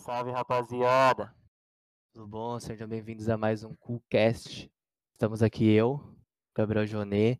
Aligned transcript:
salve, 0.00 0.30
rapaziada! 0.30 1.30
Tudo 2.14 2.26
bom? 2.26 2.58
Sejam 2.58 2.88
bem-vindos 2.88 3.28
a 3.28 3.36
mais 3.36 3.62
um 3.62 3.74
CoolCast. 3.74 4.72
Estamos 5.12 5.42
aqui 5.42 5.70
eu, 5.70 6.00
Gabriel 6.56 6.86
Jonet, 6.86 7.38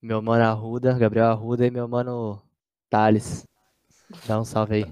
meu 0.00 0.22
mano 0.22 0.44
Arruda, 0.44 0.96
Gabriel 0.96 1.26
Arruda 1.26 1.66
e 1.66 1.70
meu 1.72 1.88
mano 1.88 2.40
Thales. 2.88 3.44
Dá 4.28 4.38
um 4.38 4.44
salve 4.44 4.76
aí. 4.76 4.84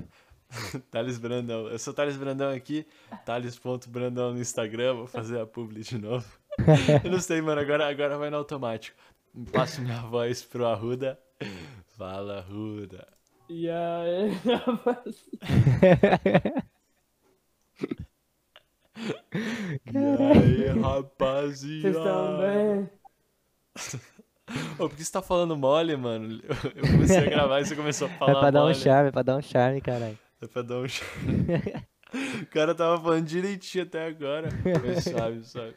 Thales 0.90 1.16
Brandão. 1.16 1.68
Eu 1.68 1.78
sou 1.78 1.94
Thales 1.94 2.16
Brandão 2.16 2.50
aqui, 2.50 2.84
Thales.brandão 3.24 4.32
no 4.32 4.40
Instagram, 4.40 4.94
vou 4.94 5.06
fazer 5.06 5.38
a 5.38 5.46
publi 5.46 5.82
de 5.82 5.96
novo. 5.96 6.26
Eu 7.04 7.10
não 7.10 7.20
sei, 7.20 7.40
mano, 7.40 7.60
agora, 7.60 7.88
agora 7.88 8.18
vai 8.18 8.30
no 8.30 8.36
automático. 8.38 8.96
Passo 9.52 9.80
minha 9.80 10.00
voz 10.02 10.42
pro 10.42 10.66
Arruda. 10.66 11.20
Fala, 11.96 12.38
Arruda. 12.38 13.06
E 13.48 13.68
aí? 13.68 14.30
E 19.92 19.98
aí, 19.98 20.68
rapaziada? 20.80 21.82
Vocês 21.82 21.96
estão 21.96 22.38
bem? 22.38 22.90
Ô, 24.78 24.88
por 24.88 24.96
que 24.96 25.04
você 25.04 25.10
tá 25.12 25.20
falando 25.22 25.56
mole, 25.56 25.96
mano? 25.96 26.40
Eu 26.76 26.82
comecei 26.92 27.18
a 27.18 27.24
gravar 27.28 27.60
e 27.60 27.66
você 27.66 27.74
começou 27.74 28.06
a 28.06 28.10
É 28.14 28.18
falar 28.18 28.40
pra 28.40 28.50
dar 28.50 28.60
um 28.60 28.64
mole. 28.64 28.74
charme, 28.76 29.08
é 29.08 29.12
pra 29.12 29.22
dar 29.22 29.36
um 29.36 29.42
charme, 29.42 29.80
caralho. 29.80 30.18
É 30.40 30.46
pra 30.46 30.62
dar 30.62 30.76
um 30.78 30.86
charme. 30.88 31.46
O 32.42 32.46
cara 32.46 32.72
tava 32.74 33.00
falando 33.02 33.26
direitinho 33.26 33.82
até 33.84 34.06
agora. 34.06 34.48
Mas 34.86 35.04
sabe, 35.04 35.44
sabe. 35.44 35.74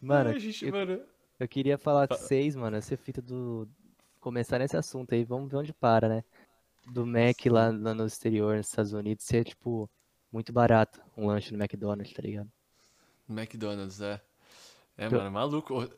Mano, 0.00 0.30
Ai, 0.30 0.40
gente, 0.40 0.66
eu, 0.66 0.72
mano. 0.72 1.00
eu 1.38 1.48
queria 1.48 1.78
falar 1.78 2.08
com 2.08 2.14
Fa- 2.16 2.20
vocês, 2.20 2.56
mano, 2.56 2.76
essa 2.76 2.96
fita 2.96 3.22
do. 3.22 3.68
Começar 4.20 4.58
nesse 4.58 4.76
assunto 4.76 5.14
aí, 5.14 5.24
vamos 5.24 5.48
ver 5.50 5.56
onde 5.56 5.72
para, 5.72 6.08
né? 6.08 6.24
Do 6.86 7.06
Mac 7.06 7.44
lá, 7.46 7.66
lá 7.70 7.94
no 7.94 8.06
exterior, 8.06 8.56
nos 8.56 8.68
Estados 8.68 8.92
Unidos, 8.92 9.24
ser, 9.24 9.44
tipo, 9.44 9.90
muito 10.32 10.52
barato 10.52 11.00
um 11.16 11.26
lanche 11.26 11.52
no 11.52 11.62
McDonald's, 11.62 12.12
tá 12.12 12.22
ligado? 12.22 12.50
McDonald's, 13.28 14.00
é. 14.00 14.20
É, 14.96 15.06
Eu- 15.06 15.10
mano, 15.12 15.30
maluco. 15.30 15.88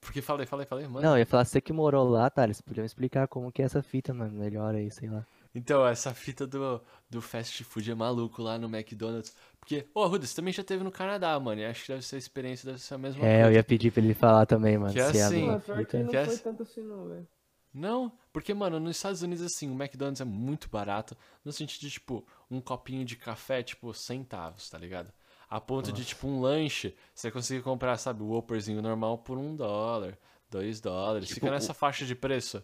Porque 0.00 0.20
falei, 0.20 0.46
falei, 0.46 0.66
falei, 0.66 0.86
mano. 0.86 1.00
Não, 1.00 1.14
eu 1.14 1.20
ia 1.20 1.26
falar, 1.26 1.44
você 1.46 1.60
que 1.60 1.72
morou 1.72 2.06
lá, 2.08 2.28
Thales, 2.28 2.60
podia 2.60 2.82
me 2.82 2.86
explicar 2.86 3.26
como 3.26 3.50
que 3.50 3.62
é 3.62 3.64
essa 3.64 3.82
fita, 3.82 4.12
mano, 4.12 4.38
melhor 4.38 4.74
aí, 4.74 4.90
sei 4.90 5.08
lá. 5.08 5.26
Então, 5.54 5.86
essa 5.86 6.12
fita 6.12 6.46
do, 6.46 6.80
do 7.08 7.22
fast 7.22 7.62
food 7.64 7.90
é 7.90 7.94
maluco 7.94 8.42
lá 8.42 8.58
no 8.58 8.66
McDonald's. 8.68 9.34
Porque, 9.58 9.86
ô, 9.94 10.02
Arruda, 10.02 10.26
você 10.26 10.36
também 10.36 10.52
já 10.52 10.62
teve 10.62 10.84
no 10.84 10.90
Canadá, 10.90 11.38
mano. 11.40 11.60
E 11.60 11.64
acho 11.64 11.82
que 11.84 11.88
deve 11.92 12.02
ser 12.04 12.16
a 12.16 12.18
experiência, 12.18 12.66
deve 12.66 12.80
ser 12.82 12.94
a 12.94 12.98
mesma 12.98 13.24
É, 13.24 13.40
eu 13.40 13.44
coisa. 13.44 13.56
ia 13.58 13.64
pedir 13.64 13.90
pra 13.92 14.02
ele 14.02 14.14
falar 14.14 14.44
também, 14.46 14.76
mano, 14.76 14.92
Que 14.92 14.98
é 14.98 15.02
é 15.02 15.04
a 15.04 15.08
assim, 15.08 15.46
Mano, 15.46 15.60
pior 15.60 15.86
que 15.86 15.96
não 15.98 16.10
Quer- 16.10 16.26
foi 16.26 16.38
tanto 16.38 16.62
assim 16.64 16.82
não, 16.82 17.08
velho. 17.08 17.26
Não, 17.72 18.12
porque, 18.34 18.52
mano, 18.52 18.80
nos 18.80 18.96
Estados 18.96 19.22
Unidos, 19.22 19.44
assim, 19.44 19.70
o 19.70 19.74
McDonald's 19.80 20.20
é 20.20 20.24
muito 20.24 20.68
barato. 20.68 21.16
No 21.44 21.52
sentido 21.52 21.82
de, 21.82 21.90
tipo, 21.92 22.26
um 22.50 22.60
copinho 22.60 23.04
de 23.04 23.14
café, 23.14 23.62
tipo, 23.62 23.94
centavos, 23.94 24.68
tá 24.68 24.76
ligado? 24.76 25.12
A 25.48 25.60
ponto 25.60 25.92
de, 25.92 26.04
tipo, 26.04 26.26
um 26.26 26.40
lanche, 26.40 26.96
você 27.14 27.30
conseguir 27.30 27.62
comprar, 27.62 27.96
sabe, 27.96 28.24
o 28.24 28.26
Whopperzinho 28.26 28.82
normal 28.82 29.18
por 29.18 29.38
um 29.38 29.54
dólar, 29.54 30.18
dois 30.50 30.80
dólares. 30.80 31.28
Tipo, 31.28 31.40
Fica 31.42 31.52
nessa 31.52 31.72
faixa 31.72 32.04
de 32.04 32.16
preço. 32.16 32.60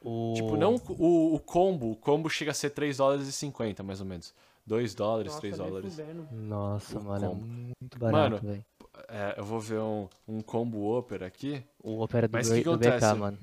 O... 0.00 0.34
Tipo, 0.36 0.56
não 0.56 0.76
o, 0.90 1.34
o 1.34 1.40
combo. 1.40 1.90
O 1.90 1.96
combo 1.96 2.30
chega 2.30 2.52
a 2.52 2.54
ser 2.54 2.70
3 2.70 2.98
dólares 2.98 3.26
e 3.26 3.32
50, 3.32 3.82
mais 3.82 4.00
ou 4.00 4.06
menos. 4.06 4.32
2 4.64 4.94
dólares, 4.94 5.32
Nossa, 5.32 5.40
3 5.40 5.58
nem 5.58 5.66
dólares. 5.68 5.94
fudendo. 5.96 6.28
Nossa, 6.30 6.98
o 6.98 7.02
mano, 7.02 7.24
é 7.24 7.28
combo. 7.28 7.44
muito 7.46 7.98
barato, 7.98 8.16
Mano, 8.34 8.38
velho. 8.38 8.64
É, 9.08 9.34
eu 9.36 9.44
vou 9.44 9.58
ver 9.58 9.80
um, 9.80 10.08
um 10.28 10.40
combo 10.40 10.78
Whopper 10.78 11.24
aqui. 11.24 11.64
O 11.82 12.00
Opera 12.02 12.28
do, 12.28 12.32
Mas 12.32 12.48
B- 12.48 12.58
que 12.58 12.64
do 12.64 12.78
BK, 12.78 13.14
mano. 13.18 13.38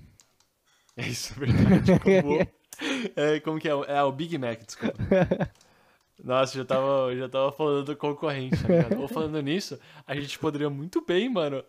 É 0.98 1.08
isso, 1.08 1.34
é 1.34 1.46
verdade. 1.46 2.00
Combo. 2.00 2.48
é, 3.16 3.40
como 3.42 3.60
que 3.60 3.68
é? 3.68 3.72
É 3.72 4.04
o 4.04 4.12
Big 4.12 4.38
Mac, 4.38 4.60
desculpa. 4.66 4.96
Nossa, 6.24 6.58
já 6.58 6.64
tava, 6.66 7.14
já 7.16 7.28
tava 7.28 7.52
falando 7.52 7.86
do 7.88 7.96
concorrente, 7.98 8.62
tá 8.62 8.68
ligado? 8.70 9.02
Ou 9.02 9.08
falando 9.08 9.40
nisso, 9.42 9.78
a 10.08 10.16
gente 10.16 10.40
poderia 10.40 10.70
muito 10.70 11.04
bem, 11.06 11.30
mano, 11.30 11.62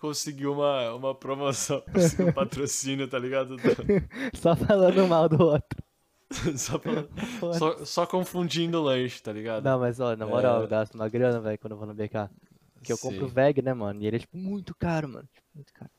conseguir 0.00 0.48
uma, 0.48 0.92
uma 0.94 1.14
promoção, 1.14 1.80
conseguir 1.92 2.24
um 2.28 2.32
patrocínio, 2.32 3.06
tá 3.06 3.18
ligado? 3.18 3.56
Só 4.34 4.56
falando 4.56 5.06
mal 5.06 5.28
do 5.28 5.42
outro. 5.42 5.82
Só, 6.56 6.78
pra- 6.78 7.04
só, 7.58 7.84
só 7.84 8.06
confundindo 8.06 8.80
o 8.80 8.82
lanche, 8.82 9.20
tá 9.22 9.30
ligado? 9.30 9.62
Não, 9.64 9.78
mas 9.78 10.00
ó, 10.00 10.16
na 10.16 10.26
moral, 10.26 10.62
É. 10.62 10.64
eu 10.64 10.68
gasto 10.68 10.94
uma 10.94 11.06
grana, 11.06 11.38
velho, 11.40 11.58
quando 11.58 11.72
eu 11.72 11.76
vou 11.76 11.86
no 11.86 11.92
BK. 11.92 12.30
Porque 12.74 12.90
eu 12.90 12.96
compro 12.96 13.28
Sim. 13.28 13.34
veg, 13.34 13.60
né, 13.60 13.74
mano? 13.74 14.00
E 14.00 14.06
ele 14.06 14.16
é, 14.16 14.18
tipo, 14.18 14.38
muito 14.38 14.74
caro, 14.74 15.10
mano. 15.10 15.28
Tipo, 15.30 15.46
muito 15.54 15.72
caro. 15.74 15.90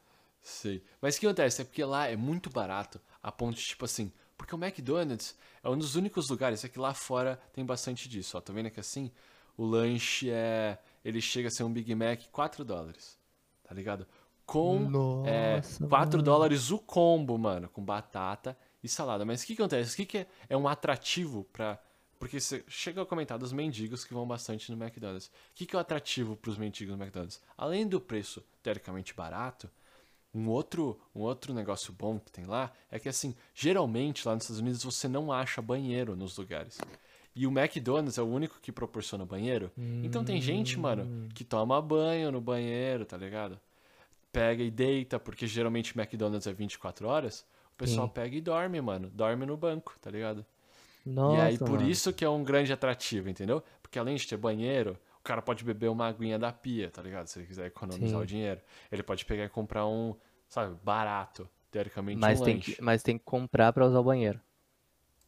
Sei. 0.44 0.84
Mas 1.02 1.16
o 1.16 1.22
que 1.22 1.26
acontece? 1.26 1.62
É 1.62 1.66
porque 1.66 1.84
lá 1.84 2.08
é 2.08 2.18
muito 2.18 2.50
barato, 2.50 3.00
a 3.22 3.32
ponto 3.32 3.56
de, 3.56 3.64
tipo 3.64 3.86
assim, 3.86 4.12
porque 4.38 4.54
o 4.54 4.62
McDonald's 4.62 5.36
é 5.64 5.70
um 5.70 5.78
dos 5.78 5.96
únicos 5.96 6.30
lugares, 6.30 6.66
é 6.66 6.70
que 6.70 6.78
lá 6.78 6.94
fora 6.94 7.40
tem 7.54 7.66
bastante 7.66 8.10
disso, 8.10 8.38
ó. 8.38 8.42
Tá 8.42 8.52
vendo 8.52 8.70
que 8.70 8.80
assim, 8.80 9.10
o 9.58 9.66
lanche 9.66 10.30
é. 10.30 10.78
Ele 11.04 11.22
chega 11.22 11.48
a 11.48 11.52
ser 11.52 11.64
um 11.64 11.72
Big 11.72 11.94
Mac 11.96 12.20
4 12.32 12.66
dólares. 12.66 13.18
Tá 13.64 13.74
ligado? 13.74 14.06
Com 14.46 15.24
é, 15.26 15.56
Nossa, 15.58 15.88
4 15.88 16.12
mano. 16.12 16.24
dólares 16.24 16.72
o 16.72 16.80
combo, 16.80 17.38
mano, 17.38 17.70
com 17.70 17.84
batata 17.84 18.58
e 18.84 18.90
salada. 18.90 19.24
Mas 19.24 19.44
o 19.44 19.46
que, 19.46 19.56
que 19.56 19.62
acontece? 19.62 19.94
O 19.94 19.96
que, 19.96 20.06
que 20.06 20.18
é, 20.20 20.28
é 20.50 20.58
um 20.58 20.68
atrativo 20.68 21.46
pra. 21.54 21.80
Porque 22.20 22.40
você 22.40 22.64
chega 22.68 23.02
a 23.02 23.06
comentar 23.06 23.38
dos 23.38 23.52
mendigos 23.52 24.06
que 24.06 24.14
vão 24.14 24.26
bastante 24.26 24.72
no 24.72 24.82
McDonald's. 24.82 25.28
O 25.28 25.32
que, 25.56 25.66
que 25.66 25.76
é 25.76 25.78
o 25.78 25.82
atrativo 25.82 26.36
pros 26.36 26.58
mendigos 26.58 26.96
no 26.98 27.02
McDonald's? 27.02 27.42
Além 27.58 27.88
do 27.88 28.00
preço 28.00 28.44
teoricamente 28.62 29.14
barato, 29.14 29.70
um 30.34 30.50
outro, 30.50 31.00
um 31.14 31.22
outro 31.22 31.54
negócio 31.54 31.94
bom 31.94 32.20
que 32.20 32.32
tem 32.32 32.46
lá 32.46 32.72
é 32.90 32.98
que, 32.98 33.08
assim, 33.08 33.36
geralmente 33.54 34.28
lá 34.28 34.34
nos 34.34 34.44
Estados 34.46 34.60
Unidos 34.60 34.84
você 34.84 35.08
não 35.08 35.32
acha 35.32 35.62
banheiro 35.62 36.16
nos 36.16 36.38
lugares. 36.38 36.80
E 37.36 37.48
o 37.48 37.52
McDonald's 37.52 38.18
é 38.18 38.22
o 38.22 38.28
único 38.28 38.60
que 38.62 38.72
proporciona 38.72 39.26
banheiro. 39.26 39.72
Então 40.04 40.24
tem 40.24 40.40
gente, 40.42 40.80
mano, 40.80 41.28
que 41.34 41.44
toma 41.44 41.82
banho 41.82 42.32
no 42.32 42.40
banheiro, 42.40 43.06
tá 43.06 43.18
ligado? 43.18 43.60
Pega 44.32 44.64
e 44.64 44.70
deita, 44.72 45.20
porque 45.20 45.48
geralmente 45.48 45.98
McDonald's 45.98 46.48
é 46.48 46.54
24 46.54 47.08
horas. 47.08 47.46
O 47.74 47.78
pessoal 47.78 48.08
Sim. 48.08 48.14
pega 48.14 48.36
e 48.36 48.42
dorme, 48.42 48.80
mano. 48.82 49.10
Dorme 49.10 49.46
no 49.46 49.58
banco, 49.58 49.96
tá 50.00 50.12
ligado? 50.12 50.46
Nossa, 51.06 51.38
e 51.38 51.42
aí 51.42 51.58
por 51.58 51.72
mano. 51.72 51.90
isso 51.90 52.14
que 52.14 52.24
é 52.24 52.30
um 52.30 52.44
grande 52.44 52.72
atrativo, 52.72 53.30
entendeu? 53.30 53.64
Porque 53.82 54.00
além 54.00 54.16
de 54.16 54.28
ter 54.28 54.38
banheiro, 54.38 54.98
cara 55.24 55.42
pode 55.42 55.64
beber 55.64 55.90
uma 55.90 56.08
aguinha 56.08 56.38
da 56.38 56.52
pia, 56.52 56.90
tá 56.90 57.02
ligado? 57.02 57.28
Se 57.28 57.40
ele 57.40 57.48
quiser 57.48 57.68
economizar 57.68 58.18
Sim. 58.20 58.24
o 58.24 58.26
dinheiro. 58.26 58.62
Ele 58.92 59.04
pode 59.04 59.26
pegar 59.26 59.46
e 59.46 59.50
comprar 59.50 59.86
um, 59.88 60.16
sabe, 60.50 60.76
barato, 60.84 61.50
teoricamente 61.72 62.20
Mas 62.20 62.42
um 62.42 62.44
tem, 62.44 62.56
lanche. 62.56 62.76
que, 62.76 62.82
mas 62.82 63.02
tem 63.04 63.18
que 63.18 63.24
comprar 63.24 63.72
pra 63.74 63.86
usar 63.86 64.00
o 64.00 64.04
banheiro. 64.04 64.40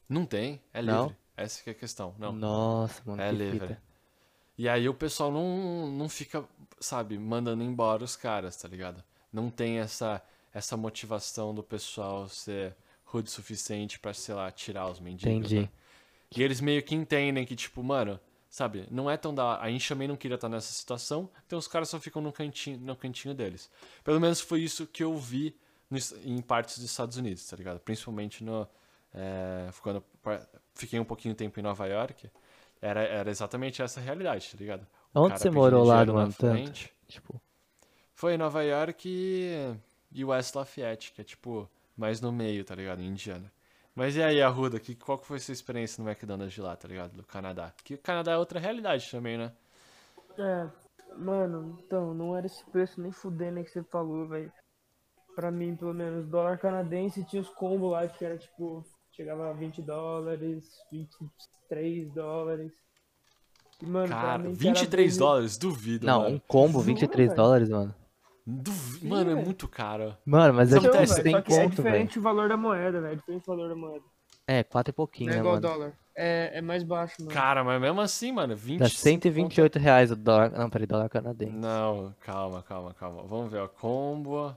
Não 0.08 0.26
tem, 0.26 0.62
é 0.74 0.82
livre. 0.82 0.96
Não? 0.96 1.16
Essa 1.38 1.64
que 1.64 1.70
é 1.70 1.74
a 1.74 1.76
questão. 1.76 2.14
Não. 2.18 2.32
Nossa, 2.32 3.02
mano, 3.06 3.22
É 3.22 3.32
livre. 3.32 3.60
fita. 3.60 3.82
E 4.58 4.70
aí 4.70 4.88
o 4.88 4.94
pessoal 4.94 5.32
não, 5.32 5.88
não 5.88 6.08
fica, 6.08 6.46
sabe, 6.80 7.18
mandando 7.18 7.64
embora 7.64 8.04
os 8.04 8.16
caras, 8.16 8.56
tá 8.56 8.68
ligado? 8.68 9.04
Não 9.34 9.50
tem 9.50 9.80
essa, 9.80 10.22
essa 10.54 10.78
motivação 10.78 11.54
do 11.54 11.62
pessoal 11.62 12.30
ser 12.30 12.74
rude 13.04 13.28
o 13.28 13.32
suficiente 13.32 14.00
pra, 14.00 14.14
sei 14.14 14.34
lá, 14.34 14.50
tirar 14.52 14.88
os 14.88 15.00
mendigos, 15.00 15.52
Entendi. 15.52 15.62
né? 15.62 15.70
E 16.36 16.42
eles 16.42 16.62
meio 16.62 16.82
que 16.84 16.96
entendem 16.96 17.46
que, 17.46 17.56
tipo, 17.56 17.84
mano, 17.84 18.20
sabe, 18.56 18.88
não 18.90 19.12
é 19.12 19.18
tão 19.18 19.36
da. 19.36 19.60
A 19.60 19.70
gente 19.70 19.88
também 19.90 20.08
não 20.08 20.16
queria 20.16 20.36
estar 20.36 20.48
nessa 20.48 20.72
situação, 20.72 21.30
então 21.46 21.60
os 21.60 21.68
caras 21.68 21.90
só 21.90 22.00
ficam 22.00 22.22
no 22.22 22.32
cantinho, 22.32 22.80
no 22.80 22.96
cantinho 22.96 23.34
deles. 23.36 23.70
Pelo 24.04 24.20
menos 24.20 24.40
foi 24.40 24.62
isso 24.62 24.88
que 24.88 25.04
eu 25.04 25.18
vi 25.18 25.54
nos- 25.90 26.14
em 26.24 26.42
partes 26.42 26.78
dos 26.80 26.90
Estados 26.90 27.18
Unidos, 27.18 27.46
tá 27.48 27.58
ligado? 27.58 27.80
Principalmente 27.82 28.44
no. 28.44 28.66
é, 29.14 29.70
quando 29.82 30.02
fiquei 30.74 31.00
um 31.00 31.06
pouquinho 31.06 31.34
de 31.34 31.38
tempo 31.38 31.60
em 31.60 31.64
Nova 31.64 31.86
York, 31.86 32.30
era, 32.82 33.02
era 33.04 33.30
exatamente 33.30 33.82
essa 33.82 34.00
realidade, 34.00 34.50
tá 34.52 34.58
ligado? 34.58 34.88
O 35.14 35.20
Onde 35.22 35.34
você 35.40 35.50
morou 35.50 35.84
lá, 35.86 36.06
mano, 36.14 36.34
tanto? 36.38 36.56
Tipo, 37.08 37.42
Foi 38.14 38.34
em 38.36 38.38
Nova 38.38 38.64
York 38.64 39.08
e, 39.08 39.76
e 40.12 40.24
West 40.24 40.56
Lafayette, 40.56 41.12
que 41.14 41.20
é 41.22 41.24
tipo 41.24 41.70
mais 41.98 42.20
no 42.22 42.32
meio, 42.32 42.64
tá 42.64 42.74
ligado? 42.76 43.02
Em 43.02 43.08
Indiana. 43.08 43.52
Mas 43.96 44.16
e 44.18 44.22
aí, 44.22 44.42
Arruda, 44.42 44.80
que, 44.80 44.94
qual 44.94 45.18
que 45.18 45.26
foi 45.26 45.38
a 45.38 45.40
sua 45.40 45.54
experiência 45.54 46.04
no 46.04 46.10
McDonald's 46.10 46.54
de 46.54 46.62
lá, 46.62 46.76
tá 46.76 46.88
ligado? 46.88 47.14
Do 47.14 47.24
Canadá? 47.24 47.72
Que 47.84 47.94
o 47.94 47.98
Canadá 47.98 48.34
é 48.34 48.38
outra 48.38 48.60
realidade 48.60 49.10
também, 49.10 49.38
né? 49.38 49.54
É, 50.38 50.68
mano, 51.18 51.80
então, 51.86 52.14
não 52.14 52.36
era 52.36 52.46
esse 52.46 52.64
preço 52.72 53.00
nem 53.02 53.12
fudendo 53.12 53.58
aí 53.60 53.64
que 53.64 53.72
você 53.72 53.84
falou, 53.84 54.28
velho. 54.28 54.52
Pra 55.34 55.50
mim, 55.50 55.76
pelo 55.76 55.94
menos, 55.94 56.28
dólar 56.28 56.58
canadense 56.58 57.24
tinha 57.26 57.42
os 57.42 57.50
combos 57.50 57.92
lá 57.92 58.06
que 58.08 58.24
era 58.24 58.38
tipo, 58.38 58.86
chegava 59.12 59.50
a 59.50 59.54
20 59.54 59.82
dólares, 59.82 60.66
23 60.92 62.12
dólares. 62.14 62.72
E, 63.82 63.86
mano, 63.86 64.10
Cara, 64.10 64.38
mim, 64.40 64.56
que 64.56 64.68
era 64.68 64.74
23 64.80 65.12
bem- 65.14 65.20
dólares, 65.20 65.58
duvido, 65.58 66.06
não, 66.06 66.22
mano. 66.24 66.36
um 66.36 66.40
combo, 66.40 66.74
Juro, 66.80 66.84
23 66.86 67.28
velho. 67.30 67.36
dólares, 67.38 67.70
mano. 67.70 67.96
Sim, 68.46 69.08
Mano, 69.08 69.32
é 69.32 69.34
velho. 69.34 69.46
muito 69.46 69.68
caro. 69.68 70.16
Mano, 70.24 70.54
mas 70.54 70.72
é 70.72 70.78
Então, 70.78 70.92
tipo 70.92 70.98
velho, 70.98 71.08
só 71.08 71.22
que 71.22 71.30
é 71.30 71.32
conto, 71.42 71.52
velho. 71.54 71.70
diferente 71.72 72.20
o 72.20 72.22
valor 72.22 72.48
da 72.48 72.56
moeda, 72.56 73.02
velho. 73.02 73.14
É 73.14 73.16
diferente 73.16 73.44
o 73.44 73.48
valor 73.48 73.70
da 73.70 73.76
moeda. 73.76 74.06
É, 74.48 74.64
4 74.64 74.92
e 74.92 74.94
pouquinho, 74.94 75.30
Não 75.30 75.34
é 75.34 75.36
né, 75.38 75.42
igual 75.42 75.56
ao 75.56 75.62
mano? 75.62 75.74
dólar. 75.74 76.00
É, 76.16 76.60
é 76.60 76.62
mais 76.62 76.84
baixo, 76.84 77.16
mano. 77.20 77.32
Cara, 77.32 77.64
mas 77.64 77.82
mesmo 77.82 78.00
assim, 78.00 78.32
mano, 78.32 78.56
20 78.56 78.80
Dá 78.80 78.88
128 78.90 79.80
reais 79.80 80.12
o 80.12 80.16
dólar. 80.16 80.52
Não, 80.52 80.70
peraí, 80.70 80.86
dólar 80.86 81.10
canadense. 81.10 81.52
Não, 81.54 82.14
calma, 82.22 82.62
calma, 82.62 82.94
calma. 82.94 83.24
Vamos 83.24 83.52
ver, 83.52 83.58
ó. 83.60 83.68
Combo, 83.68 84.56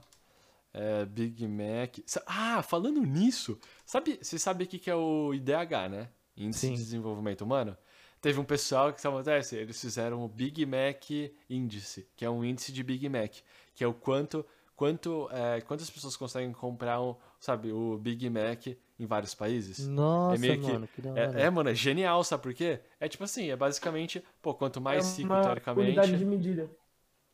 é, 0.71 1.05
Big 1.05 1.47
Mac. 1.47 1.97
Sa- 2.05 2.23
Ah, 2.27 2.61
falando 2.61 3.01
nisso, 3.01 3.57
sabe, 3.85 4.19
você 4.21 4.37
sabe 4.37 4.63
o 4.65 4.67
que 4.67 4.77
que 4.77 4.89
é 4.91 4.95
o 4.95 5.33
IDH, 5.33 5.89
né? 5.89 6.09
Índice 6.37 6.67
Sim. 6.67 6.73
de 6.73 6.83
Desenvolvimento 6.83 7.41
Humano? 7.41 7.75
teve 8.21 8.37
um 8.37 8.43
pessoal 8.43 8.91
que 8.91 8.99
sabe 8.99 9.15
o 9.15 9.23
que 9.23 9.29
acontece? 9.29 9.55
Eles 9.55 9.79
fizeram 9.79 10.21
o 10.25 10.27
Big 10.27 10.65
Mac 10.65 11.09
índice, 11.49 12.05
que 12.17 12.25
é 12.25 12.29
um 12.29 12.43
índice 12.43 12.69
de 12.73 12.83
Big 12.83 13.07
Mac, 13.07 13.33
que 13.79 13.83
é 13.85 13.87
o 13.87 13.93
quanto 13.93 14.45
quanto 14.75 15.29
é, 15.31 15.61
quantas 15.61 15.89
pessoas 15.89 16.17
conseguem 16.17 16.51
comprar 16.51 17.01
um, 17.01 17.15
sabe, 17.39 17.71
o 17.71 17.97
Big 17.97 18.29
Mac 18.29 18.67
em 18.67 19.05
vários 19.05 19.33
países. 19.33 19.87
Nossa, 19.87 20.37
meio 20.39 20.59
que- 20.59 20.71
mano, 20.71 20.87
que 20.87 21.01
da 21.01 21.11
hora. 21.11 21.41
É, 21.41 21.43
é, 21.43 21.49
mano, 21.49 21.69
é 21.69 21.73
genial, 21.75 22.21
sabe 22.25 22.43
por 22.43 22.53
quê? 22.53 22.81
É 22.99 23.07
tipo 23.07 23.23
assim, 23.23 23.49
é 23.49 23.55
basicamente, 23.55 24.21
pô, 24.41 24.53
quanto 24.53 24.81
mais 24.81 25.13
é 25.13 25.21
rico, 25.21 25.33
uma 25.33 25.41
teoricamente, 25.41 25.87
unidade 25.87 26.17
de 26.17 26.25
medida. 26.25 26.69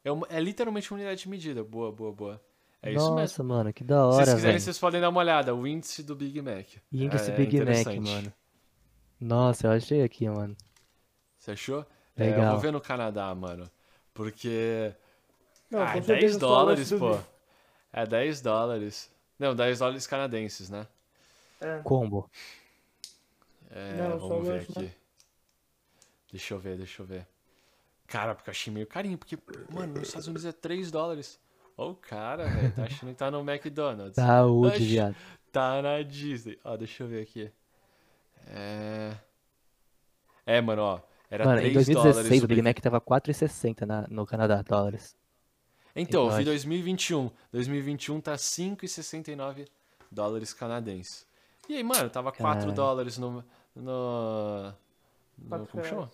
é, 0.03 0.11
uma- 0.11 0.27
é 0.29 0.39
literalmente 0.39 0.91
uma 0.91 0.97
unidade 0.99 1.21
de 1.21 1.29
medida. 1.29 1.63
Boa, 1.63 1.91
boa, 1.91 2.11
boa. 2.11 2.41
É 2.79 2.91
isso 2.91 3.05
mesmo. 3.05 3.19
Nossa, 3.21 3.43
mano, 3.43 3.73
que 3.73 3.83
da 3.83 3.95
Se 3.95 4.01
hora, 4.01 4.13
vocês 4.13 4.35
quiserem, 4.35 4.51
velho. 4.53 4.61
vocês 4.63 4.77
podem 4.79 5.01
dar 5.01 5.09
uma 5.09 5.19
olhada, 5.19 5.55
o 5.55 5.65
índice 5.65 6.03
do 6.03 6.15
Big 6.15 6.39
Mac. 6.43 6.67
Índice 6.91 7.31
é 7.31 7.35
Big 7.35 7.59
Mac, 7.59 7.85
mano. 8.07 8.31
Nossa, 9.19 9.65
eu 9.67 9.71
achei 9.71 10.03
aqui, 10.03 10.29
mano. 10.29 10.55
Você 11.39 11.51
achou? 11.51 11.85
É, 12.15 12.27
eu 12.27 12.31
Legal. 12.31 12.51
vou 12.51 12.59
ver 12.59 12.71
no 12.71 12.79
Canadá, 12.81 13.33
mano. 13.33 13.69
Porque. 14.13 14.93
Não, 15.69 15.79
ah, 15.81 15.89
é 15.89 15.93
certeza 15.93 16.11
10 16.19 16.33
só 16.33 16.39
dólares, 16.39 16.93
pô. 16.93 17.19
É 17.91 18.05
10 18.05 18.41
dólares. 18.41 19.11
Não, 19.39 19.55
10 19.55 19.79
dólares 19.79 20.07
canadenses, 20.07 20.69
né? 20.69 20.87
É. 21.59 21.79
Combo. 21.83 22.29
É, 23.71 23.93
Não, 23.95 24.19
vamos 24.19 24.47
ver 24.47 24.53
lanche, 24.53 24.71
aqui. 24.71 24.83
né? 24.83 24.91
Deixa 26.31 26.53
eu 26.53 26.59
ver, 26.59 26.77
deixa 26.77 27.01
eu 27.01 27.05
ver. 27.05 27.27
Cara, 28.07 28.35
porque 28.35 28.49
eu 28.49 28.51
achei 28.51 28.71
meio 28.71 28.85
carinho, 28.87 29.17
porque, 29.17 29.37
mano, 29.69 29.93
nos 29.95 30.07
Estados 30.09 30.27
Unidos 30.27 30.45
é 30.45 30.51
3 30.51 30.91
dólares. 30.91 31.39
Ó 31.77 31.89
o 31.89 31.95
cara, 31.95 32.45
velho, 32.47 32.71
tá 32.73 32.83
achando 32.83 33.09
que 33.09 33.15
tá 33.15 33.29
no 33.31 33.41
McDonald's. 33.41 34.15
Saúde, 34.15 34.75
Oxi. 34.75 34.85
viado. 34.85 35.15
Tá 35.51 35.81
na 35.81 36.01
Disney. 36.03 36.57
Ó, 36.63 36.77
deixa 36.77 37.03
eu 37.03 37.07
ver 37.07 37.23
aqui. 37.23 37.51
É. 38.47 39.13
É, 40.45 40.61
mano, 40.61 40.81
ó. 40.83 40.99
Era 41.29 41.43
Mano, 41.45 41.59
em 41.59 41.71
3 41.73 41.87
dólares 41.87 42.15
2016 42.15 42.41
o 42.41 42.45
o 42.45 42.47
Big 42.47 42.61
Mac 42.61 42.79
tava 42.79 43.01
4,60 43.01 43.85
na- 43.85 44.07
no 44.09 44.25
Canadá, 44.25 44.61
dólares. 44.61 45.15
Então, 45.95 46.23
eu 46.23 46.29
vi 46.29 46.37
Verdade. 46.37 46.57
2021. 46.57 47.31
2021 47.51 48.21
tá 48.21 48.35
5,69 48.35 49.67
dólares 50.11 50.53
canadenses. 50.53 51.25
E 51.69 51.75
aí, 51.75 51.83
mano, 51.83 52.09
tava 52.09 52.31
4 52.31 52.43
Caralho. 52.59 52.75
dólares 52.75 53.17
no. 53.17 53.43
no, 53.75 54.73
no 55.37 55.67
como 55.67 55.83
chama? 55.83 56.11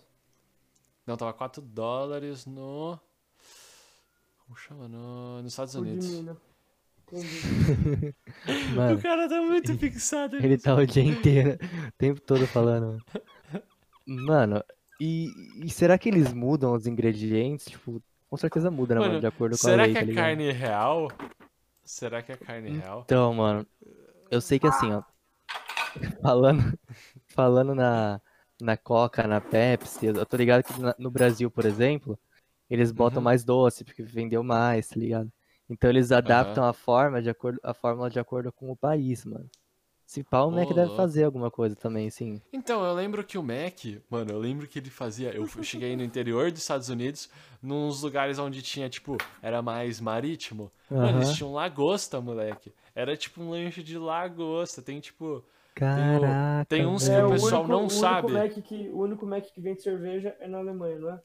Não, 1.06 1.18
tava 1.18 1.34
4 1.34 1.62
dólares 1.62 2.46
no. 2.46 3.00
Como 4.46 4.58
chama? 4.58 4.88
No, 4.88 5.42
nos 5.42 5.52
Estados 5.52 5.76
Unidos. 5.76 6.06
Mano, 8.74 8.96
O 8.98 9.02
cara 9.02 9.28
tá 9.28 9.42
muito 9.42 9.78
fixado 9.78 10.38
ele 10.38 10.58
tá 10.58 10.74
o 10.74 10.86
dia 10.86 11.04
inteiro, 11.04 11.58
o 11.90 11.92
tempo 11.98 12.22
todo 12.22 12.48
falando. 12.48 13.04
Mano, 14.06 14.64
e, 14.98 15.30
e 15.62 15.70
será 15.70 15.98
que 15.98 16.08
eles 16.08 16.32
mudam 16.32 16.74
os 16.74 16.88
ingredientes? 16.88 17.66
Tipo, 17.66 18.02
com 18.32 18.38
certeza 18.38 18.72
muda, 18.72 18.96
né, 18.96 19.02
Mano? 19.02 19.20
De 19.20 19.28
acordo 19.28 19.60
com 19.60 19.68
a 19.68 19.70
Será 19.70 19.84
lei, 19.84 19.94
que 19.94 20.00
tá 20.00 20.06
é 20.06 20.08
ligado? 20.08 20.26
carne 20.26 20.52
real? 20.52 21.08
Será 21.86 22.24
que 22.24 22.32
é 22.32 22.38
carne 22.38 22.70
real? 22.70 23.06
Então, 23.06 23.34
mano, 23.34 23.68
eu 24.32 24.42
sei 24.42 24.60
que 24.60 24.68
assim, 24.68 24.92
ó, 24.94 25.04
falando, 26.22 26.80
falando 27.28 27.76
na, 27.76 28.22
na 28.62 28.78
Coca, 28.78 29.28
na 29.28 29.42
Pepsi, 29.42 30.08
eu 30.08 30.26
tô 30.26 30.38
ligado 30.38 30.64
que 30.64 30.80
na- 30.80 30.96
no 30.98 31.12
Brasil, 31.12 31.50
por 31.52 31.66
exemplo, 31.66 32.18
eles 32.70 32.92
botam 32.92 33.22
Uhum. 33.22 33.26
mais 33.26 33.44
doce, 33.44 33.84
porque 33.84 34.04
vendeu 34.04 34.44
mais, 34.44 34.88
tá 34.90 34.96
ligado? 34.98 35.32
Então 35.70 35.90
eles 35.90 36.12
adaptam 36.12 36.66
a 36.66 36.74
forma 36.74 37.22
de 37.22 37.30
acordo, 37.30 37.60
a 37.64 37.74
fórmula 37.74 38.10
de 38.10 38.20
acordo 38.20 38.52
com 38.54 38.72
o 38.72 38.76
país, 38.78 39.26
mano. 39.26 39.50
Se 40.12 40.26
pá, 40.26 40.42
o 40.42 40.50
Ô, 40.50 40.52
Mac 40.52 40.68
deve 40.68 40.82
louco. 40.82 40.98
fazer 40.98 41.24
alguma 41.24 41.50
coisa 41.50 41.74
também, 41.74 42.10
sim. 42.10 42.42
Então, 42.52 42.84
eu 42.84 42.94
lembro 42.94 43.24
que 43.24 43.38
o 43.38 43.42
Mac, 43.42 43.80
mano, 44.10 44.30
eu 44.34 44.40
lembro 44.40 44.68
que 44.68 44.78
ele 44.78 44.90
fazia. 44.90 45.32
Eu 45.34 45.48
cheguei 45.64 45.96
no 45.96 46.04
interior 46.04 46.52
dos 46.52 46.60
Estados 46.60 46.90
Unidos, 46.90 47.30
nos 47.64 48.02
lugares 48.02 48.38
onde 48.38 48.62
tinha, 48.62 48.90
tipo, 48.90 49.16
era 49.42 49.62
mais 49.62 50.02
marítimo. 50.02 50.70
Mano, 50.90 51.20
eles 51.20 51.32
tinham 51.32 51.54
lagosta, 51.54 52.20
moleque. 52.20 52.74
Era 52.94 53.16
tipo 53.16 53.42
um 53.42 53.52
lanche 53.52 53.82
de 53.82 53.98
lagosta. 53.98 54.82
Tem, 54.82 55.00
tipo. 55.00 55.46
Caraca, 55.74 56.66
tem 56.68 56.86
uns 56.86 57.08
que 57.08 57.14
É, 57.14 57.24
o 57.24 57.28
o 57.28 57.32
pessoal 57.32 57.62
único, 57.62 57.72
não 57.72 57.78
o 57.78 57.82
único 57.84 57.96
sabe. 57.98 58.34
Mac 58.34 58.52
que, 58.52 58.90
o 58.90 59.00
único 59.00 59.26
Mac 59.26 59.46
que 59.46 59.62
vende 59.62 59.82
cerveja 59.82 60.36
é 60.42 60.48
na 60.50 60.58
Alemanha, 60.58 61.00
não 61.00 61.10
é? 61.12 61.22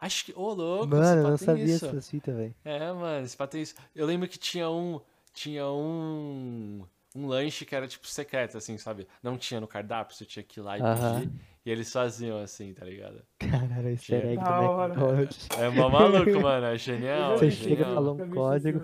Acho 0.00 0.24
que. 0.24 0.32
Ô, 0.36 0.52
louco, 0.52 0.88
Mano, 0.88 1.20
eu 1.22 1.30
não 1.30 1.38
sabia 1.38 1.62
isso. 1.64 1.86
essa 1.86 2.02
fita, 2.02 2.32
velho. 2.32 2.56
É, 2.64 2.92
mano, 2.92 3.24
esse 3.24 3.36
pá 3.36 3.46
tem 3.46 3.62
isso. 3.62 3.76
Eu 3.94 4.04
lembro 4.04 4.28
que 4.28 4.36
tinha 4.36 4.68
um. 4.68 5.00
Tinha 5.32 5.68
um. 5.70 6.84
Um 7.14 7.26
lanche 7.26 7.64
que 7.64 7.74
era 7.74 7.86
tipo 7.86 8.06
secreto, 8.06 8.58
assim, 8.58 8.76
sabe? 8.76 9.06
Não 9.22 9.38
tinha 9.38 9.60
no 9.60 9.68
cardápio, 9.68 10.16
você 10.16 10.24
tinha 10.24 10.42
que 10.42 10.58
ir 10.58 10.62
lá 10.62 10.78
e 10.78 10.82
Aham. 10.82 11.14
pedir. 11.14 11.30
E 11.64 11.70
eles 11.70 11.90
faziam 11.92 12.38
assim, 12.40 12.74
tá 12.74 12.84
ligado? 12.84 13.22
Caralho, 13.38 13.88
easter 13.88 14.24
egg 14.26 14.36
do. 14.38 14.50
McDonald's. 14.52 15.48
É 15.58 15.68
mó 15.70 15.88
maluco, 15.88 16.38
mano. 16.42 16.66
É 16.66 16.76
genial. 16.76 17.38
Você 17.38 17.46
é 17.46 17.50
chega 17.50 17.82
e 17.82 17.94
fala 17.94 18.12
um 18.12 18.16
vi 18.18 18.34
código. 18.34 18.80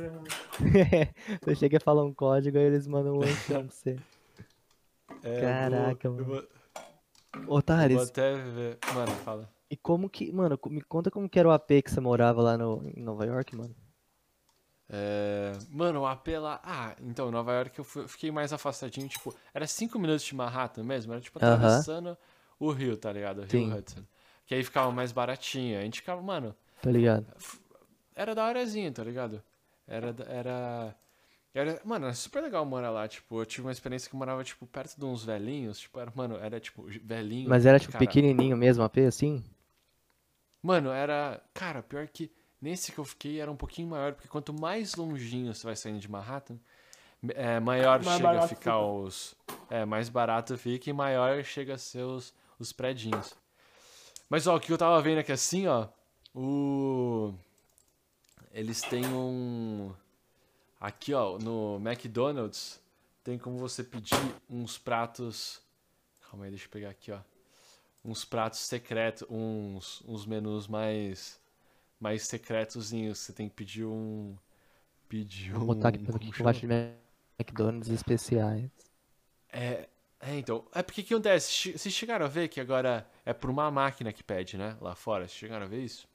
Você 1.42 1.54
chega 1.54 1.76
e 1.76 1.80
fala 1.80 2.04
um 2.04 2.14
código, 2.14 2.56
aí 2.56 2.64
eles 2.64 2.86
mandam 2.86 3.14
um 3.14 3.20
lanchão 3.20 3.66
pra 3.66 3.74
você. 3.74 3.96
É, 5.22 5.40
Caraca, 5.40 6.08
vou, 6.08 6.18
eu 6.18 6.24
mano. 6.24 6.26
vou, 6.26 6.48
Ô, 7.48 7.56
eu 7.56 7.56
vou 7.56 7.62
Thales, 7.62 8.08
até 8.08 8.34
ver. 8.36 8.78
Mano, 8.94 9.12
fala. 9.24 9.48
e 9.70 9.76
como 9.76 10.08
que. 10.08 10.32
Mano, 10.32 10.58
me 10.66 10.80
conta 10.82 11.10
como 11.10 11.28
que 11.28 11.38
era 11.38 11.48
o 11.48 11.52
AP 11.52 11.82
que 11.82 11.90
você 11.90 12.00
morava 12.00 12.42
lá 12.42 12.56
no, 12.58 12.82
em 12.96 13.02
Nova 13.02 13.24
York, 13.26 13.54
mano. 13.56 13.74
É, 14.92 15.52
mano, 15.70 16.00
o 16.00 16.06
AP 16.06 16.28
lá. 16.38 16.60
Ah, 16.64 16.96
então, 17.00 17.30
Nova 17.30 17.52
York 17.54 17.78
eu 17.78 17.84
fui- 17.84 18.08
fiquei 18.08 18.30
mais 18.32 18.52
afastadinho. 18.52 19.08
Tipo, 19.08 19.32
era 19.54 19.66
5 19.66 19.98
minutos 19.98 20.24
de 20.24 20.34
Manhattan 20.34 20.82
mesmo. 20.82 21.12
Era 21.12 21.20
tipo 21.20 21.38
atravessando 21.38 22.18
o 22.58 22.72
rio, 22.72 22.96
tá 22.96 23.12
ligado? 23.12 23.38
O 23.38 23.42
rio 23.42 23.50
Sim. 23.50 23.72
Hudson. 23.72 24.02
Que 24.46 24.54
aí 24.56 24.64
ficava 24.64 24.90
mais 24.90 25.12
baratinho. 25.12 25.78
A 25.78 25.82
gente 25.82 26.00
ficava, 26.00 26.20
mano. 26.20 26.56
Tá 26.82 26.90
ligado? 26.90 27.24
Era 28.16 28.34
da 28.34 28.44
horazinha, 28.46 28.90
tá 28.90 29.04
ligado? 29.04 29.40
Era. 29.86 30.12
da- 30.12 30.24
Era. 30.24 30.96
Era, 31.52 31.80
mano, 31.84 32.06
era 32.06 32.14
super 32.14 32.40
legal 32.44 32.64
morar 32.64 32.90
lá, 32.90 33.08
tipo, 33.08 33.40
eu 33.40 33.44
tive 33.44 33.66
uma 33.66 33.72
experiência 33.72 34.08
que 34.08 34.14
eu 34.14 34.18
morava, 34.18 34.44
tipo, 34.44 34.64
perto 34.68 34.96
de 34.96 35.04
uns 35.04 35.24
velhinhos, 35.24 35.80
tipo, 35.80 35.98
era, 35.98 36.12
mano, 36.14 36.36
era, 36.36 36.60
tipo, 36.60 36.84
velhinho, 37.02 37.48
Mas 37.48 37.66
era 37.66 37.76
tipo 37.80 37.90
cara, 37.92 38.06
pequenininho 38.06 38.56
mesmo, 38.56 38.84
AP, 38.84 38.98
assim? 39.04 39.44
Mano, 40.62 40.90
era. 40.90 41.42
Cara, 41.54 41.82
pior 41.82 42.06
que 42.06 42.30
nesse 42.60 42.92
que 42.92 42.98
eu 42.98 43.04
fiquei 43.04 43.40
era 43.40 43.50
um 43.50 43.56
pouquinho 43.56 43.88
maior, 43.88 44.12
porque 44.12 44.28
quanto 44.28 44.52
mais 44.52 44.94
longinho 44.94 45.54
você 45.54 45.66
vai 45.66 45.76
saindo 45.76 45.98
de 45.98 46.10
Manhattan, 46.10 46.58
é, 47.34 47.60
maior 47.60 48.02
Mais 48.02 48.16
chega 48.16 48.30
a 48.44 48.48
ficar 48.48 48.72
fica. 48.72 48.78
os. 48.78 49.34
É, 49.68 49.84
mais 49.84 50.08
barato 50.08 50.56
fica 50.56 50.90
e 50.90 50.92
maior 50.92 51.42
chega 51.44 51.74
a 51.74 51.78
ser 51.78 52.02
os, 52.02 52.32
os 52.58 52.72
predinhos. 52.72 53.34
Mas 54.28 54.46
ó, 54.46 54.56
o 54.56 54.60
que 54.60 54.72
eu 54.72 54.78
tava 54.78 55.00
vendo 55.02 55.18
aqui 55.18 55.32
assim, 55.32 55.66
ó. 55.66 55.88
O. 56.34 57.34
Eles 58.52 58.80
têm 58.80 59.06
um. 59.06 59.92
Aqui, 60.80 61.12
ó, 61.12 61.38
no 61.38 61.76
McDonald's, 61.76 62.80
tem 63.22 63.38
como 63.38 63.58
você 63.58 63.84
pedir 63.84 64.16
uns 64.48 64.78
pratos. 64.78 65.60
Calma 66.30 66.46
aí, 66.46 66.50
deixa 66.50 66.66
eu 66.66 66.70
pegar 66.70 66.90
aqui, 66.90 67.12
ó 67.12 67.20
uns 68.04 68.24
pratos 68.24 68.60
secretos, 68.60 69.26
uns, 69.28 70.02
uns 70.06 70.26
menus 70.26 70.66
mais 70.66 71.39
mais 72.00 72.22
secretozinhos. 72.26 73.18
Você 73.18 73.32
tem 73.32 73.48
que 73.48 73.54
pedir 73.54 73.84
um 73.84 74.36
pedir 75.08 75.52
Vou 75.52 75.62
um 75.62 75.66
botar 75.66 75.88
aqui 75.88 75.98
pelo 75.98 76.18
acho 76.48 76.66
de 76.66 76.66
McDonald's 77.38 77.90
especiais. 77.90 78.70
É, 79.52 79.88
é, 80.20 80.36
então, 80.38 80.64
é 80.72 80.82
porque 80.82 81.00
o 81.00 81.04
que 81.04 81.14
acontece? 81.14 81.72
Vocês 81.72 81.94
chegaram 81.94 82.26
a 82.26 82.28
ver 82.28 82.48
que 82.48 82.60
agora 82.60 83.08
é 83.24 83.32
por 83.32 83.50
uma 83.50 83.70
máquina 83.70 84.12
que 84.12 84.22
pede, 84.22 84.56
né? 84.56 84.76
Lá 84.80 84.94
fora, 84.94 85.26
vocês 85.26 85.38
chegaram 85.38 85.66
a 85.66 85.68
ver 85.68 85.82
isso? 85.82 86.08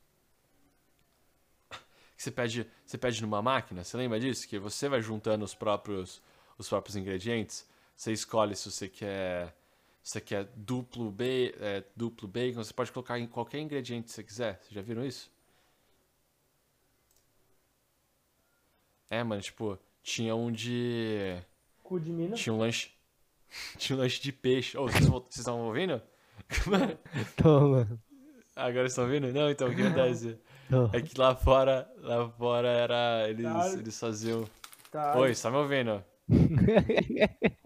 Que 2.15 2.23
Você 2.23 2.31
pede, 2.31 2.65
você 2.85 2.97
pede 2.97 3.21
numa 3.21 3.41
máquina, 3.41 3.83
você 3.83 3.97
lembra 3.97 4.19
disso? 4.19 4.47
Que 4.47 4.57
você 4.57 4.87
vai 4.87 5.01
juntando 5.01 5.43
os 5.43 5.53
próprios 5.53 6.21
os 6.57 6.69
próprios 6.69 6.95
ingredientes. 6.95 7.67
Você 7.95 8.13
escolhe 8.13 8.55
se 8.55 8.71
você 8.71 8.87
quer 8.87 9.53
se 10.01 10.13
você 10.13 10.21
quer 10.21 10.45
duplo, 10.55 11.11
ba 11.11 11.25
é, 11.25 11.83
duplo 11.95 12.27
bacon, 12.27 12.63
você 12.63 12.73
pode 12.73 12.91
colocar 12.91 13.19
em 13.19 13.27
qualquer 13.27 13.59
ingrediente 13.59 14.05
que 14.05 14.11
você 14.11 14.23
quiser. 14.23 14.59
Vocês 14.61 14.73
já 14.73 14.81
viram 14.81 15.03
isso? 15.03 15.31
É, 19.09 19.23
mano, 19.23 19.41
tipo, 19.41 19.77
tinha 20.03 20.35
um 20.35 20.51
de 20.51 21.37
Cu 21.83 21.99
de 21.99 22.11
mina. 22.11 22.35
tinha 22.35 22.53
um 22.53 22.57
lanche. 22.59 22.91
Tinha 23.77 23.95
um 23.95 23.99
lanche 24.01 24.19
de 24.21 24.31
peixe. 24.33 24.77
Ô, 24.77 24.83
vocês 24.87 25.05
vocês 25.05 25.37
estão 25.37 25.61
ouvindo? 25.67 26.01
Toma. 27.41 27.87
Agora 28.55 28.81
vocês 28.81 28.91
estão 28.91 29.05
ouvindo? 29.05 29.31
Não, 29.31 29.49
então 29.49 29.69
o 29.69 29.75
que 29.75 29.81
acontece? 29.81 30.37
É 30.91 31.01
que 31.01 31.17
lá 31.19 31.35
fora, 31.35 31.89
lá 31.99 32.27
fora 32.31 32.67
era. 32.67 33.29
Eles, 33.29 33.45
Tá. 33.45 33.67
eles 33.73 33.99
faziam. 33.99 34.45
Tá. 34.91 35.15
Oi, 35.17 35.33
você 35.33 35.43
tá 35.43 35.51
me 35.51 35.57
ouvindo? 35.57 36.03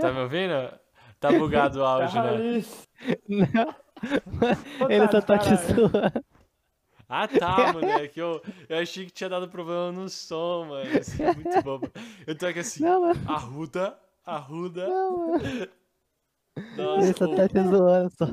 Tá 0.00 0.12
me 0.12 0.20
ouvindo? 0.20 0.72
Tá 1.20 1.30
bugado 1.32 1.80
o 1.80 1.84
áudio, 1.84 2.14
Tá 2.14 2.32
né? 2.32 2.64
Não. 3.28 4.88
Ele 4.88 5.08
só 5.08 5.20
tá 5.20 5.38
te 5.38 5.54
zoando. 5.56 6.24
Ah 7.12 7.26
tá, 7.26 7.72
moleque. 7.74 8.20
Eu, 8.20 8.40
eu 8.68 8.78
achei 8.78 9.04
que 9.04 9.10
tinha 9.10 9.28
dado 9.28 9.48
problema 9.48 9.90
no 9.90 10.08
som, 10.08 10.66
mano. 10.66 10.88
Isso 10.96 11.20
é 11.20 11.34
muito 11.34 11.60
bobo. 11.62 11.90
Eu 12.24 12.38
tô 12.38 12.46
aqui 12.46 12.60
assim. 12.60 12.84
Não, 12.84 13.00
mano. 13.00 13.20
Arruda, 13.28 13.98
arruda. 14.24 14.86
Não, 14.88 15.28
mano. 15.28 15.68
Nossa, 16.76 17.04
Ele 17.04 17.14
só 17.16 17.34
tá 17.34 17.48
te 17.48 17.62
zoando 17.62 18.10
só. 18.10 18.26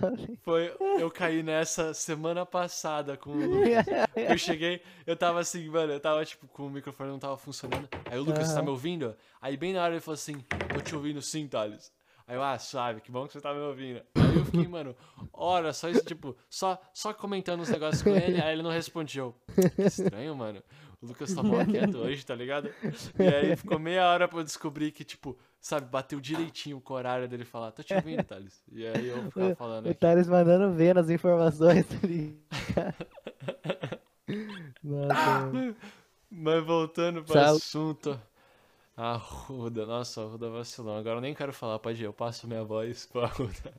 foi, 0.43 0.75
eu 0.99 1.09
caí 1.09 1.41
nessa 1.41 1.93
semana 1.93 2.45
passada 2.45 3.15
com 3.15 3.29
o 3.31 3.33
Lucas. 3.47 3.85
Eu 4.15 4.37
cheguei, 4.37 4.81
eu 5.05 5.15
tava 5.15 5.39
assim, 5.39 5.67
mano, 5.69 5.93
eu 5.93 5.99
tava 5.99 6.23
tipo, 6.25 6.47
com 6.47 6.67
o 6.67 6.69
microfone 6.69 7.09
não 7.09 7.19
tava 7.19 7.37
funcionando. 7.37 7.87
Aí 8.05 8.19
o 8.19 8.23
Lucas, 8.23 8.47
você 8.47 8.55
tá 8.55 8.61
me 8.61 8.69
ouvindo? 8.69 9.15
Aí 9.41 9.55
bem 9.55 9.73
na 9.73 9.83
hora 9.83 9.93
ele 9.93 10.01
falou 10.01 10.15
assim, 10.15 10.39
tô 10.73 10.81
te 10.81 10.95
ouvindo 10.95 11.21
sim, 11.21 11.47
Thales. 11.47 11.91
Aí 12.27 12.35
eu, 12.35 12.43
ah, 12.43 12.59
suave, 12.59 12.99
que 12.99 13.09
bom 13.09 13.25
que 13.25 13.31
você 13.33 13.39
tá 13.39 13.53
me 13.53 13.59
ouvindo. 13.61 14.01
Aí 14.15 14.35
eu 14.35 14.43
fiquei, 14.45 14.67
mano, 14.67 14.93
hora, 15.31 15.71
só 15.71 15.87
isso, 15.89 16.03
tipo, 16.03 16.35
só, 16.49 16.77
só 16.93 17.13
comentando 17.13 17.61
uns 17.61 17.69
negócios 17.69 18.01
com 18.03 18.09
ele, 18.09 18.41
aí 18.41 18.51
ele 18.53 18.61
não 18.63 18.69
respondia. 18.69 19.21
Eu, 19.21 19.33
que 19.75 19.81
estranho, 19.83 20.35
mano. 20.35 20.61
O 21.01 21.05
Lucas 21.07 21.33
tá 21.33 21.41
mó 21.41 21.63
quieto 21.63 21.95
hoje, 21.99 22.25
tá 22.25 22.35
ligado? 22.35 22.69
E 23.19 23.23
aí 23.27 23.55
ficou 23.55 23.79
meia 23.79 24.09
hora 24.09 24.27
pra 24.27 24.39
eu 24.39 24.43
descobrir 24.43 24.91
que, 24.91 25.05
tipo, 25.05 25.37
sabe, 25.61 25.85
bateu 25.87 26.19
direitinho 26.19 26.81
com 26.81 26.93
o 26.93 26.97
horário 26.97 27.29
dele 27.29 27.45
falar, 27.45 27.71
tô 27.71 27.81
te 27.81 27.93
ouvindo, 27.93 28.23
Thales. 28.23 28.61
E 28.71 28.85
aí 28.85 29.07
eu 29.07 29.23
ficava 29.23 29.55
falando 29.55 29.85
O 29.85 29.89
aqui. 29.91 29.99
Thales 29.99 30.27
mandando 30.27 30.73
ver 30.73 30.95
nas 30.95 31.09
informações, 31.09 31.85
tá 31.85 31.95
ligado? 32.05 32.37
Nossa. 34.83 35.75
Mas 36.29 36.65
voltando 36.65 37.23
pro 37.23 37.33
Sal- 37.33 37.55
assunto. 37.55 38.19
A 38.97 39.13
Ruda, 39.15 39.85
nossa, 39.85 40.21
a 40.21 40.25
Ruda 40.25 40.49
vacilou. 40.49 40.97
Agora 40.97 41.17
eu 41.17 41.21
nem 41.21 41.33
quero 41.33 41.53
falar, 41.53 41.79
pode 41.79 42.01
ir, 42.01 42.05
eu 42.05 42.11
passo 42.13 42.47
minha 42.47 42.63
voz 42.65 43.05
pra 43.05 43.27
Ruda. 43.27 43.73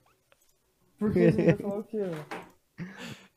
Por 0.99 1.13
que 1.13 1.31
você 1.31 1.43
ia 1.43 1.57
falar 1.57 1.79
o 1.79 1.85
quê? 1.85 1.99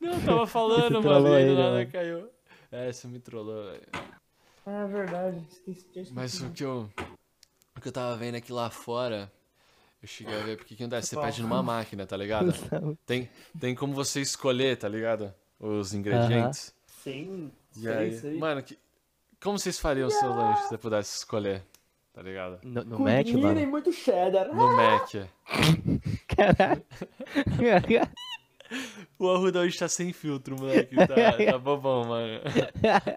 Não, 0.00 0.14
eu 0.14 0.24
tava 0.24 0.46
falando, 0.46 1.02
mano, 1.02 1.28
e 1.28 1.54
nada 1.56 1.70
mano. 1.76 1.92
caiu. 1.92 2.28
É, 2.70 2.92
você 2.92 3.06
me 3.06 3.18
trollou, 3.18 3.70
velho. 3.70 3.82
Ah, 4.66 4.84
é 4.84 4.86
verdade. 4.86 5.44
Esqueci, 5.50 5.86
tinha 5.92 6.04
Mas 6.14 6.40
o 6.40 6.50
que 6.50 6.64
eu. 6.64 6.88
O 7.76 7.80
que 7.80 7.88
eu 7.88 7.92
tava 7.92 8.16
vendo 8.16 8.36
aqui 8.36 8.52
lá 8.52 8.70
fora. 8.70 9.30
Eu 10.02 10.08
cheguei 10.08 10.34
a 10.34 10.42
ver 10.42 10.56
porque 10.56 10.74
que 10.74 10.82
acontece? 10.82 11.08
Você 11.08 11.16
pede 11.16 11.42
numa 11.42 11.62
máquina, 11.62 12.06
tá 12.06 12.16
ligado? 12.16 12.52
Tem, 13.06 13.28
tem 13.60 13.74
como 13.74 13.94
você 13.94 14.20
escolher, 14.20 14.76
tá 14.78 14.88
ligado? 14.88 15.34
Os 15.60 15.92
ingredientes. 15.92 16.72
Sim, 16.86 17.50
E 17.76 17.80
sei, 17.80 17.92
aí, 17.92 18.12
sei. 18.12 18.38
mano, 18.38 18.62
que, 18.62 18.78
como 19.42 19.58
vocês 19.58 19.78
fariam 19.78 20.08
o 20.08 20.10
seu 20.10 20.30
lanche 20.30 20.62
se 20.62 20.68
você 20.68 20.78
pudesse 20.78 21.16
escolher? 21.16 21.64
Tá 22.12 22.22
ligado? 22.22 22.60
No, 22.62 22.84
no 22.84 22.98
Mac, 22.98 23.26
mano. 23.28 23.58
e 23.58 23.66
muito 23.66 23.90
cheddar. 23.92 24.54
No 24.54 24.76
Mac. 24.76 25.10
Caralho. 26.28 26.82
O 29.18 29.28
Arruda 29.28 29.60
hoje 29.60 29.78
tá 29.78 29.86
sem 29.86 30.14
filtro, 30.14 30.56
moleque. 30.58 30.96
Tá, 30.96 31.06
tá 31.52 31.58
bobão, 31.58 32.06
mano. 32.06 32.40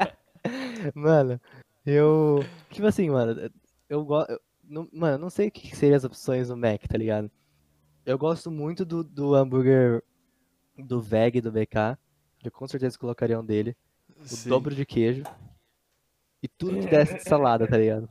Mano, 0.94 1.42
eu. 1.86 2.46
Tipo 2.70 2.88
assim, 2.88 3.10
mano, 3.10 3.50
eu 3.90 4.04
gosto. 4.04 4.40
Mano, 4.68 5.16
eu 5.16 5.18
não 5.18 5.30
sei 5.30 5.48
o 5.48 5.52
que 5.52 5.70
que 5.70 5.76
seriam 5.76 5.96
as 5.96 6.04
opções 6.04 6.50
no 6.50 6.58
Mac, 6.58 6.86
tá 6.88 6.98
ligado? 6.98 7.32
Eu 8.06 8.18
gosto 8.18 8.52
muito 8.52 8.84
do, 8.86 9.04
do 9.04 9.34
hambúrguer 9.34 10.04
do 10.78 11.02
Veg 11.02 11.40
do 11.40 11.52
BK. 11.52 11.98
Eu 12.44 12.52
com 12.52 12.68
certeza 12.68 13.00
colocaria 13.00 13.40
um 13.40 13.46
dele. 13.46 13.76
O 14.20 14.28
Sim. 14.28 14.50
dobro 14.50 14.76
de 14.76 14.86
queijo. 14.86 15.24
E 16.44 16.48
tudo 16.48 16.80
que 16.80 16.88
desse 16.88 17.16
de 17.16 17.24
salada, 17.24 17.68
tá 17.68 17.78
ligado? 17.78 18.08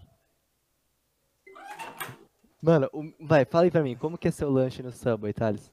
Mano, 2.60 2.88
o- 2.92 3.12
vai, 3.20 3.44
fala 3.44 3.64
aí 3.64 3.70
pra 3.70 3.82
mim, 3.82 3.96
como 3.96 4.16
que 4.18 4.28
é 4.28 4.30
seu 4.30 4.50
lanche 4.50 4.82
no 4.82 4.90
Subway, 4.90 5.32
Thales? 5.32 5.70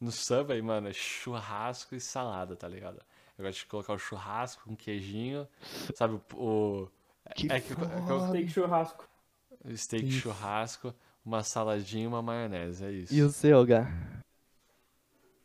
No 0.00 0.10
Subway, 0.10 0.62
mano, 0.62 0.88
é 0.88 0.92
churrasco 0.92 1.94
e 1.94 2.00
salada, 2.00 2.56
tá 2.56 2.66
ligado? 2.66 3.00
Eu 3.38 3.44
gosto 3.44 3.58
de 3.60 3.66
colocar 3.66 3.92
o 3.92 3.98
churrasco 3.98 4.64
com 4.64 4.74
queijinho. 4.76 5.46
Sabe, 5.94 6.18
o. 6.34 6.82
o 6.84 6.88
Que 7.34 7.50
é 7.52 7.60
que, 7.60 7.72
é. 7.72 8.28
Steak 8.28 8.48
churrasco. 8.48 9.08
steak 9.76 10.08
Isso. 10.08 10.20
churrasco, 10.20 10.94
uma 11.24 11.42
saladinha 11.42 12.04
e 12.04 12.06
uma 12.06 12.22
maionese, 12.22 12.84
é 12.84 12.90
isso. 12.92 13.14
E 13.14 13.22
o 13.22 13.30
seu, 13.30 13.64
Gá? 13.66 13.86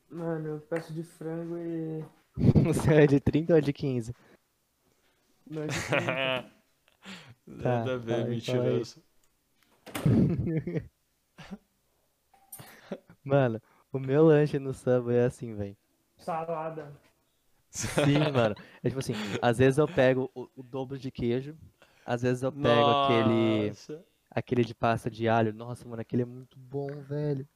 Mano, 0.09 0.47
eu 0.47 0.59
peço 0.61 0.93
de 0.93 1.03
frango 1.03 1.57
e. 1.57 2.03
O 2.69 2.73
seu 2.73 2.93
é 2.93 3.05
de 3.07 3.19
30 3.19 3.53
ou 3.55 3.61
de 3.61 3.71
15? 3.73 4.13
Não, 5.49 5.63
é 5.63 5.67
de. 5.69 5.81
Nada 7.47 7.95
a 7.95 7.99
fala 8.05 8.27
ver, 8.27 8.41
fala 8.41 8.65
aí. 8.65 8.85
mentiroso. 8.85 9.03
Mano, 13.23 13.61
o 13.91 13.99
meu 13.99 14.23
lanche 14.25 14.59
no 14.59 14.73
Subway 14.73 15.17
é 15.17 15.25
assim, 15.25 15.55
velho. 15.55 15.77
Salada. 16.17 16.91
Sim, 17.69 18.31
mano. 18.33 18.55
É 18.83 18.87
tipo 18.89 18.99
assim, 18.99 19.13
às 19.41 19.57
vezes 19.57 19.77
eu 19.77 19.87
pego 19.87 20.31
o, 20.33 20.47
o 20.55 20.63
dobro 20.63 20.97
de 20.97 21.11
queijo, 21.11 21.57
às 22.05 22.21
vezes 22.21 22.43
eu 22.43 22.51
pego 22.51 22.89
aquele, 22.91 23.69
Nossa. 23.69 24.05
aquele 24.31 24.63
de 24.63 24.73
pasta 24.73 25.09
de 25.09 25.27
alho. 25.27 25.53
Nossa, 25.53 25.87
mano, 25.87 26.01
aquele 26.01 26.21
é 26.21 26.25
muito 26.25 26.57
bom, 26.57 27.01
velho. 27.03 27.47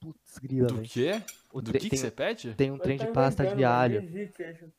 Putz, 0.00 0.38
grila, 0.38 0.66
Do 0.68 0.74
velho. 0.76 0.88
quê? 0.88 1.22
O 1.52 1.60
Do 1.60 1.74
que, 1.74 1.88
que 1.88 1.88
tem, 1.90 1.98
você 1.98 2.10
pede? 2.10 2.54
tem 2.54 2.70
um 2.70 2.78
Mas 2.78 2.82
trem 2.82 2.96
tá 2.96 3.04
de 3.06 3.12
pasta 3.12 3.46
de 3.46 3.64
alho. 3.64 3.98
existe 4.02 4.42
isso. 4.42 4.72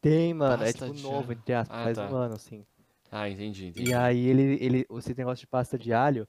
Tem, 0.00 0.34
mano, 0.34 0.64
é 0.64 0.72
Pasta 0.72 0.72
tipo 0.72 0.92
de 0.92 1.00
novo, 1.02 1.32
alho. 1.32 1.32
entre 1.32 1.54
aspas, 1.54 1.78
Ah, 1.78 1.80
faz 1.80 2.00
tá. 2.00 2.08
um 2.10 2.12
ano, 2.14 2.34
assim. 2.34 2.66
Ah, 3.10 3.28
entendi, 3.28 3.66
entendi. 3.66 3.84
E 3.84 3.92
aí 3.92 4.26
ele, 4.26 4.42
ele, 4.64 4.86
esse 4.90 5.14
negócio 5.14 5.42
de 5.42 5.46
pasta 5.46 5.78
de 5.78 5.92
alho 5.92 6.26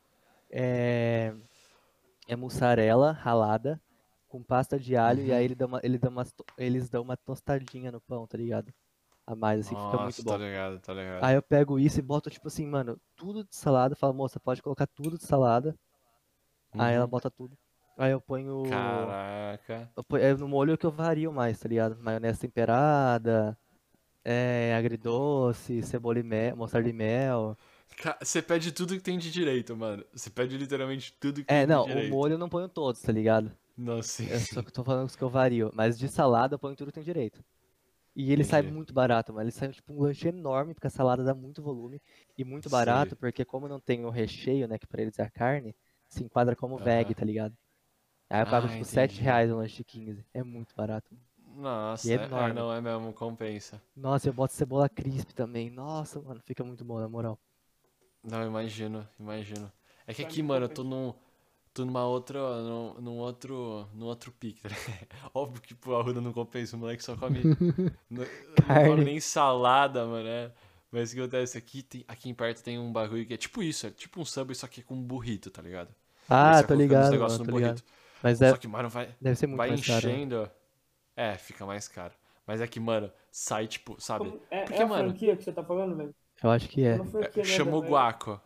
é, 0.51 1.33
é 2.27 2.35
mussarela 2.35 3.11
ralada 3.11 3.81
com 4.27 4.43
pasta 4.43 4.79
de 4.79 4.95
alho 4.95 5.23
e 5.23 5.33
aí 5.33 5.43
Uhum. 5.43 5.45
ele 5.45 5.55
dá 5.55 5.65
uma, 5.67 5.79
ele 5.83 5.97
dá 5.97 6.09
umas 6.09 6.31
to- 6.33 6.45
eles 6.57 6.89
dão 6.89 7.03
uma 7.03 7.17
tostadinha 7.17 7.91
no 7.91 8.01
pão, 8.01 8.27
tá 8.27 8.37
ligado? 8.37 8.73
A 9.27 9.35
mais, 9.35 9.61
assim, 9.61 9.77
fica 9.77 9.99
muito 9.99 10.21
Nossa, 10.21 10.23
bom. 10.23 10.37
tá 10.37 10.37
ligado, 10.37 10.79
tá 10.81 10.93
ligado. 10.93 11.29
Aí 11.29 11.35
eu 11.35 11.43
pego 11.43 11.79
isso 11.79 11.99
e 11.99 12.03
boto, 12.03 12.29
tipo 12.29 12.47
assim, 12.47 12.67
mano, 12.67 12.99
tudo 13.15 13.43
de 13.45 13.55
salada. 13.55 13.95
Falo, 13.95 14.13
moça, 14.13 14.39
pode 14.39 14.61
colocar 14.61 14.87
tudo 14.87 15.17
de 15.17 15.25
salada. 15.25 15.77
Aí 16.77 16.95
ela 16.95 17.05
Uhum. 17.05 17.07
bota 17.07 17.29
tudo. 17.29 17.57
Aí 17.99 18.11
eu 18.11 18.21
ponho. 18.21 18.63
Caraca. 18.69 19.89
eu 19.95 20.03
ponho- 20.03 20.23
é 20.23 20.33
no 20.35 20.47
molho 20.47 20.77
que 20.77 20.85
eu 20.85 20.91
vario 20.91 21.31
mais, 21.33 21.59
tá 21.59 21.67
ligado? 21.69 21.97
Maionese 22.01 22.39
temperada, 22.39 23.57
é, 24.23 24.75
agridoce, 24.77 25.83
cebola 25.83 26.19
e 26.19 26.23
mel, 26.23 26.55
mostarda 26.57 26.89
e 26.89 26.93
mel. 26.93 27.57
Você 28.21 28.41
pede 28.41 28.71
tudo 28.71 28.95
que 28.95 29.01
tem 29.03 29.17
de 29.17 29.29
direito, 29.31 29.75
mano. 29.75 30.05
Você 30.13 30.29
pede 30.29 30.57
literalmente 30.57 31.13
tudo 31.19 31.43
que 31.43 31.53
É, 31.53 31.65
tem 31.65 31.67
não, 31.67 31.81
de 31.81 31.83
o 31.83 31.87
direito. 31.87 32.11
molho 32.11 32.33
eu 32.33 32.37
não 32.37 32.49
ponho 32.49 32.69
todos, 32.69 33.01
tá 33.01 33.11
ligado? 33.11 33.51
Não, 33.77 34.01
sim. 34.03 34.27
Eu 34.29 34.39
só 34.39 34.61
que 34.63 34.71
tô 34.71 34.83
falando 34.83 35.07
os 35.07 35.15
que 35.15 35.23
eu 35.23 35.29
vario. 35.29 35.71
Mas 35.73 35.97
de 35.97 36.07
salada 36.09 36.55
eu 36.55 36.59
ponho 36.59 36.75
tudo 36.75 36.89
que 36.89 36.95
tem 36.95 37.03
direito. 37.03 37.43
E 38.15 38.31
ele 38.33 38.43
sai 38.43 38.61
Entendi. 38.61 38.73
muito 38.73 38.93
barato, 38.93 39.33
mano. 39.33 39.45
Ele 39.45 39.51
sai 39.51 39.69
tipo 39.71 39.93
um 39.93 40.01
lanche 40.01 40.27
enorme, 40.29 40.73
porque 40.73 40.87
a 40.87 40.91
salada 40.91 41.23
dá 41.23 41.33
muito 41.35 41.61
volume. 41.63 42.01
E 42.37 42.43
muito 42.45 42.69
barato, 42.69 43.15
Sei. 43.15 43.17
porque 43.17 43.45
como 43.45 43.67
não 43.67 43.79
tem 43.79 44.05
o 44.05 44.09
recheio, 44.11 44.67
né, 44.67 44.77
que 44.79 44.87
pra 44.87 45.01
eles 45.01 45.19
é 45.19 45.23
a 45.23 45.31
carne, 45.31 45.75
se 46.09 46.23
enquadra 46.23 46.55
como 46.55 46.77
veg, 46.79 47.07
Aham. 47.07 47.15
tá 47.15 47.25
ligado? 47.25 47.55
Aí 48.29 48.41
eu 48.41 48.47
pago 48.47 48.67
Ah, 48.67 48.69
tipo 48.69 48.85
7 48.85 49.21
entendi. 49.21 49.21
reais 49.21 49.51
um 49.51 49.57
lanche 49.57 49.77
de 49.77 49.83
15. 49.83 50.25
É 50.33 50.43
muito 50.43 50.75
barato. 50.75 51.15
Nossa, 51.55 52.07
E 52.07 52.11
é 52.13 52.17
é, 52.17 52.29
é, 52.49 52.53
enorme. 52.53 52.53
não 52.53 52.71
é 52.73 52.79
mesmo, 52.81 53.13
compensa. 53.13 53.81
Nossa, 53.95 54.27
eu 54.27 54.33
boto 54.33 54.51
cebola 54.55 54.89
crisp 54.89 55.31
também. 55.35 55.69
Nossa, 55.69 56.19
mano, 56.19 56.41
fica 56.43 56.63
muito 56.63 56.83
bom, 56.83 56.99
na 56.99 57.07
moral. 57.07 57.39
Não, 58.23 58.45
imagino, 58.45 59.07
imagino. 59.19 59.71
É 60.05 60.13
que 60.13 60.21
aqui, 60.21 60.41
mano, 60.43 60.65
eu 60.65 60.69
tô 60.69 60.83
num, 60.83 61.13
tô 61.73 61.85
numa 61.85 62.05
outra, 62.07 62.39
num, 62.63 62.93
num 63.01 63.17
outro, 63.19 63.87
num 63.93 64.05
outro 64.07 64.31
pique, 64.33 64.61
tá 64.63 64.69
ligado? 64.69 65.07
Óbvio 65.33 65.61
que 65.61 65.75
pro 65.75 65.95
Arruda 65.97 66.21
não 66.21 66.33
compensa, 66.33 66.75
o 66.75 66.79
moleque 66.79 67.03
só 67.03 67.15
come, 67.17 67.49
não, 68.09 68.27
não 68.67 68.79
come 68.81 69.03
nem 69.03 69.19
salada, 69.19 70.05
mano, 70.05 70.27
é. 70.29 70.53
Mas 70.91 71.11
o 71.11 71.15
que 71.15 71.21
acontece 71.21 71.57
aqui, 71.57 71.83
tem, 71.83 72.05
aqui 72.07 72.29
em 72.29 72.33
perto 72.35 72.63
tem 72.63 72.79
um 72.79 72.91
bagulho 72.93 73.25
que 73.25 73.33
é 73.33 73.37
tipo 73.37 73.63
isso, 73.63 73.87
é 73.87 73.91
tipo 73.91 74.21
um 74.21 74.25
Subway, 74.25 74.55
só 74.55 74.67
que 74.67 74.81
é 74.81 74.83
com 74.83 74.95
um 74.95 75.03
burrito, 75.03 75.51
tá 75.51 75.61
ligado? 75.61 75.93
Ah, 76.29 76.63
tô 76.63 76.73
os 76.75 76.75
ligado, 76.75 77.23
mano, 77.23 77.39
no 77.39 77.45
tô 77.45 77.51
ligado. 77.51 77.81
Mas 78.21 78.37
Só 78.37 78.45
deve, 78.45 78.59
que, 78.59 78.67
mano, 78.67 78.89
vai, 78.89 79.09
deve 79.21 79.35
ser 79.35 79.47
muito 79.47 79.57
vai 79.57 79.69
mais 79.69 79.85
caro. 79.85 80.07
né? 80.07 80.13
enchendo. 80.15 80.51
É, 81.15 81.37
fica 81.37 81.65
mais 81.65 81.87
caro. 81.87 82.13
Mas 82.45 82.61
é 82.61 82.67
que, 82.67 82.79
mano, 82.79 83.11
sai 83.31 83.67
tipo, 83.67 83.99
sabe? 84.01 84.39
É, 84.49 84.61
Porque, 84.63 84.79
é 84.79 84.83
a 84.83 84.87
mano- 84.87 85.09
franquia 85.09 85.35
que 85.37 85.43
você 85.43 85.51
tá 85.51 85.63
falando, 85.63 85.95
velho? 85.95 86.13
Eu 86.43 86.49
acho 86.49 86.67
que 86.69 86.83
é. 86.83 86.97
Franquia, 86.97 87.43
né, 87.43 87.49
Chama 87.49 87.77
o 87.77 87.81
guaco. 87.81 88.41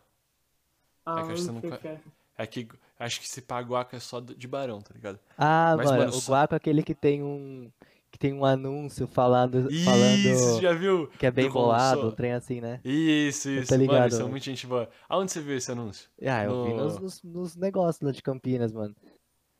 Ah, 1.06 1.20
É 1.20 1.24
que 1.26 1.32
eu 1.32 1.36
você 1.36 1.50
não 1.52 1.60
que 1.60 1.86
é. 1.86 2.00
É 2.36 2.46
que 2.46 2.68
acho 2.98 3.20
que 3.20 3.28
se 3.28 3.40
paga 3.42 3.68
guaco 3.68 3.94
é 3.94 4.00
só 4.00 4.20
de 4.20 4.48
barão, 4.48 4.80
tá 4.80 4.92
ligado? 4.94 5.18
Ah, 5.38 5.74
Mas, 5.76 5.86
mano, 5.86 5.98
mano, 5.98 6.10
o 6.10 6.20
só- 6.20 6.32
guaco 6.32 6.54
é 6.54 6.56
aquele 6.56 6.82
que 6.82 6.94
tem 6.94 7.22
um. 7.22 7.70
Que 8.10 8.18
tem 8.18 8.32
um 8.32 8.44
anúncio 8.44 9.08
falando, 9.08 9.68
Isso, 9.72 9.84
falando 9.84 10.60
já 10.62 10.72
viu? 10.72 11.08
que 11.18 11.26
é 11.26 11.32
bem 11.32 11.50
bolado, 11.50 12.06
um 12.08 12.12
trem 12.12 12.32
assim, 12.32 12.60
né? 12.60 12.80
Isso, 12.84 13.48
isso. 13.50 13.72
Mano, 13.72 13.82
ligado, 13.82 14.02
eles 14.04 14.14
são 14.14 14.20
mano. 14.22 14.30
muito 14.30 14.44
gente 14.44 14.66
boa. 14.68 14.88
Aonde 15.08 15.32
você 15.32 15.40
viu 15.40 15.56
esse 15.56 15.72
anúncio? 15.72 16.08
Ah, 16.22 16.44
eu 16.44 16.64
vi 16.64 16.74
No- 16.74 16.84
nos, 16.84 16.98
nos, 17.00 17.22
nos 17.24 17.56
negócios 17.56 18.00
lá 18.02 18.12
de 18.12 18.22
Campinas, 18.22 18.72
mano. 18.72 18.94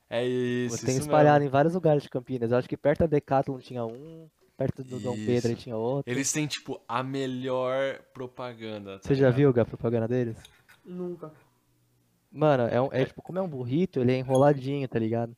É 0.08 0.24
isso, 0.24 0.84
Tem 0.84 0.94
isso 0.96 1.04
espalhado 1.04 1.40
mesmo. 1.40 1.48
em 1.48 1.50
vários 1.50 1.74
lugares 1.74 2.02
de 2.02 2.08
Campinas. 2.08 2.50
Eu 2.52 2.58
acho 2.58 2.68
que 2.68 2.76
perto 2.76 3.00
da 3.00 3.06
Decathlon 3.06 3.58
tinha 3.58 3.84
um, 3.84 4.28
perto 4.56 4.84
do 4.84 5.00
Dom 5.00 5.14
Pedro 5.16 5.48
aí 5.48 5.54
Isso. 5.54 5.62
tinha 5.62 5.76
outro. 5.76 6.12
Eles 6.12 6.30
têm, 6.32 6.46
tipo, 6.46 6.80
a 6.86 7.02
melhor 7.02 7.98
propaganda, 8.12 8.98
tá 8.98 9.08
Você 9.08 9.14
já 9.14 9.26
ligado? 9.30 9.36
viu 9.54 9.62
a 9.62 9.64
propaganda 9.64 10.06
deles? 10.06 10.36
Nunca. 10.84 11.32
Mano, 12.30 12.64
é, 12.64 12.80
um, 12.80 12.88
é 12.92 13.04
tipo, 13.04 13.22
como 13.22 13.38
é 13.38 13.42
um 13.42 13.48
burrito, 13.48 14.00
ele 14.00 14.12
é 14.12 14.18
enroladinho, 14.18 14.86
tá 14.88 14.98
ligado? 14.98 15.34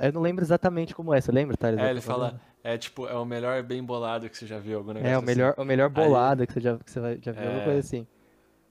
Eu 0.00 0.12
não 0.12 0.20
lembro 0.20 0.44
exatamente 0.44 0.94
como 0.94 1.12
é, 1.14 1.20
você 1.20 1.32
lembra, 1.32 1.56
da 1.56 1.68
É, 1.86 1.90
ele 1.90 2.00
fala, 2.00 2.40
é 2.62 2.76
tipo, 2.78 3.06
é 3.08 3.14
o 3.14 3.24
melhor 3.24 3.62
bem 3.62 3.82
bolado 3.82 4.28
que 4.28 4.36
você 4.36 4.46
já 4.46 4.58
viu, 4.58 4.78
algum 4.78 4.92
negócio 4.92 5.08
É, 5.12 5.14
o 5.16 5.18
assim. 5.18 5.26
melhor, 5.26 5.54
o 5.56 5.64
melhor 5.64 5.86
Aí- 5.86 6.04
bolado 6.06 6.46
que 6.46 6.52
você 6.52 6.60
já, 6.60 6.78
que 6.78 6.90
você 6.90 7.00
vai- 7.00 7.18
já 7.20 7.32
viu, 7.32 7.42
alguma 7.42 7.62
É, 7.62 7.64
coisa 7.64 7.80
assim. 7.80 8.06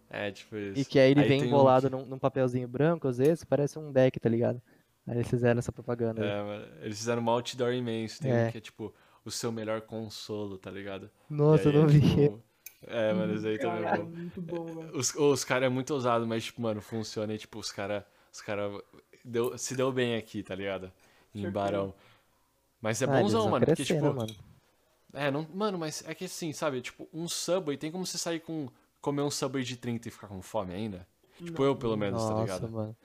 É, 0.09 0.31
tipo 0.31 0.55
isso. 0.55 0.79
E 0.79 0.85
que 0.85 0.99
aí 0.99 1.11
ele 1.11 1.21
Aí 1.21 1.27
vem 1.27 1.41
um 1.41 1.45
embolado 1.45 1.89
que- 1.89 1.95
num, 1.95 2.05
num 2.05 2.19
papelzinho 2.19 2.67
branco, 2.67 3.07
às 3.09 3.17
vezes, 3.17 3.43
parece 3.43 3.77
um 3.77 3.91
deck, 3.91 4.17
tá 4.19 4.29
ligado? 4.29 4.61
Aí 5.07 5.15
eles 5.17 5.27
fizeram 5.29 5.59
essa 5.59 5.71
propaganda. 5.71 6.21
aí. 6.21 6.27
É, 6.29 6.43
mano, 6.43 6.65
eles 6.81 6.97
fizeram 6.97 7.21
uma 7.21 7.31
outdoor 7.31 7.73
imenso, 7.73 8.19
tem 8.21 8.31
um 8.33 8.35
É. 8.35 8.51
que 8.51 8.57
é 8.57 8.61
tipo 8.61 8.93
o 9.23 9.31
seu 9.31 9.51
melhor 9.51 9.81
consolo, 9.81 10.57
tá 10.57 10.69
ligado? 10.69 11.09
Nossa, 11.29 11.63
E 11.63 11.65
eu 11.67 11.71
aí 11.71 11.77
não 11.77 11.83
é, 11.85 11.87
vi. 11.87 12.01
tipo, 12.01 12.43
É, 12.83 13.13
mano, 13.13 13.33
isso 13.33 13.47
aí 13.47 13.57
também 13.57 13.79
é 13.79 13.83
Caralho, 13.83 14.03
bom. 14.05 14.09
muito 14.11 14.41
bom, 14.41 14.65
velho. 14.65 14.97
Os, 14.97 15.15
os 15.15 15.43
caras 15.43 15.65
é 15.65 15.69
muito 15.69 15.93
ousado, 15.93 16.27
mas, 16.27 16.43
tipo, 16.45 16.61
mano, 16.61 16.79
funciona 16.81 17.33
e, 17.33 17.37
tipo, 17.37 17.57
os 17.59 17.71
caras 17.71 18.03
os 18.31 18.41
cara 18.41 18.69
deu, 19.25 19.57
se 19.57 19.75
deu 19.75 19.91
bem 19.91 20.15
aqui, 20.15 20.43
tá 20.43 20.53
ligado? 20.53 20.91
Em. 21.33 21.49
Barão. 21.49 21.93
Mas 22.81 23.01
é 23.01 23.05
Ah, 23.05 23.19
bonzão, 23.21 23.49
mano, 23.49 23.65
porque, 23.65 23.83
tipo... 23.83 24.01
né, 24.01 24.09
mano? 24.11 24.35
É, 25.13 25.31
não, 25.31 25.47
mano, 25.53 25.77
mas 25.77 26.03
é 26.07 26.13
que 26.13 26.25
assim, 26.25 26.53
sabe? 26.53 26.81
Tipo, 26.81 27.07
um 27.13 27.27
Subway, 27.27 27.77
tem 27.77 27.91
como 27.91 28.05
você 28.05 28.17
sair 28.17 28.39
com... 28.41 28.67
Comer 29.01 29.21
um 29.23 29.31
Subway 29.31 29.63
de 29.63 29.77
30 29.77 30.07
e 30.07 30.11
ficar 30.11 30.27
com 30.27 30.41
fome 30.41 30.73
ainda? 30.73 31.07
Tipo, 31.43 31.63
eu, 31.63 31.75
pelo 31.75 31.95
menos, 31.97 32.21
tá 32.23 32.29
Nossa, 32.29 32.41
ligado? 32.41 32.69
mano. 32.69 32.95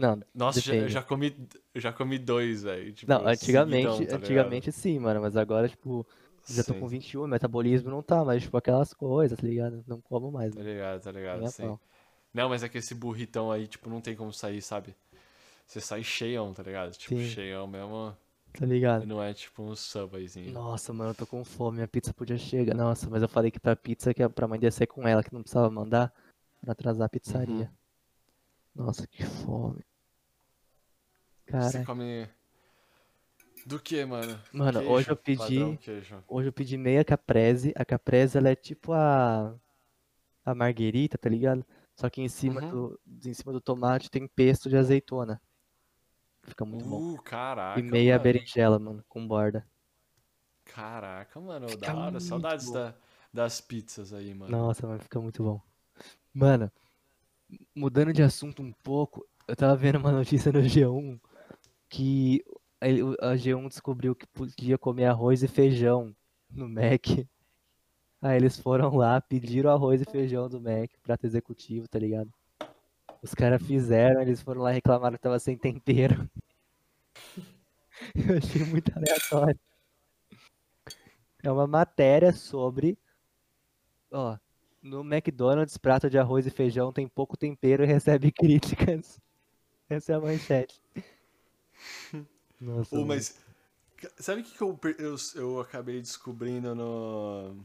Não, 0.00 0.20
Nossa, 0.34 0.60
já- 0.60 0.88
já 0.88 1.02
comi, 1.02 1.36
já 1.74 1.92
comi 1.92 2.18
dois, 2.18 2.62
velho. 2.62 2.92
Tipo, 2.92 3.10
Não, 3.10 3.26
antigamente, 3.26 3.82
seguidão, 3.82 4.06
tá 4.06 4.16
antigamente 4.16 4.72
sim, 4.72 4.98
mano, 4.98 5.20
mas 5.20 5.36
agora, 5.36 5.68
tipo, 5.68 6.06
já 6.48 6.62
tô 6.64 6.72
Sim, 6.74 6.80
com 6.80 6.88
21, 6.88 7.26
metabolismo 7.26 7.90
não 7.90 8.02
tá, 8.02 8.24
mas, 8.24 8.42
tipo, 8.42 8.56
aquelas 8.56 8.92
coisas, 8.94 9.38
tá 9.38 9.46
ligado? 9.46 9.84
Não 9.86 10.00
como 10.00 10.30
mais, 10.32 10.54
Tá 10.54 10.62
né? 10.62 10.72
ligado, 10.72 11.02
tá 11.02 11.12
ligado, 11.12 11.46
a 11.46 11.50
sim. 11.50 11.62
pau. 11.62 11.80
Não, 12.32 12.48
mas 12.48 12.62
é 12.62 12.68
que 12.68 12.78
esse 12.78 12.94
burritão 12.94 13.50
aí, 13.50 13.66
tipo, 13.66 13.90
não 13.90 14.00
tem 14.00 14.14
como 14.16 14.32
sair, 14.32 14.62
sabe? 14.62 14.94
Você 15.66 15.80
sai 15.80 16.02
cheião, 16.02 16.52
tá 16.52 16.62
ligado? 16.62 16.92
Tipo, 16.92 17.16
Sim. 17.16 17.28
cheião 17.28 17.66
mesmo. 17.66 18.16
Tá 18.52 18.66
ligado? 18.66 19.06
Não 19.06 19.22
é 19.22 19.32
tipo 19.32 19.62
um 19.62 19.74
Subwayzinho. 19.76 20.52
Nossa, 20.52 20.92
mano, 20.92 21.10
eu 21.10 21.14
tô 21.14 21.26
com 21.26 21.44
fome, 21.44 21.76
minha 21.76 21.88
pizza 21.88 22.12
podia 22.12 22.36
chegar. 22.38 22.74
Nossa, 22.74 23.08
mas 23.08 23.22
eu 23.22 23.28
falei 23.28 23.50
que 23.50 23.60
pra 23.60 23.76
pizza 23.76 24.12
que 24.12 24.22
é 24.22 24.28
pra 24.28 24.48
mãe 24.48 24.58
descer 24.58 24.86
com 24.86 25.06
ela, 25.06 25.22
que 25.22 25.32
não 25.32 25.42
precisava 25.42 25.70
mandar 25.70 26.12
pra 26.60 26.72
atrasar 26.72 27.06
a 27.06 27.08
pizzaria. 27.08 27.70
Uhum. 27.70 27.76
Nossa, 28.74 29.06
que 29.06 29.24
fome. 29.24 29.84
Você 31.50 31.72
Cara, 31.72 31.84
come. 31.84 32.28
Do 33.66 33.78
que, 33.78 34.04
mano? 34.04 34.38
Mano, 34.52 34.78
Queijo, 34.80 34.92
hoje 34.92 35.10
eu 35.10 35.16
pedi- 35.16 35.38
padrão 35.38 35.78
hoje 36.28 36.48
eu 36.48 36.52
pedi 36.52 36.76
meia 36.76 37.04
caprese. 37.04 37.72
A 37.76 37.84
caprese, 37.84 38.38
ela 38.38 38.48
é 38.48 38.54
tipo 38.56 38.92
a 38.92 39.54
a 40.44 40.54
marguerita, 40.54 41.18
tá 41.18 41.28
ligado? 41.28 41.64
Só 41.94 42.08
que 42.08 42.22
em 42.22 42.28
cima 42.28 42.62
Uhum. 42.62 42.70
do 42.70 43.00
em 43.28 43.34
cima 43.34 43.52
do 43.52 43.60
tomate 43.60 44.10
tem 44.10 44.26
pesto 44.26 44.68
de 44.68 44.76
azeitona. 44.76 45.40
Fica 46.42 46.64
muito 46.64 46.88
bom. 46.88 47.14
Uh, 47.14 47.22
caraca. 47.22 47.78
E 47.78 47.82
meia 47.82 48.12
mano. 48.14 48.24
berinjela, 48.24 48.78
mano, 48.78 49.04
com 49.08 49.26
borda. 49.28 49.66
Caraca, 50.64 51.38
mano. 51.40 51.68
Fica 51.68 51.86
Da 51.92 51.94
hora. 51.94 52.20
Saudades 52.20 52.66
bom. 52.66 52.72
da, 52.72 52.94
das 53.32 53.60
pizzas 53.60 54.12
aí, 54.12 54.32
mano. 54.32 54.50
Nossa, 54.50 54.86
mano, 54.86 55.00
fica 55.00 55.20
muito 55.20 55.42
bom. 55.42 55.60
Mano, 56.32 56.72
mudando 57.74 58.12
de 58.12 58.22
assunto 58.22 58.62
um 58.62 58.72
pouco, 58.72 59.26
eu 59.46 59.54
tava 59.56 59.76
vendo 59.76 59.98
uma 59.98 60.10
notícia 60.12 60.50
no 60.52 60.60
G1 60.60 61.18
que 61.90 62.42
a 63.20 63.34
G1 63.34 63.68
descobriu 63.68 64.14
que 64.14 64.26
podia 64.28 64.78
comer 64.78 65.04
arroz 65.06 65.42
e 65.42 65.48
feijão 65.48 66.16
no 66.50 66.68
Mac. 66.68 67.04
Aí 68.22 68.36
eles 68.36 68.58
foram 68.58 68.94
lá, 68.96 69.20
pediram 69.20 69.70
arroz 69.70 70.00
e 70.00 70.04
feijão 70.04 70.48
do 70.48 70.60
Mac, 70.60 70.90
prato 71.02 71.26
executivo, 71.26 71.88
tá 71.88 71.98
ligado? 71.98 72.32
Os 73.22 73.34
caras 73.34 73.62
fizeram, 73.62 74.22
eles 74.22 74.40
foram 74.40 74.62
lá 74.62 74.70
e 74.70 74.74
reclamaram 74.74 75.16
que 75.16 75.22
tava 75.22 75.38
sem 75.38 75.56
tempero. 75.56 76.30
Eu 78.14 78.38
achei 78.38 78.64
muito 78.64 78.92
aleatório. 78.96 79.58
É 81.42 81.50
uma 81.50 81.66
matéria 81.66 82.32
sobre. 82.32 82.98
Ó, 84.10 84.38
no 84.82 85.00
McDonald's, 85.00 85.76
prato 85.76 86.08
de 86.08 86.18
arroz 86.18 86.46
e 86.46 86.50
feijão 86.50 86.92
tem 86.92 87.06
pouco 87.08 87.36
tempero 87.36 87.82
e 87.82 87.86
recebe 87.86 88.30
críticas. 88.32 89.20
Essa 89.88 90.12
é 90.12 90.14
a 90.14 90.20
manchete. 90.20 90.80
Nossa, 92.60 92.96
mas. 93.04 93.38
Sabe 94.18 94.40
o 94.40 94.44
que, 94.44 94.56
que 94.56 94.62
eu, 94.62 94.78
eu, 94.98 95.16
eu 95.34 95.60
acabei 95.60 96.00
descobrindo 96.00 96.74
no. 96.74 97.56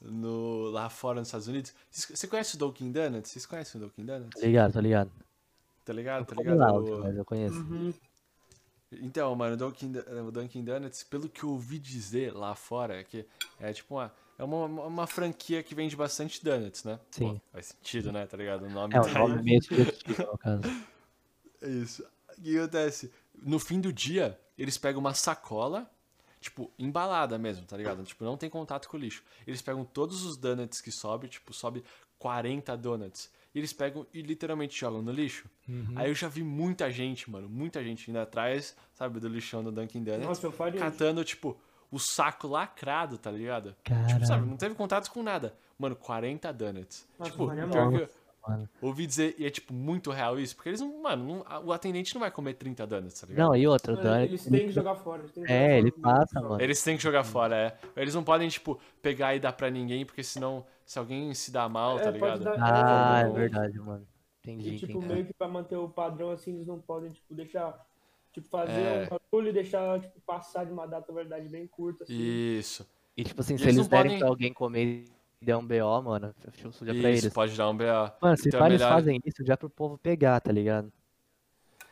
no 0.00 0.70
lá 0.70 0.88
fora 0.90 1.20
nos 1.20 1.28
Estados 1.28 1.48
Unidos? 1.48 1.72
Você 1.90 2.26
conhece 2.26 2.56
o 2.56 2.58
Dunkin' 2.58 2.90
Donuts? 2.92 3.30
Vocês 3.30 3.46
conhecem 3.46 3.80
o 3.80 3.84
Dunkin' 3.84 4.04
Donuts? 4.04 4.40
Tô 4.40 4.46
ligado, 4.46 4.72
tô 4.72 4.80
ligado. 4.80 5.10
Tá 5.84 5.92
ligado? 5.92 6.26
Tá 6.26 6.34
ligado? 6.36 6.58
Loud, 6.58 6.90
O- 6.90 6.98
mas 7.00 7.16
eu 7.16 7.24
conheço. 7.24 7.56
Uhum. 7.56 7.92
Então, 8.90 9.34
mano, 9.34 9.54
o 9.54 9.56
Dunkin', 9.56 9.92
o 10.26 10.30
Dunkin' 10.30 10.64
Donuts, 10.64 11.04
pelo 11.04 11.28
que 11.28 11.44
eu 11.44 11.50
ouvi 11.50 11.78
dizer 11.78 12.34
lá 12.34 12.54
fora, 12.54 13.00
é 13.00 13.04
que 13.04 13.26
é 13.60 13.72
tipo 13.72 13.94
uma. 13.94 14.12
É 14.38 14.44
uma, 14.44 14.66
uma 14.66 15.06
franquia 15.06 15.64
que 15.64 15.74
vende 15.74 15.96
bastante 15.96 16.44
donuts, 16.44 16.84
né? 16.84 17.00
Sim. 17.10 17.34
Pô, 17.34 17.40
faz 17.52 17.66
sentido, 17.66 18.12
né? 18.12 18.24
Tá 18.24 18.36
ligado? 18.36 18.66
O 18.66 18.70
nome 18.70 18.94
É 18.94 19.00
tá 19.00 19.18
nome 19.18 19.38
aí. 19.38 19.42
meio 19.42 19.62
sugestivo, 19.64 20.22
no 20.22 20.38
caso. 20.38 20.62
É 21.60 21.68
Isso. 21.68 22.04
O 22.38 22.42
que 22.42 22.58
acontece? 22.58 23.12
No 23.42 23.58
fim 23.58 23.80
do 23.80 23.92
dia, 23.92 24.38
eles 24.56 24.76
pegam 24.78 25.00
uma 25.00 25.14
sacola, 25.14 25.90
tipo, 26.40 26.72
embalada 26.78 27.38
mesmo, 27.38 27.64
tá 27.66 27.76
ligado? 27.76 28.02
Tipo, 28.04 28.24
não 28.24 28.36
tem 28.36 28.48
contato 28.50 28.88
com 28.88 28.96
o 28.96 29.00
lixo. 29.00 29.22
Eles 29.46 29.62
pegam 29.62 29.84
todos 29.84 30.24
os 30.24 30.36
donuts 30.36 30.80
que 30.80 30.90
sobem, 30.90 31.28
tipo, 31.28 31.52
sobe 31.52 31.84
40 32.18 32.76
donuts. 32.76 33.30
E 33.54 33.58
eles 33.58 33.72
pegam 33.72 34.06
e 34.12 34.20
literalmente 34.22 34.78
jogam 34.78 35.00
no 35.02 35.10
lixo. 35.10 35.48
Uhum. 35.68 35.94
Aí 35.96 36.10
eu 36.10 36.14
já 36.14 36.28
vi 36.28 36.42
muita 36.42 36.90
gente, 36.90 37.30
mano, 37.30 37.48
muita 37.48 37.82
gente 37.82 38.10
indo 38.10 38.18
atrás, 38.18 38.76
sabe, 38.94 39.18
do 39.20 39.28
lixão 39.28 39.64
do 39.64 39.72
Dunkin' 39.72 40.02
Donuts, 40.04 40.26
Nossa, 40.26 40.46
eu 40.46 40.52
faria 40.52 40.76
isso. 40.80 40.84
catando, 40.84 41.24
tipo, 41.24 41.58
o 41.90 41.98
saco 41.98 42.46
lacrado, 42.46 43.16
tá 43.16 43.30
ligado? 43.30 43.70
Tipo, 43.82 43.98
Caralho. 44.00 44.26
sabe, 44.26 44.46
não 44.46 44.56
teve 44.56 44.74
contato 44.74 45.10
com 45.10 45.22
nada. 45.22 45.56
Mano, 45.78 45.96
40 45.96 46.52
donuts. 46.52 47.08
Nossa, 47.18 47.30
tipo, 47.30 47.46
pior 47.48 47.90
que 47.92 48.08
Mano. 48.50 48.68
ouvi 48.82 49.06
dizer, 49.06 49.34
e 49.38 49.46
é 49.46 49.50
tipo 49.50 49.72
muito 49.72 50.10
real 50.10 50.38
isso, 50.38 50.54
porque 50.56 50.68
eles 50.70 50.80
não, 50.80 51.02
mano, 51.02 51.44
não- 51.48 51.64
o 51.66 51.72
atendente 51.72 52.14
não 52.14 52.20
vai 52.20 52.30
comer 52.30 52.54
30 52.54 52.86
donuts, 52.86 53.20
tá 53.20 53.26
ligado? 53.26 53.46
Não, 53.46 53.56
e 53.56 53.66
outra, 53.66 53.92
o 53.92 53.96
Mano, 53.96 54.08
Donut, 54.08 54.24
eles 54.28 54.44
têm 54.44 54.66
que 54.66 54.72
jogar 54.72 54.94
fora. 54.96 55.22
eles 55.22 55.32
têm 55.32 55.42
que 55.44 55.48
jogar 55.48 55.60
É, 55.60 55.68
fora 55.68 55.78
ele 55.78 55.90
passa, 55.92 56.40
mano. 56.40 56.62
Eles 56.62 56.82
têm 56.82 56.96
que 56.96 57.02
jogar 57.02 57.24
fora, 57.24 57.56
é. 57.56 57.78
Eles 58.00 58.14
não 58.14 58.24
podem, 58.24 58.48
tipo, 58.48 58.78
pegar 59.02 59.34
e 59.34 59.40
dar 59.40 59.52
pra 59.52 59.70
ninguém, 59.70 60.04
porque 60.06 60.22
senão, 60.22 60.64
se 60.84 60.98
alguém 60.98 61.32
se 61.34 61.50
dá 61.50 61.68
mal, 61.68 61.98
É, 61.98 62.02
tá 62.02 62.10
ligado? 62.10 62.44
dar- 62.44 62.56
Ah, 62.58 63.20
é 63.20 63.30
verdade, 63.30 63.78
mano. 63.78 64.06
Entendi, 64.42 64.70
E, 64.76 64.78
tipo, 64.78 64.92
entendi. 64.98 65.12
meio 65.14 65.26
que 65.26 65.34
pra 65.34 65.46
manter 65.48 65.76
o 65.76 65.88
padrão, 65.88 66.30
assim, 66.30 66.54
eles 66.54 66.66
não 66.66 66.80
podem, 66.80 67.10
tipo, 67.10 67.34
deixar... 67.34 67.86
Tipo, 68.32 68.46
fazer 68.48 68.72
É. 68.72 69.08
um 69.10 69.18
barulho 69.32 69.48
e 69.48 69.52
deixar, 69.52 69.98
tipo, 70.00 70.20
passar 70.20 70.64
de 70.64 70.72
uma 70.72 70.86
data, 70.86 71.12
verdade, 71.12 71.48
bem 71.48 71.66
curta, 71.66 72.04
assim. 72.04 72.14
Isso. 72.14 72.86
E 73.16 73.24
tipo 73.24 73.40
assim, 73.40 73.54
E 73.54 73.58
se 73.58 73.64
eles 73.64 73.76
eles 73.76 73.88
derem 73.88 74.04
podem- 74.04 74.18
pra 74.20 74.28
alguém 74.28 74.52
comer 74.52 75.04
der 75.40 75.56
um 75.56 75.64
BO, 75.66 76.02
mano, 76.02 76.34
fechou 76.50 76.72
suja 76.72 76.92
pra 76.92 77.10
Isso, 77.10 77.24
eles. 77.26 77.32
pode 77.32 77.56
dar 77.56 77.70
um 77.70 77.76
BA. 77.76 78.16
Mano, 78.20 78.36
se 78.36 78.48
Então 78.48 78.58
é 78.58 78.62
pá, 78.62 78.66
eles 78.68 78.80
melhor- 78.80 78.94
fazem 78.94 79.20
isso 79.24 79.44
já 79.44 79.56
pro 79.56 79.70
povo 79.70 79.96
pegar, 79.98 80.40
tá 80.40 80.50
ligado? 80.50 80.92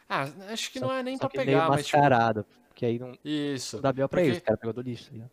Ah, 0.08 0.28
acho 0.52 0.70
que 0.72 0.78
Só- 0.78 0.86
não 0.86 0.92
é 0.94 1.02
nem 1.02 1.18
pra 1.18 1.28
pegar, 1.28 1.68
mas 1.68 1.86
tipo. 1.86 1.98
porque 2.68 2.86
aí 2.86 2.98
não, 2.98 3.12
Isso. 3.24 3.76
não 3.76 3.82
dá 3.82 3.92
BO 3.92 4.08
pra 4.08 4.20
Porque- 4.20 4.26
eles, 4.30 4.38
o 4.38 4.42
cara 4.42 4.56
pegou 4.56 4.72
do 4.72 4.80
lixo, 4.82 5.06
tá 5.06 5.12
ligado? 5.12 5.30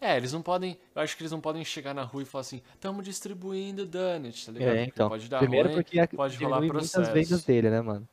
É, 0.00 0.16
eles 0.16 0.32
não 0.32 0.40
podem. 0.40 0.78
Eu 0.94 1.02
acho 1.02 1.14
que 1.16 1.22
eles 1.22 1.30
não 1.32 1.40
podem 1.42 1.62
chegar 1.64 1.92
na 1.92 2.02
rua 2.02 2.22
e 2.22 2.24
falar 2.24 2.40
assim, 2.40 2.62
tamo 2.80 3.02
distribuindo 3.02 3.84
donuts, 3.84 4.46
tá 4.46 4.52
ligado? 4.52 4.68
É, 4.70 4.74
Porque 4.76 4.90
então. 4.94 5.08
Pode 5.10 5.28
dar 5.28 5.38
Primeiro 5.40 5.68
ruim. 5.68 5.82
porque 5.82 6.06
pode 6.16 6.36
rolar 6.38 6.56
diminui 6.56 6.72
muitas 6.78 6.90
processo. 6.92 7.12
vendas 7.12 7.44
dele, 7.44 7.68
né, 7.70 7.80
mano? 7.82 8.08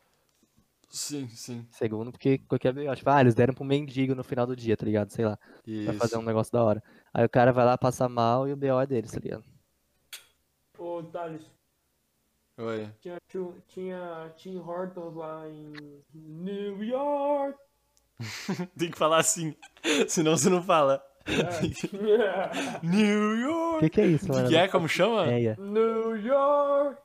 Sim, 0.90 1.28
sim. 1.30 1.66
Segundo, 1.72 2.12
porque 2.12 2.40
qualquer 2.40 2.74
BO, 2.74 2.94
tipo, 2.96 3.10
ah, 3.10 3.22
eles 3.22 3.34
deram 3.36 3.54
pro 3.54 3.64
mendigo 3.64 4.14
no 4.16 4.24
final 4.24 4.46
do 4.46 4.56
dia, 4.56 4.76
tá 4.76 4.86
ligado? 4.86 5.10
Sei 5.12 5.26
lá, 5.26 5.38
pra 5.38 5.48
Isso. 5.66 5.94
fazer 5.94 6.18
um 6.18 6.22
negócio 6.22 6.52
da 6.52 6.64
hora. 6.64 6.84
Aí 7.14 7.26
o 7.26 7.30
cara 7.30 7.52
vai 7.52 7.66
lá, 7.66 7.78
passa 7.78 8.08
mal 8.08 8.48
e 8.48 8.54
o 8.54 8.58
BO 8.58 8.80
é 8.80 8.86
deles, 8.86 9.12
tá 9.12 9.20
ligado? 9.20 9.44
Ô, 10.78 11.02
Thales, 11.04 11.42
Oi. 12.58 12.90
tinha, 13.00 13.18
tinha, 13.28 13.54
tinha 13.68 14.34
Tim 14.36 14.58
Hortons 14.60 15.16
lá 15.16 15.48
em 15.48 16.04
New 16.14 16.84
York. 16.84 17.58
Tem 18.78 18.92
que 18.92 18.98
falar 18.98 19.18
assim. 19.20 19.56
Senão 20.08 20.38
você 20.38 20.50
não 20.50 20.62
fala. 20.62 21.04
É. 21.26 22.80
New 22.86 23.32
O 23.32 23.36
York! 23.36 23.80
que 23.82 23.90
que 23.90 24.02
é 24.02 24.06
isso, 24.08 24.26
Que 24.26 24.32
mano? 24.32 24.48
que 24.50 24.56
é? 24.56 24.68
Como 24.68 24.88
chama? 24.88 25.28
É, 25.32 25.44
é. 25.46 25.56
New 25.58 26.16
York. 26.18 27.02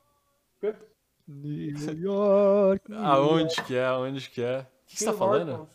New 1.27 1.99
York. 1.99 2.91
New 2.91 2.99
Aonde 3.05 3.55
que 3.63 3.75
é? 3.75 3.85
Aonde 3.85 4.29
que 4.29 4.41
é? 4.41 4.59
O 4.59 4.65
que 4.87 4.97
você 4.97 5.05
tá 5.05 5.11
Tim 5.11 5.17
falando? 5.17 5.49
Hortons. 5.51 5.69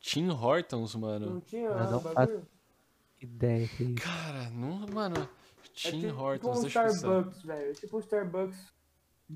Tim 0.00 0.28
Hortons, 0.30 0.94
mano. 0.96 1.26
Não 1.30 1.40
tinha 1.40 1.70
Mas 1.70 1.90
não 1.90 2.00
bagulho? 3.24 3.34
Ideia, 3.36 3.68
que 3.68 3.82
isso. 3.84 3.94
Cara, 4.02 4.50
não, 4.50 4.86
mano. 4.92 5.16
É 5.20 5.28
Tim 5.90 6.00
tipo 6.00 6.20
Hortons, 6.22 6.64
um. 6.64 6.66
Starbucks, 6.66 7.42
velho. 7.42 7.70
É 7.70 7.72
tipo 7.72 7.96
um 7.96 8.00
Starbucks 8.00 8.72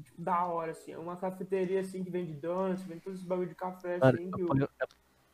tipo, 0.05 0.23
da 0.23 0.45
hora, 0.47 0.71
assim. 0.73 0.93
É 0.93 0.99
uma 0.99 1.17
cafeteria, 1.17 1.81
assim, 1.81 2.05
que 2.05 2.11
vende 2.11 2.33
donuts, 2.35 2.85
vende 2.85 3.01
todos 3.01 3.19
esses 3.19 3.29
bagulho 3.29 3.49
de 3.49 3.55
café, 3.55 3.99
Mano, 3.99 4.19
assim. 4.19 4.31
que 4.31 4.41
eu 4.43 4.47
ponho, 4.47 4.63
eu- 4.63 4.89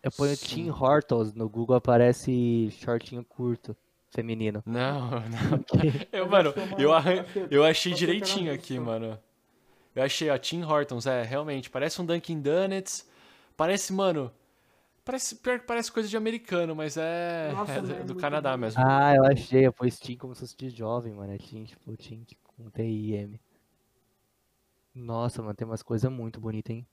eu 0.04 0.12
ponho. 0.12 0.36
Tim 0.36 0.70
Hortons 0.70 1.34
no 1.34 1.48
Google, 1.48 1.76
aparece 1.76 2.70
shortinho 2.70 3.24
curto, 3.24 3.76
feminino. 4.10 4.62
Não, 4.64 5.10
não. 5.10 5.64
Eu, 6.12 6.28
mano, 6.28 6.52
que 6.52 6.60
é 6.60 6.84
eu, 6.84 6.92
arran... 6.92 7.24
que- 7.24 7.48
eu 7.50 7.64
achei 7.64 7.92
direitinho 7.92 8.52
aqui, 8.52 8.78
mano. 8.78 9.18
Eu 9.94 10.02
achei, 10.02 10.28
ó, 10.30 10.38
Tim 10.38 10.62
Hortons, 10.62 11.06
é, 11.06 11.22
realmente, 11.22 11.68
parece 11.70 12.00
um 12.00 12.06
Dunkin' 12.06 12.40
Donuts. 12.40 13.08
Parece, 13.56 13.92
mano. 13.92 14.32
Parece, 15.04 15.36
pior 15.36 15.60
que 15.60 15.66
parece 15.66 15.92
coisa 15.92 16.08
de 16.08 16.16
americano, 16.16 16.74
mas 16.74 16.96
é, 16.96 17.52
Nossa, 17.52 17.72
é 17.72 17.80
mas 17.82 17.90
é 17.90 17.94
do 17.94 18.04
muito 18.06 18.20
Canadá 18.20 18.56
bom. 18.56 18.62
mesmo. 18.62 18.82
Ah, 18.82 19.14
eu 19.14 19.24
achei, 19.24 19.66
eu 19.66 19.72
pus 19.72 19.98
Tim 20.00 20.16
como 20.16 20.34
se 20.34 20.40
fosse 20.40 20.56
de 20.56 20.70
jovem, 20.70 21.12
mano. 21.12 21.32
É 21.32 21.38
Tim, 21.38 21.64
tipo, 21.64 21.94
Tim 21.96 22.24
com 22.56 22.70
T-I-M. 22.70 23.38
Nossa, 24.94 25.42
mano, 25.42 25.54
tem 25.54 25.66
umas 25.66 25.82
coisas 25.82 26.10
muito 26.10 26.40
bonitas, 26.40 26.74
hein? 26.74 26.86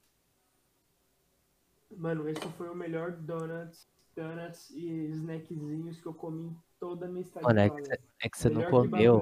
Mano, 1.98 2.28
esse 2.28 2.42
foi 2.58 2.70
o 2.70 2.76
melhor 2.76 3.12
donuts, 3.12 3.88
donuts 4.16 4.70
e 4.72 5.10
snackzinhos 5.12 6.00
que 6.00 6.06
eu 6.08 6.14
comi 6.14 6.48
em 6.48 6.58
toda 6.80 7.06
a 7.06 7.10
minha 7.10 7.22
estadia 7.22 7.48
Mano, 7.48 7.60
é 7.60 7.70
que, 7.70 8.00
é 8.24 8.30
que 8.30 8.38
você 8.38 8.50
não 8.50 8.64
comeu. 8.64 9.22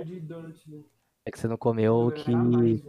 É 1.26 1.32
que 1.32 1.40
você 1.40 1.48
não 1.48 1.58
comeu 1.58 1.94
o 1.96 2.12
que, 2.12 2.34
mais, 2.34 2.82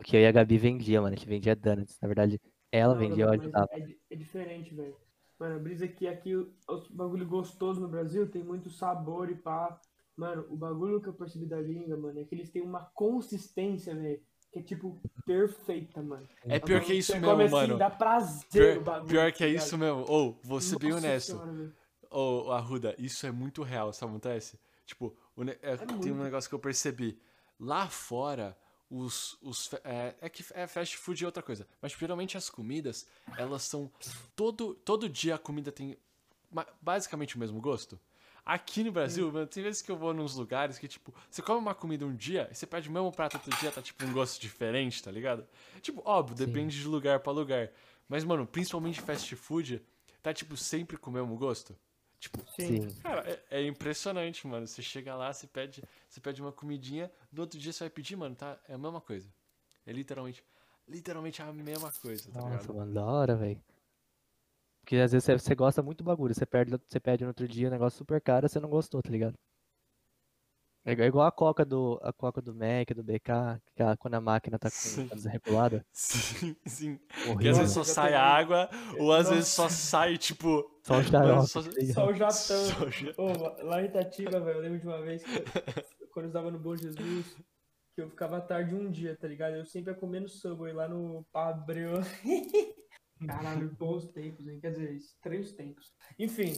o 0.00 0.04
que 0.04 0.16
eu 0.16 0.20
e 0.20 0.26
a 0.26 0.32
Gabi 0.32 0.58
vendia, 0.58 1.00
mano. 1.00 1.14
A 1.14 1.16
gente 1.16 1.28
vendia 1.28 1.54
donuts. 1.54 1.98
Na 2.00 2.08
verdade, 2.08 2.40
ela 2.72 2.94
Não, 2.94 3.00
vendia, 3.00 3.24
eu 3.24 3.30
ajudava. 3.30 3.68
É, 3.72 4.14
é 4.14 4.16
diferente, 4.16 4.74
velho. 4.74 4.96
Mano, 5.38 5.56
a 5.56 5.58
brisa 5.58 5.84
é 5.84 5.88
que 5.88 6.06
aqui 6.06 6.34
o- 6.34 6.52
os 6.68 6.88
bagulho 6.88 7.26
gostoso 7.26 7.80
no 7.80 7.88
Brasil 7.88 8.28
tem 8.28 8.42
muito 8.42 8.68
sabor 8.70 9.30
e 9.30 9.34
pá. 9.36 9.80
Mano, 10.16 10.44
o 10.50 10.56
bagulho 10.56 11.00
que 11.00 11.08
eu 11.08 11.12
percebi 11.14 11.46
da 11.46 11.62
gringa, 11.62 11.96
mano, 11.96 12.18
é 12.18 12.24
que 12.24 12.34
eles 12.34 12.50
têm 12.50 12.60
uma 12.62 12.84
consistência, 12.92 13.94
velho, 13.94 14.20
que 14.52 14.58
é 14.58 14.62
tipo 14.62 15.00
perfeita, 15.24 16.02
mano. 16.02 16.26
É 16.44 16.58
pior 16.58 16.80
que 16.80 16.92
é 16.92 16.96
isso 16.96 17.12
mesmo, 17.12 17.30
assim, 17.40 17.50
mano. 17.54 17.78
Dá 17.78 17.88
prazer 17.90 18.48
Pior, 18.50 18.76
o 18.78 18.80
bagulho. 18.80 19.08
pior 19.08 19.32
que 19.32 19.44
é 19.44 19.46
tá 19.46 19.50
ligado? 19.52 19.64
isso 19.66 19.78
mesmo. 19.78 20.04
Ou, 20.08 20.40
vou 20.42 20.60
ser 20.60 20.78
bem 20.78 20.92
honesto. 20.92 21.40
Ô, 22.10 22.50
Arruda, 22.50 22.94
isso 22.98 23.26
é 23.26 23.30
muito 23.30 23.62
real, 23.62 23.92
sabe 23.92 24.10
o 24.10 24.18
que 24.18 24.26
acontece? 24.26 24.58
Tipo, 24.86 25.14
ne- 25.36 25.56
é, 25.62 25.76
tem 25.76 25.86
um 25.94 25.98
muito. 25.98 26.14
negócio 26.24 26.48
que 26.48 26.54
eu 26.54 26.58
percebi. 26.58 27.20
Lá 27.60 27.86
fora, 27.88 28.56
os. 28.90 29.36
os 29.42 29.70
é, 29.84 30.14
é 30.20 30.28
que 30.28 30.44
é 30.54 30.66
fast 30.66 30.96
food 30.96 31.22
é 31.22 31.26
outra 31.26 31.42
coisa. 31.42 31.66
Mas 31.80 31.92
geralmente 31.92 32.36
as 32.36 32.48
comidas, 32.50 33.06
elas 33.36 33.62
são. 33.62 33.90
Todo, 34.34 34.74
todo 34.74 35.08
dia 35.08 35.34
a 35.34 35.38
comida 35.38 35.70
tem 35.70 35.96
basicamente 36.80 37.36
o 37.36 37.38
mesmo 37.38 37.60
gosto. 37.60 38.00
Aqui 38.44 38.82
no 38.82 38.90
Brasil, 38.90 39.30
mano, 39.30 39.46
tem 39.46 39.62
vezes 39.62 39.82
que 39.82 39.90
eu 39.90 39.96
vou 39.96 40.14
nos 40.14 40.34
lugares 40.34 40.78
que, 40.78 40.88
tipo, 40.88 41.12
você 41.30 41.42
come 41.42 41.58
uma 41.58 41.74
comida 41.74 42.06
um 42.06 42.16
dia 42.16 42.48
e 42.50 42.54
você 42.54 42.66
pede 42.66 42.88
o 42.88 42.92
mesmo 42.92 43.12
prato 43.12 43.34
outro 43.36 43.54
dia, 43.58 43.70
tá 43.70 43.82
tipo 43.82 44.06
um 44.06 44.12
gosto 44.14 44.40
diferente, 44.40 45.02
tá 45.02 45.10
ligado? 45.10 45.46
Tipo, 45.82 46.00
óbvio, 46.02 46.34
Sim. 46.34 46.46
depende 46.46 46.80
de 46.80 46.88
lugar 46.88 47.20
pra 47.20 47.30
lugar. 47.30 47.70
Mas, 48.08 48.24
mano, 48.24 48.46
principalmente 48.46 49.02
fast 49.02 49.36
food, 49.36 49.82
tá 50.22 50.32
tipo 50.32 50.56
sempre 50.56 50.96
com 50.96 51.10
o 51.10 51.12
mesmo 51.12 51.36
gosto. 51.36 51.76
Tipo, 52.18 52.38
Sim. 52.50 52.80
Cara, 53.02 53.24
é, 53.30 53.60
é 53.60 53.66
impressionante, 53.66 54.46
mano. 54.46 54.66
Você 54.66 54.82
chega 54.82 55.14
lá, 55.14 55.32
você 55.32 55.46
pede, 55.46 55.82
você 56.08 56.20
pede 56.20 56.42
uma 56.42 56.52
comidinha, 56.52 57.10
no 57.32 57.42
outro 57.42 57.58
dia 57.58 57.72
você 57.72 57.84
vai 57.84 57.90
pedir, 57.90 58.16
mano, 58.16 58.34
tá? 58.34 58.58
É 58.68 58.74
a 58.74 58.78
mesma 58.78 59.00
coisa. 59.00 59.32
É 59.86 59.92
literalmente, 59.92 60.44
literalmente 60.86 61.40
a 61.40 61.52
mesma 61.52 61.92
coisa, 61.92 62.30
tá 62.30 62.40
Nossa, 62.40 62.72
ligado? 62.72 62.74
mano, 62.74 62.92
da 62.94 63.04
hora, 63.04 63.36
velho. 63.36 63.62
Porque 64.80 64.96
às 64.96 65.12
vezes 65.12 65.24
você, 65.24 65.38
você 65.38 65.54
gosta 65.54 65.82
muito 65.82 65.98
do 65.98 66.04
bagulho, 66.04 66.34
você 66.34 66.46
perde, 66.46 66.72
você 66.88 66.98
pede 66.98 67.22
no 67.22 67.28
outro 67.28 67.46
dia 67.46 67.68
um 67.68 67.70
negócio 67.70 67.98
super 67.98 68.20
caro, 68.20 68.48
você 68.48 68.58
não 68.58 68.70
gostou, 68.70 69.02
tá 69.02 69.10
ligado? 69.10 69.38
É 70.88 70.92
igual- 70.92 71.08
igual 71.08 71.26
a 71.26 71.32
coca 71.32 71.64
do, 71.64 71.98
a 72.02 72.12
coca 72.12 72.40
do 72.40 72.54
Mac, 72.54 72.88
do 72.94 73.02
BK, 73.04 73.60
que 73.76 73.82
a- 73.82 73.96
quando 73.96 74.14
a 74.14 74.20
máquina 74.20 74.58
tá 74.58 74.70
com 74.70 75.06
tá 75.08 75.14
desregulada. 75.14 75.84
Sim, 75.92 76.56
sim. 76.66 76.98
Porque 77.26 77.48
às 77.48 77.58
vezes 77.58 77.74
só 77.74 77.84
sai 77.84 78.14
água, 78.14 78.70
ou 78.98 79.12
às 79.12 79.28
vezes 79.28 79.48
só 79.48 79.68
sai, 79.68 80.16
tipo. 80.16 80.64
Só 80.82 80.98
o 80.98 81.02
xarope, 81.04 81.46
só-? 81.48 81.62
Só 81.92 82.06
o 82.08 82.14
jatão. 82.14 82.32
só 82.64 82.88
já- 82.90 83.12
Ô, 83.18 83.26
lá- 83.38 83.56
lá 83.62 83.82
em 83.82 83.86
Itatiba, 83.86 84.40
velho, 84.40 84.56
eu 84.58 84.62
lembro 84.62 84.78
de 84.80 84.86
uma 84.86 85.02
vez 85.02 85.22
que 85.22 85.30
eu- 85.36 86.08
quando 86.10 86.24
eu 86.24 86.28
estava 86.30 86.50
no 86.50 86.58
Bom 86.58 86.74
Jesus, 86.74 87.36
que 87.94 88.00
eu 88.00 88.08
ficava 88.08 88.40
tarde 88.40 88.74
um 88.74 88.90
dia, 88.90 89.14
tá 89.14 89.28
ligado? 89.28 89.56
Eu 89.56 89.66
sempre 89.66 89.92
ia 89.92 89.98
comendo 89.98 90.26
Subway 90.28 90.72
lá 90.72 90.88
no 90.88 91.22
Pabreu. 91.30 91.92
Caralho, 93.26 93.70
bons 93.76 94.06
tempos, 94.08 94.46
hein? 94.48 94.60
Quer 94.60 94.70
dizer, 94.70 94.92
estranhos 94.94 95.52
tempos. 95.52 95.92
Enfim, 96.18 96.54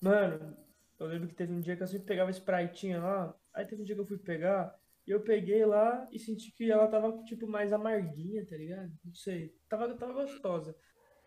mano, 0.00 0.56
eu 0.98 1.06
lembro 1.06 1.28
que 1.28 1.34
teve 1.34 1.52
um 1.52 1.60
dia 1.60 1.76
que 1.76 1.82
eu 1.82 1.86
sempre 1.88 2.06
pegava 2.06 2.30
Spritezinha 2.30 3.00
lá, 3.00 3.34
aí 3.54 3.64
teve 3.64 3.82
um 3.82 3.84
dia 3.84 3.94
que 3.94 4.00
eu 4.00 4.06
fui 4.06 4.18
pegar, 4.18 4.74
e 5.06 5.10
eu 5.10 5.20
peguei 5.20 5.64
lá 5.64 6.06
e 6.12 6.18
senti 6.18 6.52
que 6.52 6.70
ela 6.70 6.86
tava, 6.86 7.22
tipo, 7.24 7.46
mais 7.46 7.72
amarguinha, 7.72 8.46
tá 8.46 8.56
ligado? 8.56 8.92
Não 9.04 9.14
sei, 9.14 9.54
tava, 9.68 9.92
tava 9.94 10.12
gostosa. 10.12 10.76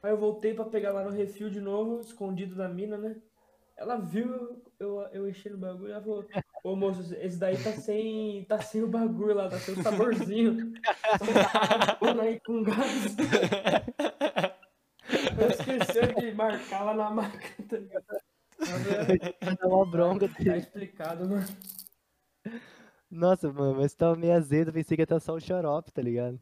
Aí 0.02 0.12
eu 0.12 0.18
voltei 0.18 0.54
pra 0.54 0.66
pegar 0.66 0.92
lá 0.92 1.04
no 1.04 1.10
refil 1.10 1.50
de 1.50 1.60
novo, 1.60 2.00
escondido 2.00 2.56
da 2.56 2.70
mina, 2.70 2.98
né? 2.98 3.16
Ela 3.76 3.98
viu 3.98 4.64
eu, 4.80 5.02
eu 5.12 5.28
enchendo 5.28 5.56
o 5.56 5.60
bagulho, 5.60 5.92
ela 5.92 6.02
falou, 6.02 6.26
ô 6.64 6.76
moço, 6.76 7.14
esse 7.16 7.38
daí 7.38 7.58
tá 7.62 7.74
sem, 7.74 8.46
tá 8.46 8.62
sem 8.62 8.82
o 8.84 8.88
bagulho 8.88 9.36
lá, 9.36 9.50
tá 9.50 9.58
sem 9.58 9.74
o 9.74 9.84
saborzinho. 9.84 10.74
Aí 12.22 12.40
com 12.40 12.64
gás. 12.64 13.16
Eu 15.38 15.50
esqueci 15.50 16.16
de 16.20 16.32
marcar 16.34 16.84
lá 16.84 16.94
na 16.94 17.10
máquina, 17.10 17.68
tá 17.70 17.78
ligado? 17.78 18.06
É, 19.62 19.66
uma 19.68 19.86
bronca 19.86 20.28
tá 20.30 20.58
explicado, 20.58 21.28
mano. 21.28 21.46
Nossa, 23.10 23.52
mano, 23.52 23.76
mas 23.76 23.94
tava 23.94 24.16
meio 24.16 24.34
azedo, 24.34 24.74
pensei 24.74 24.98
que 24.98 25.02
ia 25.02 25.06
estar 25.06 25.20
só 25.20 25.34
o 25.34 25.40
xarope, 25.40 25.92
tá 25.92 26.02
ligado? 26.02 26.40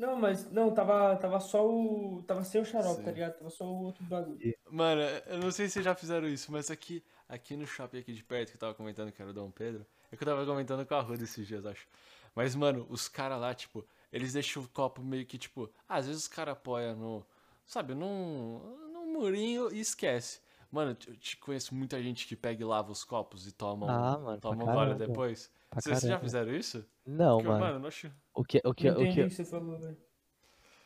Não, 0.00 0.16
mas 0.16 0.50
não, 0.50 0.72
tava, 0.72 1.14
tava 1.16 1.38
só 1.40 1.68
o. 1.68 2.22
Tava 2.22 2.42
sem 2.42 2.58
o 2.58 2.64
xarope, 2.64 2.96
Sim. 2.96 3.04
tá 3.04 3.12
ligado? 3.12 3.34
Tava 3.36 3.50
só 3.50 3.66
o 3.66 3.82
outro 3.84 4.02
bagulho. 4.04 4.38
Mano, 4.70 5.02
eu 5.26 5.38
não 5.38 5.50
sei 5.50 5.66
se 5.66 5.74
vocês 5.74 5.84
já 5.84 5.94
fizeram 5.94 6.26
isso, 6.26 6.50
mas 6.50 6.70
aqui, 6.70 7.04
aqui 7.28 7.54
no 7.54 7.66
shopping 7.66 7.98
aqui 7.98 8.14
de 8.14 8.24
perto, 8.24 8.50
que 8.50 8.56
eu 8.56 8.60
tava 8.60 8.74
comentando 8.74 9.12
que 9.12 9.20
era 9.20 9.30
o 9.30 9.34
Dom 9.34 9.50
Pedro, 9.50 9.84
é 10.10 10.16
que 10.16 10.22
eu 10.22 10.26
tava 10.26 10.46
comentando 10.46 10.86
com 10.86 10.94
a 10.94 11.02
Ruda 11.02 11.24
esses 11.24 11.46
dias, 11.46 11.66
acho. 11.66 11.86
Mas, 12.34 12.54
mano, 12.54 12.86
os 12.88 13.08
caras 13.08 13.38
lá, 13.38 13.54
tipo, 13.54 13.86
eles 14.10 14.32
deixam 14.32 14.62
o 14.62 14.68
copo 14.68 15.02
meio 15.02 15.26
que, 15.26 15.36
tipo, 15.36 15.70
às 15.86 16.06
vezes 16.06 16.22
os 16.22 16.28
caras 16.28 16.52
apoiam 16.52 16.96
no, 16.96 17.26
sabe, 17.66 17.94
num, 17.94 18.58
num 18.92 19.12
murinho 19.12 19.70
e 19.70 19.80
esquece. 19.80 20.40
Mano, 20.70 20.96
eu 21.06 21.16
te 21.16 21.36
conheço 21.36 21.74
muita 21.74 22.00
gente 22.02 22.26
que 22.26 22.36
pega 22.36 22.62
e 22.62 22.64
lava 22.64 22.92
os 22.92 23.02
copos 23.04 23.46
e 23.46 23.52
toma 23.52 23.86
Ah, 23.90 24.18
mano, 24.18 24.40
toma 24.40 24.54
um 24.62 24.66
gole 24.66 24.76
caramba. 24.76 25.06
depois. 25.06 25.50
Pra 25.68 25.80
Vocês 25.80 26.00
já 26.02 26.18
fizeram 26.18 26.54
isso? 26.54 26.84
Não, 27.04 27.38
Porque, 27.38 27.48
mano. 27.48 27.64
mano, 27.64 27.78
não 27.80 27.88
acho... 27.88 28.10
O 28.34 28.44
que, 28.44 28.60
o 28.64 28.72
que, 28.74 28.90
Não 28.90 29.00
o 29.00 29.04
que, 29.12 29.22
o 29.22 29.28
que 29.28 29.30
você 29.34 29.44
falou, 29.44 29.78
velho. 29.78 29.96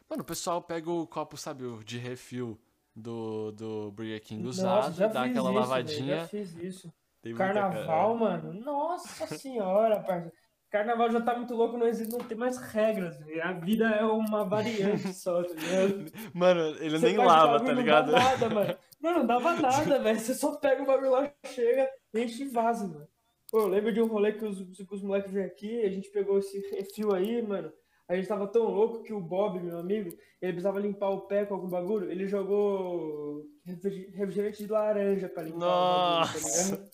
Mano, 0.08 0.22
o 0.22 0.24
pessoal 0.26 0.62
pega 0.62 0.90
o 0.90 1.06
copo, 1.06 1.36
sabe, 1.36 1.64
de 1.84 1.98
refil 1.98 2.58
do, 2.96 3.52
do 3.52 3.90
Burger 3.92 4.22
King 4.22 4.42
Nossa, 4.42 4.60
usado, 4.60 4.94
já 4.94 5.06
dá 5.08 5.22
fiz 5.22 5.30
aquela 5.30 5.50
isso, 5.50 5.60
lavadinha. 5.60 6.16
Já 6.20 6.26
fiz 6.28 6.54
isso. 6.56 6.92
Tem 7.22 7.34
Carnaval, 7.34 7.84
cara- 7.86 8.14
mano. 8.42 8.52
Nossa 8.60 9.26
senhora, 9.38 10.00
parça. 10.00 10.32
Carnaval 10.74 11.08
já 11.12 11.20
tá 11.20 11.36
muito 11.36 11.54
louco, 11.54 11.78
não 11.78 11.86
existe, 11.86 12.10
não 12.12 12.18
tem 12.18 12.36
mais 12.36 12.56
regras. 12.58 13.16
velho. 13.20 13.42
A 13.44 13.52
vida 13.52 13.84
é 13.90 14.04
uma 14.04 14.44
variante 14.44 15.12
só, 15.14 15.40
tá 15.44 15.54
ligado? 15.54 16.12
Mano, 16.34 16.60
ele 16.80 16.98
Você 16.98 17.06
nem 17.06 17.16
lava, 17.16 17.60
tá 17.60 17.64
não 17.66 17.74
ligado? 17.74 18.10
dá 18.10 18.18
nada, 18.18 18.50
mano. 18.50 18.76
Não, 19.00 19.12
não 19.18 19.26
dava 19.26 19.54
nada, 19.62 20.00
velho. 20.00 20.18
Você 20.18 20.34
só 20.34 20.56
pega 20.56 20.82
o 20.82 20.86
bagulho 20.86 21.12
lá, 21.12 21.30
chega, 21.46 21.88
enche 22.12 22.42
e 22.42 22.48
vaza, 22.48 22.88
mano. 22.88 23.06
Pô, 23.52 23.60
eu 23.60 23.68
lembro 23.68 23.92
de 23.92 24.02
um 24.02 24.06
rolê 24.08 24.32
que 24.32 24.44
os, 24.44 24.60
os 24.90 25.02
moleques 25.02 25.30
vieram 25.30 25.48
aqui, 25.48 25.80
a 25.84 25.88
gente 25.88 26.10
pegou 26.10 26.40
esse 26.40 26.58
refil 26.74 27.14
aí, 27.14 27.40
mano. 27.40 27.72
A 28.08 28.16
gente 28.16 28.26
tava 28.26 28.48
tão 28.48 28.64
louco 28.64 29.02
que 29.04 29.12
o 29.12 29.20
Bob, 29.20 29.60
meu 29.60 29.78
amigo, 29.78 30.08
ele 30.42 30.52
precisava 30.52 30.80
limpar 30.80 31.10
o 31.10 31.20
pé 31.22 31.44
com 31.46 31.54
algum 31.54 31.68
bagulho, 31.68 32.10
ele 32.10 32.26
jogou 32.26 33.46
refri- 33.64 34.10
refrigerante 34.12 34.64
de 34.66 34.70
laranja 34.72 35.28
pra 35.28 35.44
limpar 35.44 35.56
o 35.58 35.60
bagulho, 35.60 36.26
tá 36.26 36.40
Nossa. 36.42 36.90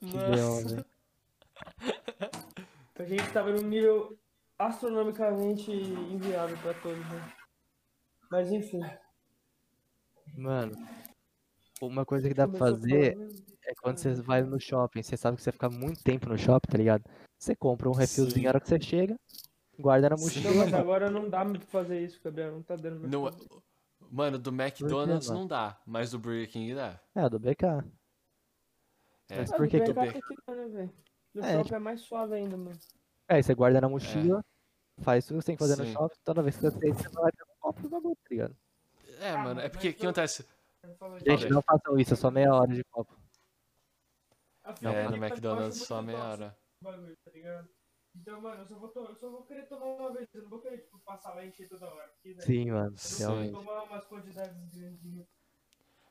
ligado? 0.00 0.68
velho. 0.68 0.84
A 3.02 3.04
gente 3.04 3.32
tava 3.32 3.50
num 3.50 3.66
nível 3.66 4.16
astronomicamente 4.56 5.72
inviável 5.72 6.56
pra 6.58 6.72
todos, 6.74 7.00
né? 7.00 7.32
Mas 8.30 8.52
enfim. 8.52 8.80
Mano, 10.36 10.72
uma 11.80 12.06
coisa 12.06 12.28
que 12.28 12.34
dá 12.34 12.46
pra 12.46 12.60
fazer 12.60 13.18
é 13.64 13.74
quando 13.82 13.98
você 13.98 14.14
vai 14.14 14.42
no 14.42 14.60
shopping, 14.60 15.02
você 15.02 15.16
sabe 15.16 15.36
que 15.36 15.42
você 15.42 15.50
fica 15.50 15.68
muito 15.68 16.00
tempo 16.04 16.28
no 16.28 16.38
shopping, 16.38 16.70
tá 16.70 16.78
ligado? 16.78 17.02
Você 17.36 17.56
compra 17.56 17.88
um 17.90 17.92
refilzinho 17.92 18.34
Sim. 18.36 18.42
na 18.44 18.48
hora 18.50 18.60
que 18.60 18.68
você 18.68 18.80
chega, 18.80 19.18
guarda 19.76 20.10
na 20.10 20.16
mochila, 20.16 20.50
Não, 20.50 20.56
mas 20.58 20.72
agora 20.72 21.10
não 21.10 21.28
dá 21.28 21.44
muito 21.44 21.66
pra 21.66 21.82
fazer 21.82 22.04
isso, 22.04 22.20
Gabriel. 22.22 22.52
Não 22.52 22.62
tá 22.62 22.76
dando 22.76 23.00
mais 23.00 23.10
Não, 23.10 23.28
mano, 24.12 24.38
do 24.38 24.50
McDonald's 24.50 25.28
não 25.28 25.44
dá, 25.44 25.76
mas 25.84 26.12
do 26.12 26.20
Burger 26.20 26.48
King 26.48 26.72
dá. 26.72 27.00
É, 27.16 27.28
do 27.28 27.40
BK. 27.40 27.84
É, 29.28 29.38
Mas 29.38 29.52
Ah, 29.52 29.56
por 29.56 29.66
do 29.66 29.70
que 29.70 29.80
que 29.80 29.92
BK 29.92 30.20
aqui, 31.32 31.40
né? 31.40 31.52
No 31.54 31.60
É, 31.60 31.62
shopping 31.62 31.74
é 31.74 31.78
mais 31.78 32.00
suave 32.00 32.34
ainda, 32.34 32.56
mano. 32.56 32.78
Aí 33.28 33.42
você 33.42 33.54
guarda 33.54 33.80
na 33.80 33.88
mochila, 33.88 34.44
faz 35.00 35.26
tudo 35.26 35.38
que 35.38 35.42
você 35.42 35.46
tem 35.46 35.56
que 35.56 35.62
fazer 35.62 35.76
no 35.76 35.86
Sim. 35.86 35.92
shopping, 35.92 36.16
toda 36.24 36.42
vez 36.42 36.56
que 36.56 36.62
você 36.62 36.70
sente, 36.78 37.02
você 37.02 37.08
vai 37.08 37.32
pegar 37.32 37.50
um 37.50 37.56
copo 37.60 37.82
do 37.82 37.88
bagulho, 37.88 38.16
tá 38.16 38.28
ligado? 38.30 38.56
é 39.20 39.30
Ah, 39.30 39.38
mano, 39.38 39.60
é 39.60 39.68
porque 39.68 39.88
o 39.90 39.94
que 39.94 40.04
acontece? 40.06 40.46
Gente, 41.24 41.48
não 41.48 41.62
façam 41.62 41.98
isso, 41.98 42.12
é 42.14 42.16
só 42.16 42.30
meia 42.30 42.52
hora 42.52 42.74
de 42.74 42.84
copo. 42.84 43.16
Afinal, 44.64 44.94
É, 44.94 45.08
no 45.08 45.16
McDonald's 45.16 45.78
só 45.78 46.02
meia 46.02 46.18
hora. 46.18 46.58
bagulho, 46.80 47.16
tá 47.24 47.30
ligado? 47.30 47.68
Então, 48.14 48.40
mano, 48.42 48.62
eu 48.62 48.66
só 48.66 48.74
vou, 48.78 48.88
to- 48.90 49.00
eu 49.08 49.14
só 49.16 49.30
vou 49.30 49.42
querer 49.44 49.66
tomar 49.66 49.86
uma 49.86 50.12
vez. 50.12 50.28
Eu 50.34 50.42
não 50.42 50.50
vou 50.50 50.60
querer, 50.60 50.78
tipo, 50.78 50.98
passar 51.00 51.34
lá 51.34 51.44
e 51.44 51.48
encher 51.48 51.68
toda 51.68 51.86
hora. 51.88 52.08
Porque, 52.08 52.34
velho, 52.34 52.46
Sim, 52.46 52.70
mano, 52.70 52.98
Sim. 52.98 53.22
eu 53.22 53.28
vou 53.28 53.36
realmente. 53.36 53.64
tomar 53.64 53.82
umas 53.84 54.04
quantidades 54.06 54.74
grandes 54.74 55.00
de 55.00 55.26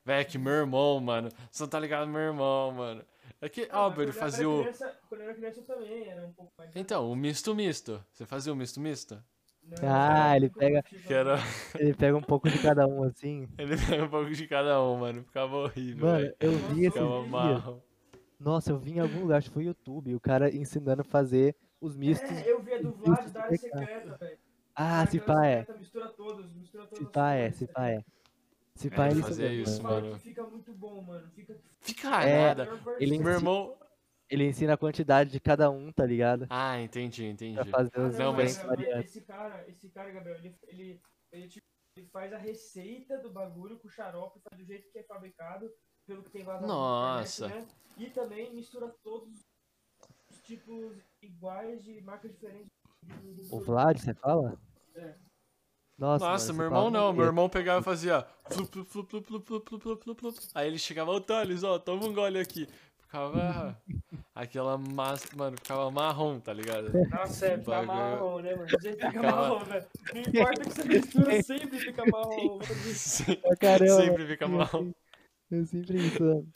Véi, 0.04 0.20
é 0.22 0.24
que 0.24 0.36
meu 0.36 0.52
irmão, 0.52 0.98
mano, 1.00 1.28
você 1.50 1.62
não 1.62 1.70
tá 1.70 1.78
ligado, 1.78 2.08
meu 2.08 2.20
irmão, 2.20 2.72
mano. 2.72 3.04
É 3.42 3.48
que, 3.48 3.62
Ah, 3.62 3.66
ele 3.66 3.70
quando 3.70 3.98
eu 3.98 4.02
era 4.04 4.12
fazia 4.12 4.48
o... 4.48 4.60
criança- 4.62 4.96
Quando 5.08 5.20
eu 5.20 5.24
era 5.28 5.34
criança 5.34 5.60
eu 5.60 5.64
também, 5.64 6.08
era 6.08 6.26
um 6.26 6.32
pouco 6.32 6.52
mais. 6.56 6.70
Então, 6.76 7.10
o 7.10 7.16
misto-misto. 7.16 8.02
Você 8.12 8.24
fazia 8.24 8.52
o 8.52 8.56
misto-misto? 8.56 9.22
Não, 9.64 9.88
Ah, 9.88 10.36
ele 10.36 10.48
pega- 10.50 10.82
era... 11.08 11.36
Ele 11.78 11.94
pega 11.94 12.16
um 12.16 12.22
pouco 12.22 12.48
de 12.48 12.58
cada 12.58 12.86
um, 12.86 13.02
assim. 13.04 13.48
Ele 13.58 13.76
pega 13.76 14.04
um 14.04 14.08
pouco 14.08 14.30
de 14.30 14.46
cada 14.46 14.82
um, 14.82 14.98
mano. 14.98 15.22
Ficava 15.24 15.56
horrível, 15.56 16.06
Mano, 16.06 16.20
velho. 16.20 16.36
eu 16.40 16.52
vi 16.52 16.80
esses 16.80 16.92
Ficava 16.92 17.26
mal. 17.26 17.84
Nossa, 18.38 18.72
eu 18.72 18.78
vi 18.78 18.92
em 18.92 19.00
algum 19.00 19.20
lugar, 19.20 19.38
acho 19.38 19.48
que 19.48 19.54
foi 19.54 19.64
YouTube, 19.64 20.14
o 20.14 20.20
cara 20.20 20.54
ensinando 20.54 21.02
a 21.02 21.04
fazer 21.04 21.54
os 21.80 21.96
mistos. 21.96 22.36
É, 22.36 22.50
eu 22.52 22.60
vi 22.60 22.72
a 22.74 22.78
do 22.78 22.90
Vlad 22.92 23.24
da 23.32 23.40
área 23.44 23.56
secreta, 23.58 24.16
velho. 24.20 24.38
Ah, 24.74 25.04
Da 25.04 25.10
se 25.10 25.20
pá 25.20 25.46
é. 25.46 25.66
Mistura 25.78 26.08
todos, 26.08 26.52
mistura 26.54 26.84
todos. 26.86 26.98
Se 26.98 27.06
pá 27.06 27.32
é, 27.34 27.50
se 27.52 27.66
pá 27.68 27.88
é. 27.88 27.98
Se 28.82 28.88
É, 28.88 28.90
pá, 28.90 29.08
ele 29.10 29.22
fazia 29.22 29.48
mesmo, 29.48 29.62
isso, 29.62 29.82
mano. 29.82 30.18
Fica 30.18 30.44
muito 30.44 30.74
bom, 30.74 31.02
mano. 31.02 31.30
Fica 31.30 31.56
Fica 31.80 32.24
É, 32.24 32.48
nada. 32.48 32.68
ele 32.98 33.18
Meu 33.18 33.32
irmão. 33.32 33.78
Ele 34.28 34.44
ensina 34.48 34.72
a 34.74 34.78
quantidade 34.78 35.30
de 35.30 35.38
cada 35.38 35.70
um, 35.70 35.92
tá 35.92 36.06
ligado? 36.06 36.46
Ah, 36.48 36.80
entendi, 36.80 37.26
entendi. 37.26 37.54
Pra 37.54 37.66
fazer 37.66 37.90
Ah, 37.96 38.06
os 38.08 38.18
Não, 38.18 38.32
mas- 38.32 38.56
variantes. 38.62 39.10
esse 39.16 39.20
cara, 39.26 39.68
esse 39.68 39.90
cara, 39.90 40.10
Gabriel, 40.10 40.36
ele, 40.38 40.56
ele, 40.68 41.00
ele, 41.30 41.48
tipo, 41.48 41.66
ele 41.96 42.06
faz 42.06 42.32
a 42.32 42.38
receita 42.38 43.18
do 43.18 43.30
bagulho 43.30 43.78
com 43.78 43.88
o 43.88 43.90
xarope, 43.90 44.40
faz 44.40 44.58
do 44.60 44.66
jeito 44.66 44.90
que 44.90 44.98
é 44.98 45.02
fabricado, 45.04 45.70
pelo 46.06 46.22
que 46.22 46.30
tem 46.30 46.42
vazado 46.44 46.66
na 46.66 46.72
Nossa. 46.72 47.46
internet, 47.46 47.66
né? 47.66 47.74
E 47.98 48.10
também 48.10 48.54
mistura 48.54 48.88
todos 49.04 49.38
os 50.30 50.40
tipos 50.42 50.96
iguais 51.20 51.84
de 51.84 52.00
marcas 52.00 52.32
diferentes. 52.32 52.70
O 53.50 53.60
Vlad, 53.60 53.98
você 53.98 54.14
fala? 54.14 54.58
É. 54.94 55.14
Nossa, 55.98 56.24
Nossa 56.24 56.52
é 56.52 56.54
meu 56.54 56.64
irmão 56.64 56.90
não. 56.90 57.12
Meu 57.12 57.26
irmão 57.26 57.48
pegava 57.48 57.80
e 57.80 57.84
fazia. 57.84 58.26
Aí 60.54 60.66
ele 60.66 60.78
chegava, 60.78 61.10
ô 61.10 61.20
Thales, 61.20 61.62
ó, 61.62 61.78
toma 61.78 62.06
um 62.06 62.12
gole 62.12 62.38
aqui. 62.38 62.68
Ficava. 62.98 63.80
Aquela 64.34 64.78
massa, 64.78 65.28
mano, 65.36 65.56
ficava 65.58 65.90
marrom, 65.90 66.40
tá 66.40 66.54
ligado? 66.54 66.90
Nossa, 67.10 67.46
é, 67.46 67.58
fica 67.58 67.82
marrom, 67.82 68.40
né, 68.40 68.54
mano? 68.54 68.70
Sempre 68.80 69.06
fica 69.06 69.22
marrom, 69.22 69.58
velho. 69.58 69.86
Não 70.14 70.20
importa 70.22 70.60
o 70.60 70.64
que 70.64 70.70
você 70.70 70.84
mistura, 70.84 71.42
sempre 71.42 71.78
fica 71.78 72.04
marrom. 72.06 72.58
sempre 72.94 74.26
fica 74.26 74.48
marrom. 74.48 74.92
Eu 75.50 75.66
sempre 75.66 75.98
isso. 75.98 76.46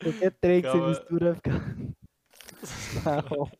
Qualquer 0.00 0.30
trem 0.40 0.62
que 0.62 0.68
você 0.70 0.80
mistura 0.80 1.34
fica 1.34 1.50
marrom. 3.04 3.50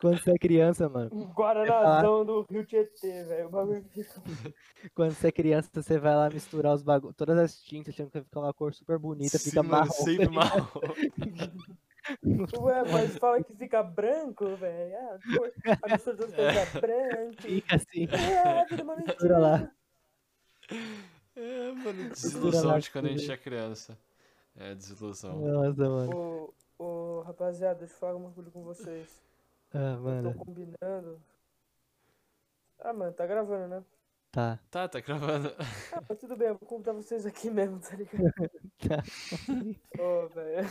Quando 0.00 0.18
você 0.22 0.30
é 0.30 0.38
criança, 0.38 0.88
mano. 0.88 1.10
Um 1.12 1.24
Guaranazão 1.32 2.24
do 2.24 2.42
Rio 2.48 2.64
Tietê, 2.64 3.24
velho. 3.24 3.48
O 3.48 3.50
bagulho 3.50 3.84
fica. 3.90 4.12
Quando 4.94 5.12
você 5.12 5.28
é 5.28 5.32
criança, 5.32 5.68
você 5.74 5.98
vai 5.98 6.14
lá 6.14 6.30
misturar 6.30 6.72
os 6.74 6.82
bagulhos. 6.82 7.16
Todas 7.16 7.36
as 7.38 7.60
tintas, 7.60 7.92
achando 7.94 8.06
que 8.08 8.18
vai 8.18 8.22
ficar 8.24 8.40
uma 8.40 8.54
cor 8.54 8.72
super 8.72 8.98
bonita, 8.98 9.38
Sim, 9.38 9.50
fica 9.50 9.62
mano, 9.62 9.78
marrom. 9.86 9.92
sempre 10.04 10.28
marrom. 10.28 10.80
Ué, 12.60 12.84
mas 12.90 13.16
fala 13.18 13.42
que 13.42 13.54
fica 13.54 13.82
branco, 13.82 14.56
velho. 14.56 14.96
Ah, 14.96 15.18
cor- 15.36 15.52
a 15.82 15.92
mistura 15.92 16.16
das 16.16 16.34
coisas 16.34 16.56
é 16.56 16.64
branco. 16.80 17.42
Fica 17.42 17.76
assim. 17.76 18.04
É, 18.04 18.64
vira 18.66 18.84
uma 18.84 18.96
Mistura 18.96 19.38
lá. 19.38 19.58
mentira. 19.58 19.72
É, 21.36 21.72
mano, 21.72 22.02
lá 22.02 22.08
desilusão 22.10 22.78
de 22.78 22.90
quando 22.90 23.04
a 23.06 23.08
tudo. 23.08 23.18
gente 23.20 23.32
é 23.32 23.36
criança. 23.36 23.98
É, 24.56 24.74
desilusão. 24.74 25.36
Nossa, 25.38 25.88
mano. 25.88 26.52
Ô, 26.78 26.84
ô, 26.84 27.20
rapaziada, 27.22 27.80
deixa 27.80 27.94
eu 27.94 27.98
falar 27.98 28.16
uma 28.16 28.30
coisa 28.30 28.50
com 28.50 28.62
vocês. 28.62 29.08
Ah, 29.72 29.78
Eu 29.92 29.96
tô 29.96 30.02
mano. 30.02 30.34
combinando. 30.34 31.22
Ah, 32.80 32.92
mano, 32.92 33.12
tá 33.12 33.26
gravando, 33.26 33.68
né? 33.68 33.84
Tá. 34.30 34.58
Tá, 34.70 34.88
tá 34.88 35.00
gravando. 35.00 35.48
Ah, 35.92 36.02
mas 36.08 36.18
tudo 36.18 36.36
bem, 36.36 36.48
eu 36.48 36.54
vou 36.58 36.68
convidar 36.68 36.92
vocês 36.92 37.26
aqui 37.26 37.50
mesmo, 37.50 37.80
tá 37.80 37.96
ligado? 37.96 38.32
Tá. 38.78 39.02
Ô, 40.02 40.28
velho. 40.28 40.68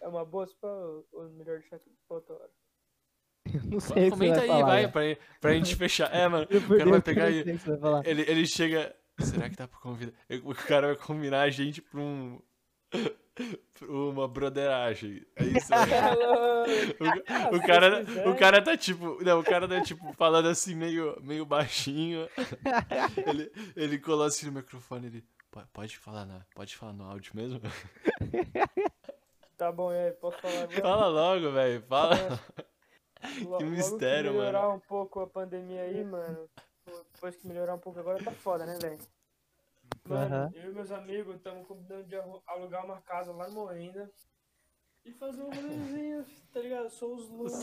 É 0.00 0.08
uma 0.08 0.24
boa 0.24 0.46
pra 0.60 0.70
ou 0.70 1.28
melhor 1.30 1.58
deixar 1.58 1.76
aqui 1.76 1.90
pra 2.08 2.16
outra 2.16 2.34
hora? 2.34 2.50
Eu 3.52 3.60
não 3.70 3.80
sei 3.80 4.08
Comenta 4.10 4.34
vai 4.36 4.42
aí, 4.42 4.48
falar. 4.48 4.64
vai, 4.66 4.82
né? 4.82 4.88
pra, 4.88 5.24
pra 5.40 5.52
gente 5.54 5.76
fechar. 5.76 6.14
É, 6.14 6.26
mano, 6.28 6.44
o 6.46 6.78
cara 6.78 6.90
vai 6.90 7.02
pegar 7.02 7.30
e. 7.30 7.58
falar. 7.58 8.06
Ele, 8.06 8.22
ele 8.22 8.46
chega. 8.46 8.94
Será 9.20 9.50
que 9.50 9.56
dá 9.56 9.68
pra 9.68 9.78
convidar? 9.78 10.12
O 10.44 10.54
cara 10.54 10.86
vai 10.86 10.96
combinar 10.96 11.42
a 11.42 11.50
gente 11.50 11.82
pra 11.82 12.00
um. 12.00 12.40
uma 13.88 14.28
broderagem. 14.28 15.24
É 15.36 15.44
isso 15.44 15.72
aí. 15.74 15.90
O, 17.52 17.56
o 17.56 17.60
cara, 17.66 18.04
o 18.30 18.36
cara 18.36 18.62
tá 18.62 18.76
tipo. 18.76 19.22
Não, 19.24 19.40
o 19.40 19.44
cara 19.44 19.66
tá 19.66 19.80
tipo 19.82 20.12
falando 20.12 20.46
assim 20.48 20.74
meio, 20.74 21.18
meio 21.22 21.44
baixinho. 21.44 22.28
Ele, 23.26 23.52
ele 23.74 23.98
colou 23.98 24.24
assim 24.24 24.46
no 24.46 24.52
microfone 24.52 25.06
ele. 25.08 25.24
"Po- 25.50 25.66
Pode 25.72 25.98
falar, 25.98 26.24
na, 26.24 26.40
pode 26.54 26.76
falar 26.76 26.92
no 26.92 27.04
áudio 27.04 27.32
mesmo? 27.34 27.60
Tá 29.56 29.70
bom, 29.72 29.92
e 29.92 29.96
aí, 29.96 30.12
posso 30.12 30.38
falar 30.38 30.62
agora? 30.62 30.80
Fala 30.80 31.06
logo, 31.08 31.50
velho. 31.52 31.82
Fala. 31.82 32.14
Lo- 32.16 32.38
que 33.38 33.44
logo 33.44 33.64
mistério, 33.64 34.30
que 34.32 34.38
melhorar 34.38 34.68
um 34.70 34.80
pouco 34.80 35.20
a 35.20 35.26
pandemia 35.26 35.82
aí, 35.82 36.04
mano. 36.04 36.48
Depois 37.14 37.36
que 37.36 37.46
melhorar 37.46 37.74
um 37.74 37.78
pouco 37.78 37.98
agora, 38.00 38.22
tá 38.22 38.30
foda, 38.32 38.64
né, 38.66 38.78
velho? 38.80 38.98
Mano, 40.08 40.24
Aham. 40.34 40.50
eu 40.54 40.70
e 40.70 40.74
meus 40.74 40.90
amigos 40.90 41.36
estamos 41.36 41.66
combinando 41.66 42.04
de 42.08 42.16
alugar 42.46 42.84
uma 42.84 43.00
casa 43.02 43.32
lá 43.32 43.46
no 43.48 43.54
Moenda. 43.54 44.10
E 45.04 45.12
fazer 45.12 45.42
um 45.42 45.50
rolezinho, 45.50 46.24
tá 46.52 46.60
ligado? 46.60 46.88
Sou 46.90 47.16
os 47.16 47.28
loucos. 47.28 47.54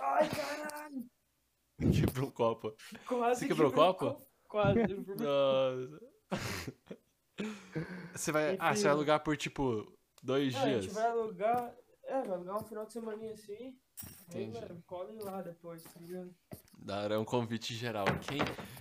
Ai, 0.00 0.28
caralho! 0.28 1.06
Quebrou 1.94 2.30
copo. 2.30 2.74
Quase 3.08 3.40
Você 3.40 3.48
quebrou 3.48 3.68
o 3.68 3.72
quebrei 3.72 3.86
copo? 3.94 4.14
co- 4.14 4.26
Quase. 4.46 4.78
Nossa. 5.16 6.00
Você 8.14 8.30
vai. 8.32 8.56
Ah, 8.58 8.72
Enfim. 8.72 8.76
você 8.76 8.82
vai 8.82 8.92
alugar 8.92 9.22
por 9.22 9.36
tipo 9.38 9.90
dois 10.22 10.54
Ah, 10.54 10.60
a 10.60 10.64
dias? 10.66 10.84
gente 10.84 10.94
vai 10.94 11.06
alugar. 11.06 11.74
É, 12.04 12.20
vai 12.22 12.32
alugar 12.32 12.56
um 12.58 12.64
final 12.64 12.84
de 12.84 12.92
semana 12.92 13.32
assim. 13.32 13.79
Aí, 14.34 14.46
mano, 14.46 14.82
colhem 14.86 15.18
lá 15.22 15.42
depois, 15.42 15.82
tá 15.82 16.00
ligado? 16.00 16.30
Dará 16.78 17.18
um 17.20 17.24
convite 17.24 17.74
geral. 17.74 18.06
Quem? 18.22 18.38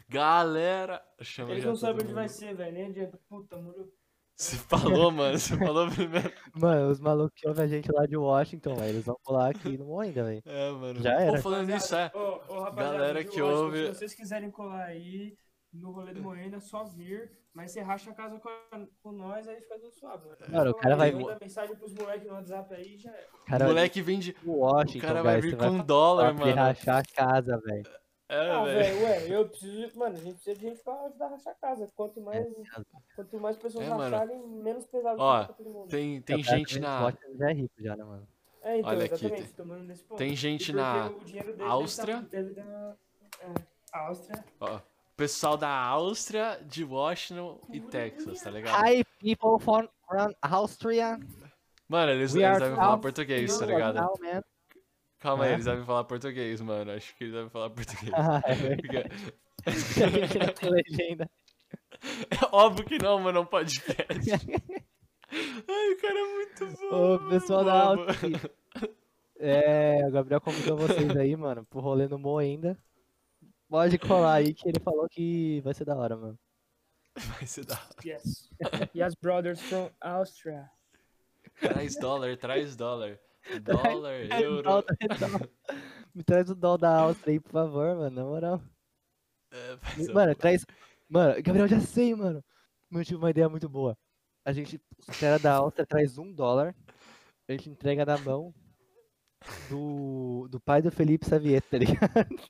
Galera! 0.07 1.01
Chama 1.21 1.51
Eles 1.51 1.65
não 1.65 1.75
sabem 1.75 2.03
onde 2.05 2.13
vai 2.13 2.29
ser, 2.29 2.55
velho. 2.55 2.73
Nem 2.73 2.85
adianta. 2.85 3.19
Puta, 3.27 3.57
muro. 3.57 3.91
Você 4.35 4.55
falou, 4.55 5.11
mano. 5.11 5.37
Você 5.37 5.57
falou 5.57 5.89
primeiro. 5.91 6.31
Mano, 6.55 6.89
os 6.89 6.99
malucos 7.01 7.33
que 7.35 7.45
ouvem 7.45 7.65
a 7.65 7.67
gente 7.67 7.91
lá 7.91 8.05
de 8.05 8.15
Washington, 8.15 8.73
velho, 8.75 8.89
eles 8.89 9.03
vão 9.05 9.17
pular 9.21 9.49
aqui 9.49 9.77
no 9.77 9.85
Moinda, 9.85 10.23
velho. 10.23 10.41
É, 10.45 10.71
mano. 10.71 11.01
Já 11.01 11.11
era. 11.19 11.35
Pô, 11.35 11.41
falando 11.43 11.67
nisso, 11.67 11.93
é. 11.93 12.09
Ô, 12.15 12.19
ô, 12.47 12.59
rapaziada, 12.61 12.97
Galera 12.97 13.23
que 13.25 13.41
ouve- 13.41 13.87
Se 13.87 13.95
vocês 13.95 14.13
quiserem 14.13 14.49
colar 14.49 14.85
aí 14.85 15.35
no 15.73 15.91
rolê 15.91 16.13
do 16.13 16.21
Moenda, 16.21 16.57
é 16.57 16.59
só 16.59 16.83
vir. 16.83 17.31
Mas 17.53 17.71
você 17.71 17.81
racha 17.81 18.11
a 18.11 18.13
casa 18.13 18.39
com, 18.39 18.47
a- 18.47 18.87
com 19.01 19.11
nós, 19.11 19.47
aí 19.47 19.59
fica 19.61 19.77
tudo 19.79 19.91
suave. 19.91 20.27
Mano. 20.27 20.37
Mano, 20.49 20.71
o 20.71 20.73
cara 20.75 20.95
vai- 20.95 21.11
Manda 21.11 21.37
mensagem 21.41 21.75
pros 21.75 21.93
moleques 21.93 22.27
no 22.27 22.33
WhatsApp 22.33 22.73
aí 22.75 22.97
já 22.97 23.11
é. 23.11 23.27
Cara, 23.47 23.65
o 23.65 23.67
moleque 23.69 24.01
vende. 24.01 24.35
o 24.45 24.51
O 24.51 24.57
Washington, 24.59 25.07
cara 25.07 25.23
vai 25.23 25.41
vir 25.41 25.57
com 25.57 25.77
vai 25.77 25.83
dólar, 25.85 26.33
mano. 26.33 26.53
rachar 26.55 26.97
a 26.99 27.03
casa, 27.03 27.57
velho. 27.57 27.83
É, 28.29 28.51
Ah, 28.51 28.63
velho. 28.63 29.03
ué, 29.03 29.27
eu 29.35 29.49
preciso. 29.49 29.97
Mano, 29.97 30.15
a 30.15 30.19
gente 30.19 30.35
precisa 30.35 30.55
de 30.55 30.61
gente 30.61 30.83
pra 30.83 30.93
ajudar 31.05 31.25
a 31.25 31.29
rachar 31.29 31.53
a 31.53 31.55
casa. 31.55 31.89
Quanto 31.95 32.21
mais, 32.21 32.45
quanto 33.15 33.39
mais 33.39 33.57
pessoas 33.57 33.85
É, 33.87 33.89
racharem, 33.89 34.47
menos 34.47 34.85
pesado 34.85 35.19
Ó, 35.19 35.41
fica 35.41 35.53
pra 35.53 35.63
todo 35.63 35.73
mundo. 35.73 35.89
Tem, 35.89 36.21
tem 36.21 36.43
Cara, 36.43 36.57
gente 36.57 36.79
na. 36.79 37.01
Washington 37.05 37.37
já 37.37 37.49
é 37.49 37.53
rico 37.53 37.73
já, 37.79 37.95
né, 37.95 38.03
mano? 38.03 38.27
É, 38.61 38.77
então, 38.77 38.89
Olha 38.91 39.05
aqui, 39.05 39.13
exatamente, 39.15 39.43
tem- 39.47 39.53
tomando 39.55 39.83
nesse 39.85 40.03
ponto. 40.03 40.17
Tem 40.19 40.35
gente 40.35 40.71
na 40.71 41.07
o 41.07 41.19
dinheiro 41.25 41.51
dele 41.53 41.63
Áustria. 41.69 42.21
Deve 42.21 42.53
deve 42.53 42.53
dar, 42.53 42.97
é, 43.41 43.53
Áustria. 43.93 44.45
Ó, 44.59 44.79
pessoal 45.19 45.57
da 45.57 45.69
Áustria, 45.69 46.61
de 46.65 46.85
Washington 46.85 47.59
e 47.73 47.81
Texas, 47.81 48.41
tá 48.41 48.49
ligado? 48.49 48.81
Hi, 48.81 49.03
people 49.19 49.59
from, 49.59 49.85
from 50.07 50.33
Austria. 50.41 51.19
Mano, 51.89 52.13
eles, 52.13 52.33
eles 52.33 52.57
devem 52.57 52.75
falar 52.77 52.97
português, 52.99 53.57
tá 53.57 53.65
ligado? 53.65 53.95
now. 53.95 54.43
Calma 55.19 55.43
aí, 55.43 55.49
É? 55.49 55.53
eles 55.55 55.65
devem 55.65 55.83
falar 55.83 56.05
português, 56.05 56.61
mano. 56.61 56.91
Acho 56.93 57.13
que 57.17 57.25
eles 57.25 57.33
devem 57.33 57.49
falar 57.49 57.69
português. 57.69 58.13
Ah, 58.13 58.41
é 58.45 58.55
verdade. 58.55 59.33
Legenda. 60.63 61.29
É 62.31 62.45
óbvio 62.55 62.85
que 62.85 62.97
não, 62.97 63.19
mano, 63.19 63.39
é 63.39 63.41
um 63.41 63.45
podcast. 63.45 64.31
Ai, 64.31 65.91
o 65.91 66.01
cara 66.01 66.17
é 66.17 66.33
muito 66.33 66.65
bom. 66.77 66.95
Ô, 66.95 67.19
mano, 67.19 67.29
pessoal 67.29 67.65
da. 67.65 67.83
Áustria. 67.83 68.51
É, 69.37 70.07
o 70.07 70.11
Gabriel 70.11 70.39
convidou 70.39 70.77
vocês 70.77 71.13
aí, 71.17 71.35
mano, 71.35 71.65
pro 71.65 71.81
rolê 71.81 72.07
no 72.07 72.17
Moenda. 72.17 72.77
Pode 73.69 73.99
colar 73.99 74.33
aí 74.33 74.53
que 74.53 74.67
ele 74.67 74.79
falou 74.79 75.07
que 75.07 75.61
vai 75.61 75.73
ser 75.75 75.85
da 75.85 75.95
hora, 75.95 76.17
mano. 76.17 76.39
Vai 77.15 77.45
ser 77.45 77.65
da... 77.65 77.79
Yes. 78.03 78.49
yes, 78.95 79.13
brothers 79.15 79.61
from 79.61 79.91
Austria. 80.01 80.69
Traz 81.59 81.95
dólar, 81.95 82.35
traz 82.37 82.75
dólar. 82.75 83.19
Dólar, 83.63 84.25
euro. 84.41 84.63
Dólar, 84.63 84.85
dólar. 85.17 85.49
Me 86.13 86.23
traz 86.23 86.49
o 86.49 86.55
dó 86.55 86.77
da 86.77 86.99
Áustria 86.99 87.33
aí, 87.33 87.39
por 87.39 87.51
favor, 87.51 87.95
mano, 87.95 88.15
na 88.15 88.23
moral. 88.23 88.61
É, 89.51 90.11
Mano, 90.13 90.35
traz. 90.35 90.65
Mano, 91.07 91.41
Gabriel, 91.41 91.67
já 91.67 91.79
sei, 91.79 92.13
mano. 92.13 92.43
Eu 92.91 93.05
tive 93.05 93.17
uma 93.17 93.29
ideia 93.29 93.47
muito 93.47 93.69
boa. 93.69 93.97
A 94.45 94.51
gente, 94.51 94.79
os 95.07 95.19
caras 95.19 95.41
da 95.41 95.53
Áustria 95.53 95.85
traz 95.85 96.17
um 96.17 96.31
dólar, 96.31 96.75
a 97.47 97.51
gente 97.51 97.69
entrega 97.69 98.05
na 98.05 98.17
mão 98.17 98.53
do, 99.69 100.47
do 100.49 100.59
pai 100.59 100.81
do 100.81 100.91
Felipe 100.91 101.25
Xavier, 101.25 101.61
tá 101.61 101.77
ligado? 101.77 102.49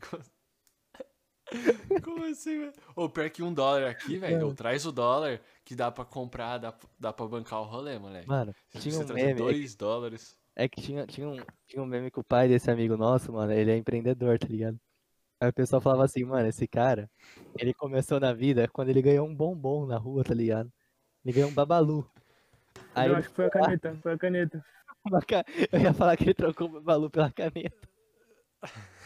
Como 2.04 2.24
assim, 2.24 2.58
velho? 2.58 2.72
Ô, 2.94 3.08
pior 3.08 3.30
que 3.30 3.42
um 3.42 3.52
dólar 3.52 3.88
aqui, 3.88 4.18
velho. 4.18 4.42
Mano. 4.42 4.54
Traz 4.54 4.84
o 4.84 4.92
dólar 4.92 5.40
que 5.64 5.74
dá 5.74 5.90
pra 5.90 6.04
comprar, 6.04 6.58
dá, 6.58 6.74
dá 6.98 7.12
pra 7.12 7.26
bancar 7.26 7.60
o 7.60 7.64
rolê, 7.64 7.98
moleque. 7.98 8.28
Mano, 8.28 8.54
Se 8.70 8.80
tinha 8.80 8.94
você 8.94 9.12
um 9.12 9.16
meme. 9.16 9.30
é 9.30 9.34
que- 9.34 9.42
dois 9.42 9.74
dólares. 9.74 10.38
É 10.54 10.68
que 10.68 10.82
tinha, 10.82 11.06
tinha, 11.06 11.28
um, 11.28 11.36
tinha 11.66 11.82
um 11.82 11.86
meme 11.86 12.10
com 12.10 12.20
o 12.20 12.24
pai 12.24 12.48
desse 12.48 12.70
amigo 12.70 12.96
nosso, 12.96 13.32
mano. 13.32 13.52
Ele 13.52 13.70
é 13.70 13.76
empreendedor, 13.76 14.38
tá 14.38 14.48
ligado? 14.48 14.78
Aí 15.40 15.48
o 15.48 15.52
pessoal 15.52 15.80
falava 15.80 16.04
assim, 16.04 16.24
mano, 16.24 16.48
esse 16.48 16.66
cara, 16.66 17.08
ele 17.56 17.72
começou 17.72 18.18
na 18.18 18.32
vida 18.32 18.66
quando 18.68 18.88
ele 18.88 19.00
ganhou 19.00 19.26
um 19.26 19.34
bombom 19.34 19.86
na 19.86 19.96
rua, 19.96 20.24
tá 20.24 20.34
ligado? 20.34 20.70
Ele 21.24 21.32
ganhou 21.32 21.50
um 21.50 21.54
babalu. 21.54 22.10
Aí 22.92 23.06
eu 23.06 23.12
ele 23.12 23.20
acho 23.20 23.28
que 23.28 23.36
foi 23.36 23.46
a 23.46 23.50
caneta, 23.50 23.96
foi 24.02 24.12
a 24.12 24.18
caneta. 24.18 24.64
Eu 25.72 25.80
ia 25.80 25.94
falar 25.94 26.16
que 26.16 26.24
ele 26.24 26.34
trocou 26.34 26.66
o 26.68 26.72
babalu 26.72 27.08
pela 27.08 27.30
caneta. 27.30 27.88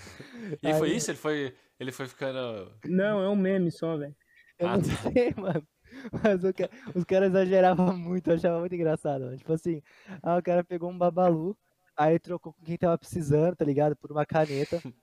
E 0.63 0.75
foi 0.75 0.91
Aí- 0.91 0.97
isso? 0.97 1.11
Ele 1.11 1.19
foi, 1.19 1.55
ele 1.79 1.93
foi 1.93 2.07
ficando. 2.09 2.73
Não, 2.85 3.23
é 3.23 3.29
um 3.29 3.37
meme 3.37 3.71
só, 3.71 3.97
velho. 3.97 4.15
Eu 4.59 4.69
Ah, 4.69 4.77
não 4.77 4.83
tá. 4.83 5.11
sei, 5.13 5.35
mano. 5.37 5.67
Mas 6.23 6.43
o 6.45 6.53
ca- 6.55 6.71
os 6.95 7.05
caras 7.05 7.29
exageravam 7.31 7.97
muito, 7.99 8.29
eu 8.31 8.35
achava 8.35 8.59
muito 8.61 8.75
engraçado, 8.75 9.25
mano. 9.25 9.37
Tipo 9.37 9.53
assim, 9.53 9.83
ah, 10.23 10.37
o 10.39 10.43
cara 10.43 10.65
pegou 10.65 10.91
um 10.91 10.97
babalu, 10.97 11.57
aí 11.97 12.19
trocou 12.19 12.53
com 12.53 12.63
quem 12.65 12.77
tava 12.79 12.97
precisando, 12.97 13.55
tá 13.57 13.65
ligado? 13.65 13.95
Por 13.97 14.11
uma 14.11 14.25
caneta. 14.27 14.81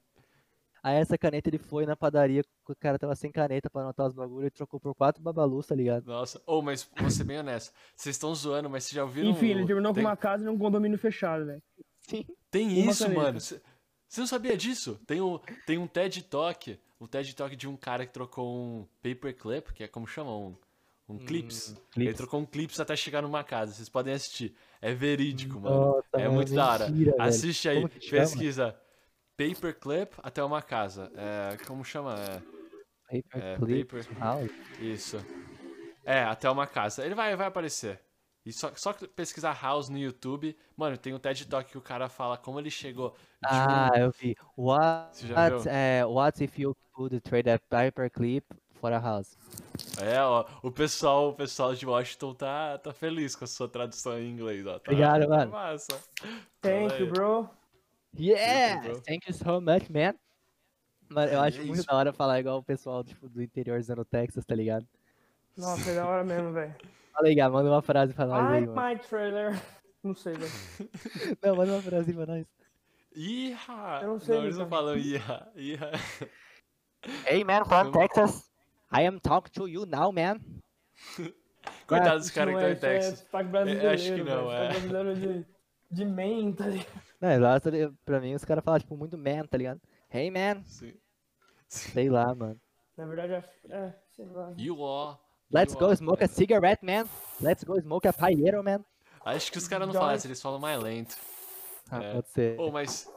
Aí 0.82 0.95
essa 0.95 1.17
caneta 1.17 1.49
ele 1.49 1.58
foi 1.58 1.86
na 1.86 1.93
padaria, 1.93 2.41
o 2.65 2.73
cara 2.73 2.97
tava 2.97 3.13
sem 3.13 3.30
caneta 3.30 3.69
pra 3.69 3.82
anotar 3.82 4.08
os 4.08 4.13
bagulhos 4.13 4.47
e 4.47 4.52
trocou 4.52 4.80
por 4.80 4.95
quatro 4.95 5.21
babalus, 5.21 5.67
tá 5.67 5.75
ligado? 5.75 6.06
Nossa, 6.06 6.41
ou 6.45 6.62
mas 6.62 6.89
vou 6.97 7.10
ser 7.12 7.25
bem 7.25 7.38
honesto. 7.38 7.73
Vocês 7.93 8.15
estão 8.15 8.34
zoando, 8.34 8.69
mas 8.69 8.86
vocês 8.86 8.93
já 8.95 9.04
ouviram. 9.04 9.30
Enfim, 9.30 9.47
ele 9.49 9.65
terminou 9.65 9.93
tem, 9.93 10.02
com 10.02 10.10
uma 10.10 10.15
casa 10.15 10.45
num 10.45 10.58
condomínio 10.58 10.97
fechado, 10.97 11.45
velho. 11.47 11.62
Sim. 12.08 12.25
Tem 12.49 12.65
uma 12.82 12.91
isso, 12.91 13.04
caneta. 13.04 13.21
mano. 13.21 13.39
Você 14.10 14.19
não 14.22 14.28
sabia 14.28 14.58
disso? 14.58 15.00
Tem, 15.06 15.22
o, 15.22 15.39
tem 15.67 15.78
um 15.78 15.86
TED 15.88 16.24
Talk. 16.24 16.80
O 17.00 17.08
TED 17.08 17.36
Talk 17.36 17.56
de 17.56 17.67
um 17.67 17.78
cara 17.78 18.06
que 18.08 18.12
trocou 18.12 18.54
um 18.58 18.88
paperclip, 19.04 19.72
que 19.72 19.84
é 19.84 19.88
como 19.88 20.08
chama? 20.08 20.36
Um, 20.36 20.56
um 21.08 21.17
clips. 21.19 21.69
Ele 21.69 21.80
clips. 21.91 22.17
trocou 22.17 22.39
um 22.41 22.45
clips 22.45 22.80
até 22.80 22.95
chegar 22.95 23.22
numa 23.22 23.43
casa. 23.43 23.72
Vocês 23.74 23.88
podem 23.88 24.13
assistir. 24.13 24.56
É 24.82 24.93
verídico, 24.93 25.60
mano. 25.60 25.80
Nossa, 25.95 26.08
é 26.13 26.24
mano, 26.24 26.34
muito 26.34 26.54
da 26.54 26.67
hora. 26.72 26.89
mentira, 26.89 27.12
velho. 27.12 27.22
Assiste 27.24 27.69
aí, 27.69 27.76
chama? 28.02 28.22
pesquisa. 28.24 28.76
Paperclip 29.38 30.13
até 30.24 30.43
uma 30.43 30.62
casa. 30.62 31.12
É, 31.15 31.58
como 31.65 31.86
chama? 31.86 32.15
É, 32.15 33.22
Paper 33.22 33.43
É, 33.43 33.56
clips, 33.58 34.08
paper. 34.08 34.19
house. 34.19 34.52
isso. 34.82 35.17
É, 36.04 36.24
até 36.24 36.50
uma 36.50 36.65
casa. 36.67 37.06
Ele 37.06 37.13
vai, 37.15 37.36
vai 37.36 37.48
aparecer. 37.48 38.00
E 38.45 38.54
só, 38.54 38.71
só 38.75 38.93
que 38.93 39.08
pesquisar 39.08 39.54
House 39.62 39.89
no 39.89 39.97
YouTube, 39.97 40.56
mano, 40.75 40.97
tem 40.97 41.13
um 41.13 41.19
TED 41.19 41.45
Talk 41.47 41.69
que 41.69 41.78
o 41.78 41.82
cara 41.82 42.08
fala 42.10 42.38
como 42.38 42.60
ele 42.60 42.71
chegou. 42.71 43.10
de 43.12 43.15
um- 43.15 43.49
Ah, 43.52 43.91
eu 43.97 44.12
vi. 44.12 44.36
What, 44.58 45.17
Você 45.17 45.28
já 45.28 45.49
viu? 45.49 45.63
é, 45.67 46.06
what 46.06 46.43
if 46.43 46.58
you 46.58 46.75
could 46.93 47.19
trade 47.21 47.49
a 47.49 47.60
paperclip 47.60 48.45
for 48.80 48.91
a 48.93 48.97
house? 48.99 49.38
É, 50.02 50.21
ó, 50.21 50.45
o 50.63 50.71
pessoal, 50.71 51.30
o 51.30 51.34
pessoal 51.34 51.75
de 51.75 51.86
Washington 51.86 52.34
tá, 52.34 52.78
tá 52.78 52.93
feliz 52.93 53.36
com 53.36 53.43
a 53.43 53.47
sua 53.47 53.67
tradução 53.67 54.17
em 54.17 54.30
inglês, 54.32 54.65
ó. 54.65 54.80
Tá, 54.80 54.91
Obrigado, 54.91 55.21
tá 55.23 55.28
mano. 55.28 55.52
Massa. 55.52 56.02
Thank 56.62 56.95
you, 57.02 57.08
bro. 57.12 57.49
Yeah! 58.17 58.82
bro. 58.82 59.02
Thank 59.02 59.28
you 59.28 59.34
so 59.34 59.62
much, 59.62 59.89
man. 59.89 60.15
Mano, 61.10 61.32
eu 61.32 61.43
É 61.43 61.47
acho 61.47 61.58
muito 61.60 61.80
isso. 61.80 61.86
da 61.88 61.95
hora 61.95 62.13
falar 62.13 62.39
igual 62.39 62.58
o 62.60 62.63
pessoal 62.63 63.04
tipo, 63.04 63.28
do 63.30 63.41
interiorzão 63.43 63.95
do 63.95 64.06
Texas, 64.06 64.45
tá 64.45 64.56
ligado? 64.56 64.88
Nossa, 65.58 65.89
é 65.91 65.95
da 65.95 66.08
hora 66.08 66.23
mesmo, 66.23 66.52
velho. 66.54 66.75
Fala 67.13 67.28
aí, 67.28 67.36
Gá, 67.36 67.50
manda 67.50 67.69
uma 67.69 67.82
frase 67.82 68.13
pra 68.13 68.26
nós 68.26 68.52
aí, 68.52 68.65
mano. 68.67 68.82
my 68.89 68.98
trailer. 69.00 69.62
Não 70.04 70.13
sei, 70.15 70.34
velho. 70.34 70.52
Não, 71.43 71.56
manda 71.56 71.74
uma 71.74 71.82
frase 71.82 72.13
pra 72.13 72.26
nós. 72.26 72.45
Iha! 73.15 74.00
Eu 74.04 74.08
não 74.10 74.19
sei 74.19 74.38
eles 74.38 74.56
não 74.56 74.62
imitar. 74.65 74.80
falam 74.80 74.95
iha, 74.98 75.52
iha. 75.56 75.91
Hey, 77.26 77.43
man, 77.43 77.65
from 77.65 77.86
Eu- 77.88 77.91
Texas. 77.91 78.50
I 78.91 79.06
am 79.06 79.19
talking 79.19 79.52
to 79.52 79.67
you 79.67 79.86
now, 79.86 80.12
man. 80.12 80.38
Coitado 81.88 82.19
dos 82.19 82.30
caras 82.32 82.56
que 82.56 82.62
estão 82.72 82.89
é, 82.89 82.93
em 82.93 82.95
é 82.95 83.00
Texas. 83.00 83.19
sotaque 83.19 83.50
brasileiro, 83.50 83.89
acho 83.89 84.13
que 84.15 84.24
não, 84.24 84.52
é. 84.52 84.67
Brasileiro 84.69 85.15
de, 85.15 85.45
de 85.91 86.06
man, 86.06 86.52
tá 86.54 86.67
ligado? 86.67 87.02
Não, 87.19 87.39
lá, 87.39 87.60
tá 87.60 87.69
pra 88.06 88.19
mim, 88.22 88.36
os 88.36 88.45
caras 88.45 88.63
falam, 88.63 88.80
tipo, 88.80 88.95
muito 88.95 89.17
man, 89.17 89.45
tá 89.45 89.58
ligado? 89.58 89.82
Hey, 90.12 90.32
man. 90.32 90.63
Sim. 90.63 90.93
Sei 91.67 92.10
lá, 92.10 92.34
mano. 92.34 92.60
Na 92.95 93.06
verdade, 93.06 93.34
é, 93.34 93.76
é 93.76 93.95
sei 94.12 94.26
lá. 94.28 94.54
You 94.58 94.86
are. 94.86 95.17
Let's 95.52 95.74
go 95.76 95.94
smoke 95.96 96.24
a 96.24 96.28
cigarette, 96.28 96.86
man. 96.86 97.06
Let's 97.42 97.64
go 97.64 97.80
smoke 97.82 98.08
a 98.08 98.14
paieiro, 98.14 98.64
man. 98.64 98.84
Acho 99.26 99.52
que 99.52 99.58
os 99.58 99.68
caras 99.68 99.88
não 99.88 99.94
falam 99.94 100.16
isso, 100.16 100.28
eles 100.28 100.42
falam 100.42 100.60
mais 100.60 100.82
lento. 100.82 101.18
Ah, 101.90 102.04
É. 102.04 102.14
pode 102.14 102.30
ser. 102.30 102.60
Ô, 102.60 102.72
mas 102.72 103.12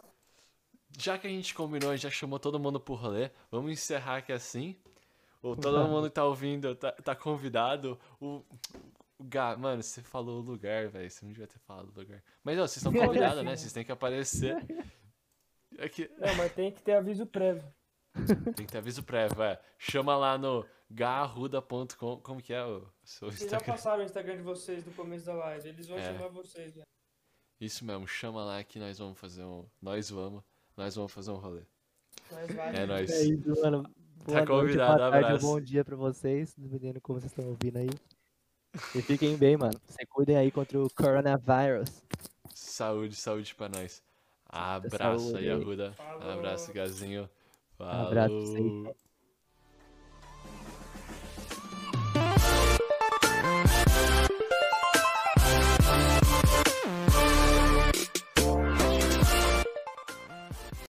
já 0.98 1.18
que 1.18 1.26
a 1.26 1.30
gente 1.30 1.54
combinou, 1.54 1.96
já 1.96 2.10
chamou 2.10 2.38
todo 2.38 2.58
mundo 2.58 2.80
pro 2.80 2.94
rolê, 2.94 3.30
vamos 3.50 3.70
encerrar 3.70 4.18
aqui 4.18 4.32
assim. 4.32 4.76
Ou 5.42 5.56
todo 5.56 5.74
Vamos. 5.76 5.90
mundo 5.90 6.04
que 6.08 6.14
tá 6.14 6.24
ouvindo 6.24 6.74
tá, 6.76 6.92
tá 6.92 7.16
convidado. 7.16 7.98
O, 8.20 8.44
o 9.18 9.24
Gá, 9.24 9.56
mano, 9.56 9.82
você 9.82 10.00
falou 10.00 10.38
o 10.38 10.42
lugar, 10.42 10.88
velho. 10.88 11.10
Você 11.10 11.24
não 11.24 11.32
devia 11.32 11.48
ter 11.48 11.58
falado 11.58 11.90
o 11.94 11.98
lugar. 11.98 12.22
Mas, 12.44 12.56
ó, 12.58 12.62
vocês 12.62 12.76
estão 12.76 12.92
convidados, 12.94 13.42
né? 13.44 13.56
Vocês 13.56 13.72
têm 13.72 13.84
que 13.84 13.90
aparecer. 13.90 14.56
É 15.78 15.88
que 15.88 16.08
Não, 16.18 16.34
mas 16.36 16.52
tem 16.52 16.70
que 16.70 16.80
ter 16.80 16.92
aviso 16.92 17.26
prévio. 17.26 17.64
tem 18.54 18.64
que 18.66 18.72
ter 18.72 18.78
aviso 18.78 19.02
prévio, 19.02 19.42
é. 19.42 19.58
Chama 19.78 20.16
lá 20.16 20.38
no 20.38 20.64
garruda.com. 20.92 22.18
Como 22.18 22.40
que 22.42 22.52
é 22.52 22.64
o 22.64 22.86
seu 23.04 23.28
Vocês 23.30 23.40
já 23.50 23.56
Instagram? 23.56 23.72
passaram 23.74 24.02
o 24.02 24.04
Instagram 24.04 24.36
de 24.36 24.42
vocês 24.42 24.84
do 24.84 24.90
começo 24.92 25.26
da 25.26 25.34
live. 25.34 25.68
Eles 25.68 25.86
vão 25.88 25.98
É. 25.98 26.02
chamar 26.02 26.28
vocês, 26.28 26.74
velho. 26.74 26.86
Isso 27.60 27.84
mesmo, 27.84 28.06
chama 28.08 28.44
lá 28.44 28.62
que 28.64 28.78
nós 28.78 28.98
vamos 28.98 29.18
fazer 29.18 29.44
um. 29.44 29.64
Nós 29.80 30.10
vamos. 30.10 30.42
Nós 30.76 30.94
vamos 30.96 31.12
fazer 31.12 31.30
um 31.30 31.36
rolê. 31.36 31.62
Mas 32.30 32.54
vai. 32.54 32.76
É 32.76 32.86
nóis. 32.86 33.10
É 33.10 33.24
isso, 33.24 33.48
mano. 33.62 33.82
Boa 34.24 34.36
noite, 34.38 34.48
convidado, 34.48 34.98
boa 34.98 35.10
tarde, 35.10 35.26
abraço. 35.26 35.46
bom 35.46 35.60
dia 35.60 35.84
pra 35.84 35.96
vocês, 35.96 36.54
dependendo 36.56 36.94
de 36.94 37.00
como 37.00 37.18
vocês 37.20 37.32
estão 37.32 37.48
ouvindo 37.48 37.76
aí. 37.78 37.90
E 38.94 39.02
fiquem 39.02 39.36
bem, 39.36 39.56
mano. 39.56 39.78
Se 39.88 40.06
cuidem 40.06 40.36
aí 40.36 40.50
contra 40.50 40.78
o 40.80 40.88
coronavírus. 40.90 42.02
Saúde, 42.54 43.16
saúde 43.16 43.54
pra 43.54 43.68
nós. 43.68 44.02
Abraço 44.46 45.24
saúde 45.24 45.38
aí, 45.38 45.50
aí. 45.50 45.60
Arruda. 45.60 45.92
Falou. 45.92 46.30
Abraço, 46.30 46.72
Gazinho. 46.72 47.28
Abraço 47.78 48.10
pra 48.10 48.28
vocês. 48.28 48.72
Falou. 48.72 48.96